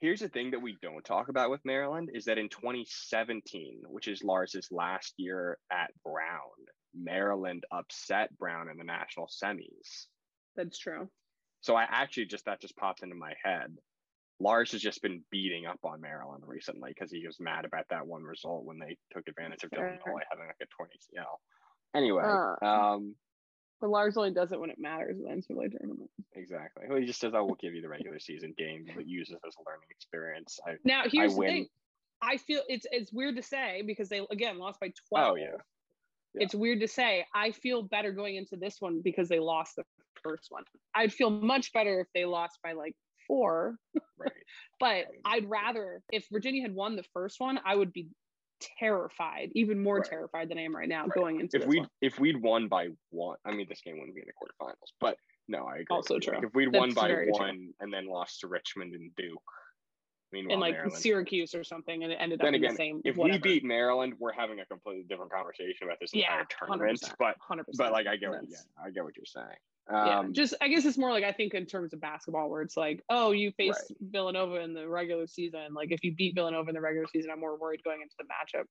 Here's 0.02 0.20
the 0.20 0.30
thing 0.30 0.52
that 0.52 0.62
we 0.62 0.78
don't 0.82 1.04
talk 1.04 1.30
about 1.30 1.50
with 1.50 1.62
Maryland 1.64 2.10
is 2.14 2.26
that 2.26 2.38
in 2.38 2.50
2017, 2.50 3.84
which 3.88 4.08
is 4.08 4.24
Lars's 4.24 4.68
last 4.72 5.14
year 5.18 5.58
at 5.72 5.92
Brown, 6.04 6.40
Maryland 6.94 7.64
upset 7.72 8.38
Brown 8.38 8.70
in 8.70 8.78
the 8.78 8.84
national 8.84 9.28
semis. 9.28 10.08
That's 10.56 10.78
true. 10.78 11.08
So 11.62 11.76
I 11.76 11.84
actually 11.90 12.26
just 12.26 12.46
that 12.46 12.60
just 12.60 12.76
popped 12.76 13.04
into 13.04 13.16
my 13.16 13.34
head. 13.42 13.76
Lars 14.40 14.74
has 14.74 14.82
just 14.82 15.02
been 15.02 15.24
beating 15.32 15.66
up 15.66 15.80
on 15.86 16.02
Maryland 16.02 16.44
recently 16.46 16.92
because 16.94 17.12
he 17.12 17.26
was 17.26 17.38
mad 17.40 17.64
about 17.64 17.86
that 17.90 18.06
one 18.06 18.24
result 18.24 18.66
when 18.66 18.80
they 18.80 18.98
took 19.14 19.28
advantage 19.30 19.64
of 19.64 19.72
Dylan 19.72 20.00
Molloy 20.06 20.22
having 20.30 20.48
like 20.48 20.56
a 20.62 20.66
20 20.76 20.92
CL. 21.00 21.40
Anyway, 21.96 22.24
uh, 22.24 22.66
um, 22.66 23.16
but 23.84 23.90
Lars 23.90 24.16
only 24.16 24.32
does 24.32 24.52
it 24.52 24.60
when 24.60 24.70
it 24.70 24.80
matters 24.80 25.18
in 25.18 25.24
the 25.24 25.30
NCAA 25.30 25.78
tournament. 25.78 26.10
Exactly. 26.36 26.86
Well, 26.88 27.00
he 27.00 27.06
just 27.06 27.20
says, 27.20 27.34
"I 27.36 27.42
will 27.42 27.56
give 27.56 27.74
you 27.74 27.82
the 27.82 27.90
regular 27.90 28.20
season 28.20 28.54
game, 28.58 28.86
but 28.96 29.06
use 29.08 29.30
it 29.30 29.40
as 29.46 29.56
a 29.56 29.70
learning 29.70 29.88
experience." 29.90 30.60
I, 30.66 30.76
now 30.86 31.04
here's 31.06 31.34
I 31.34 31.36
the 31.36 31.42
thing. 31.42 31.68
I 32.22 32.38
feel 32.38 32.62
it's 32.70 32.88
it's 32.92 33.12
weird 33.12 33.36
to 33.36 33.44
say 33.44 33.84
because 33.86 34.10
they 34.10 34.22
again 34.32 34.58
lost 34.58 34.80
by 34.80 34.94
twelve. 35.10 35.34
Oh 35.34 35.36
yeah. 35.36 35.58
yeah. 36.34 36.44
It's 36.46 36.56
weird 36.56 36.80
to 36.80 36.88
say. 36.88 37.26
I 37.36 37.52
feel 37.52 37.84
better 37.84 38.14
going 38.14 38.38
into 38.38 38.56
this 38.56 38.78
one 38.80 39.02
because 39.04 39.28
they 39.28 39.40
lost 39.40 39.76
the 39.76 39.84
first 40.24 40.48
one. 40.50 40.64
I'd 40.96 41.12
feel 41.12 41.30
much 41.30 41.74
better 41.74 42.00
if 42.00 42.08
they 42.16 42.26
lost 42.26 42.60
by 42.64 42.72
like 42.72 42.96
four. 43.28 43.76
Right. 44.18 44.32
but 44.80 45.06
I'd 45.26 45.50
rather 45.50 46.02
if 46.12 46.26
Virginia 46.32 46.62
had 46.62 46.74
won 46.74 46.96
the 46.96 47.04
first 47.14 47.40
one, 47.40 47.60
I 47.66 47.76
would 47.76 47.92
be 47.92 48.08
terrified, 48.80 49.52
even 49.54 49.82
more 49.82 49.98
right. 49.98 50.10
terrified 50.10 50.50
than 50.50 50.58
I 50.58 50.64
am 50.64 50.76
right 50.76 50.90
now 50.90 51.04
right. 51.04 51.14
going 51.14 51.40
into. 51.40 51.58
If 51.58 51.68
we 51.68 51.86
if 52.02 52.20
we'd 52.20 52.42
won 52.42 52.68
by 52.68 52.90
one, 53.10 53.38
I 53.46 53.52
mean, 53.52 53.68
this 53.70 53.82
game 53.82 53.98
wouldn't 53.98 54.16
be 54.16 54.22
in 54.22 54.28
the 54.28 54.34
quarterfinals, 54.34 54.92
but 55.00 55.18
no, 55.48 55.66
I 55.66 55.76
agree. 55.76 55.86
Also 55.90 56.20
true. 56.20 56.36
Like 56.36 56.44
if 56.46 56.54
we'd 56.54 56.72
That's 56.72 56.80
won 56.80 56.94
by 56.94 57.14
one 57.30 57.56
true. 57.56 57.74
and 57.80 57.94
then 57.94 58.08
lost 58.08 58.42
to 58.42 58.48
Richmond 58.48 58.94
and 58.94 59.12
Duke, 59.16 59.42
Meanwhile, 60.34 60.54
and 60.54 60.62
like 60.62 60.74
Maryland, 60.74 60.98
Syracuse 61.00 61.54
or 61.54 61.64
something, 61.64 62.04
and 62.04 62.12
it 62.12 62.18
ended 62.20 62.42
up 62.42 62.48
again, 62.48 62.72
the 62.72 62.76
same. 62.76 63.02
If 63.06 63.16
whatever. 63.16 63.40
we 63.44 63.54
beat 63.54 63.64
Maryland, 63.64 64.16
we're 64.20 64.34
having 64.34 64.60
a 64.60 64.66
completely 64.66 65.04
different 65.04 65.32
conversation 65.32 65.84
about 65.84 66.00
this 66.02 66.10
yeah, 66.14 66.40
entire 66.40 66.48
tournament. 66.68 67.02
100%, 67.02 67.14
but 67.20 67.36
100%. 67.50 67.64
but 67.78 67.92
like 67.92 68.08
I 68.08 68.16
get 68.16 68.32
what 68.32 68.42
yeah, 68.50 68.58
I 68.84 68.90
get 68.90 69.04
what 69.04 69.16
you're 69.16 69.26
saying. 69.26 69.58
Um, 69.90 70.08
yeah, 70.08 70.24
just 70.32 70.56
I 70.60 70.70
guess 70.70 70.86
it's 70.86 70.98
more 70.98 71.12
like 71.12 71.24
I 71.24 71.32
think 71.32 71.54
in 71.54 71.68
terms 71.68 71.94
of 71.94 72.02
basketball, 72.02 72.50
where 72.50 72.64
it's 72.64 72.76
like, 72.76 73.04
oh, 73.10 73.32
you 73.32 73.52
faced 73.52 73.92
right. 73.92 74.12
Villanova 74.12 74.62
in 74.62 74.74
the 74.74 74.88
regular 74.88 75.28
season. 75.28 75.74
Like 75.76 75.92
if 75.92 76.04
you 76.04 76.16
beat 76.16 76.34
Villanova 76.34 76.70
in 76.70 76.74
the 76.74 76.82
regular 76.82 77.08
season, 77.08 77.30
I'm 77.30 77.40
more 77.40 77.58
worried 77.58 77.84
going 77.84 78.02
into 78.02 78.16
the 78.18 78.26
matchup. 78.26 78.66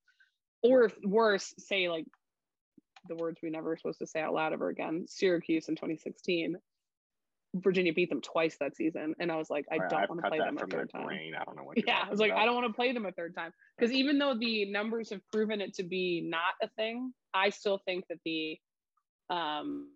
Or 0.63 0.85
if 0.85 0.97
worse, 1.05 1.55
say 1.59 1.89
like 1.89 2.07
the 3.09 3.17
words 3.17 3.39
we 3.43 3.51
never 3.51 3.69
were 3.71 3.77
supposed 3.77 3.99
to 4.01 4.07
say 4.07 4.21
out 4.21 4.35
loud 4.35 4.53
ever 4.53 4.69
again, 4.69 5.05
Syracuse 5.09 5.69
in 5.69 5.77
2016. 5.77 6.57
Virginia 7.55 7.93
beat 7.93 8.09
them 8.09 8.21
twice 8.21 8.57
that 8.61 8.77
season, 8.77 9.15
and 9.19 9.31
I 9.31 9.37
was 9.37 9.51
like, 9.51 9.67
I 9.71 9.77
right, 9.77 9.91
don't 9.91 10.09
want 10.09 10.23
to 10.23 10.29
play 10.29 10.39
them 10.39 10.57
a 10.57 10.67
third 10.67 10.91
time. 10.91 11.07
Brain. 11.07 11.35
I 11.39 11.45
don't 11.45 11.57
know 11.57 11.65
what. 11.65 11.77
yeah, 11.87 12.05
I 12.07 12.11
was 12.11 12.19
like, 12.19 12.31
about. 12.31 12.43
I 12.43 12.47
don't 12.47 12.55
want 12.55 12.67
to 12.69 12.73
play 12.73 12.93
them 12.93 13.07
a 13.07 13.13
third 13.13 13.35
time 13.35 13.53
because 13.77 13.93
even 13.93 14.19
though 14.19 14.35
the 14.35 14.71
numbers 14.71 15.11
have 15.11 15.21
proven 15.31 15.61
it 15.61 15.75
to 15.75 15.83
be 15.83 16.23
not 16.25 16.55
a 16.63 16.69
thing, 16.77 17.13
I 17.35 17.51
still 17.51 17.79
think 17.85 18.05
that 18.09 18.19
the 18.25 18.59
um 19.31 19.89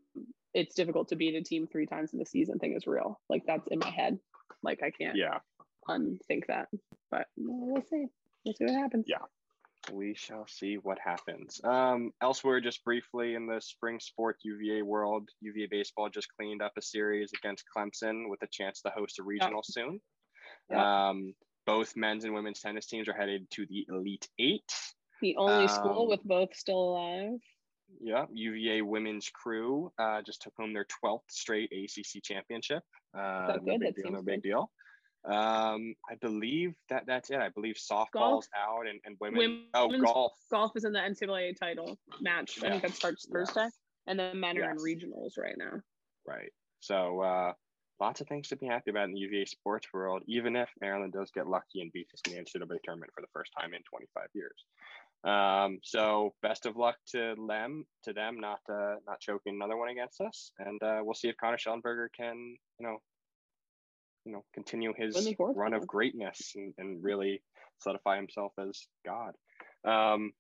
it's 0.55 0.75
difficult 0.75 1.09
to 1.09 1.17
beat 1.17 1.35
a 1.35 1.43
team 1.43 1.67
three 1.67 1.87
times 1.87 2.13
in 2.13 2.19
the 2.19 2.27
season 2.27 2.59
thing 2.59 2.75
is 2.75 2.87
real. 2.87 3.21
Like 3.29 3.43
that's 3.47 3.67
in 3.69 3.79
my 3.79 3.91
head. 3.91 4.19
Like 4.63 4.83
I 4.83 4.91
can't 4.91 5.17
yeah 5.17 5.39
unthink 5.89 6.47
that. 6.49 6.69
But 7.11 7.27
we'll 7.37 7.83
see. 7.83 8.07
We'll 8.45 8.55
see 8.55 8.65
what 8.65 8.75
happens. 8.75 9.07
Yeah. 9.09 9.19
We 9.93 10.15
shall 10.15 10.47
see 10.49 10.77
what 10.77 10.99
happens. 10.99 11.61
Um, 11.65 12.13
elsewhere, 12.23 12.61
just 12.61 12.85
briefly 12.85 13.35
in 13.35 13.47
the 13.47 13.61
spring 13.61 14.01
sport 14.01 14.37
UVA 14.43 14.83
world, 14.83 15.29
UVA 15.41 15.69
baseball 15.71 16.09
just 16.09 16.29
cleaned 16.37 16.63
up 16.63 16.73
a 16.77 16.83
series 16.83 17.31
against 17.39 17.65
Clemson 17.75 18.29
with 18.29 18.43
a 18.43 18.49
chance 18.51 18.83
to 18.83 18.91
host 18.91 19.19
a 19.19 19.23
regional 19.23 19.63
yeah. 19.69 19.83
soon. 19.83 20.01
Yeah. 20.71 21.09
Um, 21.09 21.35
both 21.67 21.97
men's 21.97 22.25
and 22.25 22.35
women's 22.35 22.61
tennis 22.61 22.87
teams 22.87 23.09
are 23.09 23.13
headed 23.13 23.51
to 23.53 23.67
the 23.67 23.87
Elite 23.89 24.29
Eight. 24.39 24.73
The 25.21 25.37
only 25.37 25.65
um, 25.65 25.69
school 25.69 26.09
with 26.09 26.23
both 26.25 26.55
still 26.55 26.79
alive. 26.79 27.41
Yeah, 28.01 28.27
UVA 28.33 28.83
women's 28.83 29.31
crew 29.31 29.93
uh, 29.99 30.21
just 30.23 30.43
took 30.43 30.55
home 30.59 30.73
their 30.73 30.87
12th 31.05 31.21
straight 31.29 31.71
ACC 31.73 32.23
championship. 32.23 32.83
Uh, 33.17 33.59
no 33.63 33.79
big 33.79 33.95
deal, 33.95 34.11
no 34.11 34.23
big 34.23 34.43
deal. 34.43 34.71
Um, 35.27 35.95
I 36.09 36.15
believe 36.21 36.75
that 36.89 37.05
that's 37.07 37.31
it. 37.31 37.39
I 37.39 37.49
believe 37.49 37.75
softball's 37.75 38.09
golf. 38.15 38.49
out 38.57 38.87
and, 38.89 39.01
and 39.05 39.17
women. 39.21 39.65
oh, 39.75 39.91
golf. 40.01 40.33
Golf 40.51 40.73
is 40.77 40.85
in 40.85 40.93
the 40.93 41.01
NCAA 41.01 41.59
title 41.59 41.99
match. 42.21 42.59
Yeah. 42.61 42.69
I 42.69 42.71
think 42.71 42.83
that 42.83 42.95
starts 42.95 43.27
Thursday. 43.31 43.69
And 44.07 44.19
then 44.19 44.39
men 44.39 44.57
are 44.57 44.61
yes. 44.61 44.71
in 44.73 44.79
regionals 44.79 45.33
right 45.37 45.57
now. 45.59 45.81
Right. 46.27 46.53
So 46.79 47.23
uh, 47.23 47.53
lots 48.01 48.21
of 48.21 48.29
things 48.29 48.49
to 48.49 48.57
be 48.57 48.67
happy 48.67 48.91
about 48.91 49.09
in 49.09 49.15
the 49.15 49.21
UVA 49.21 49.47
sports 49.47 49.89
world, 49.93 50.23
even 50.29 50.55
if 50.55 50.69
Maryland 50.81 51.13
does 51.13 51.31
get 51.35 51.49
lucky 51.49 51.81
and 51.81 51.93
beats 51.93 52.15
us 52.15 52.21
in 52.27 52.35
the 52.35 52.39
NCAA 52.39 52.79
tournament 52.85 53.11
for 53.15 53.21
the 53.21 53.29
first 53.33 53.51
time 53.59 53.75
in 53.75 53.81
25 53.83 54.29
years. 54.35 54.65
Um, 55.25 55.81
so 55.83 56.35
best 56.43 56.67
of 56.67 56.77
luck 56.77 56.97
to 57.13 57.35
them, 57.49 57.85
to 58.05 58.13
them, 58.13 58.39
not 58.39 58.61
uh, 58.71 58.97
not 59.07 59.19
choking 59.19 59.55
another 59.55 59.77
one 59.77 59.89
against 59.89 60.21
us, 60.21 60.53
and 60.61 60.81
uh, 60.83 61.01
we'll 61.03 61.15
see 61.15 61.29
if 61.29 61.37
Connor 61.37 61.57
Shellenberger 61.57 62.07
can, 62.17 62.57
you 62.79 62.87
know, 62.87 62.99
you 64.27 64.33
know, 64.33 64.45
continue 64.53 64.93
his 64.97 65.35
run 65.39 65.73
of 65.73 65.87
greatness 65.87 66.53
and, 66.57 66.75
and 66.79 67.03
really 67.03 67.41
solidify 67.79 68.17
himself 68.17 68.53
as 68.59 68.87
God. 69.07 69.33
Um, 69.89 70.33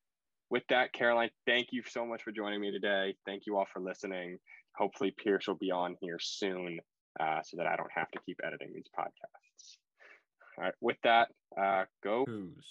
with 0.50 0.64
that, 0.68 0.92
Caroline, 0.92 1.30
thank 1.46 1.68
you 1.70 1.82
so 1.88 2.04
much 2.04 2.22
for 2.22 2.32
joining 2.32 2.60
me 2.60 2.72
today. 2.72 3.14
Thank 3.24 3.44
you 3.46 3.56
all 3.56 3.66
for 3.72 3.80
listening. 3.80 4.38
Hopefully, 4.76 5.14
Pierce 5.16 5.46
will 5.46 5.54
be 5.54 5.70
on 5.70 5.96
here 6.00 6.18
soon 6.20 6.78
uh, 7.18 7.40
so 7.44 7.56
that 7.56 7.66
I 7.66 7.76
don't 7.76 7.90
have 7.94 8.10
to 8.10 8.18
keep 8.26 8.38
editing 8.44 8.72
these 8.74 8.88
podcasts. 8.98 9.76
All 10.58 10.64
right, 10.64 10.74
with 10.80 10.96
that, 11.04 11.28
uh, 11.60 11.84
go. 12.02 12.24
Who's? 12.26 12.64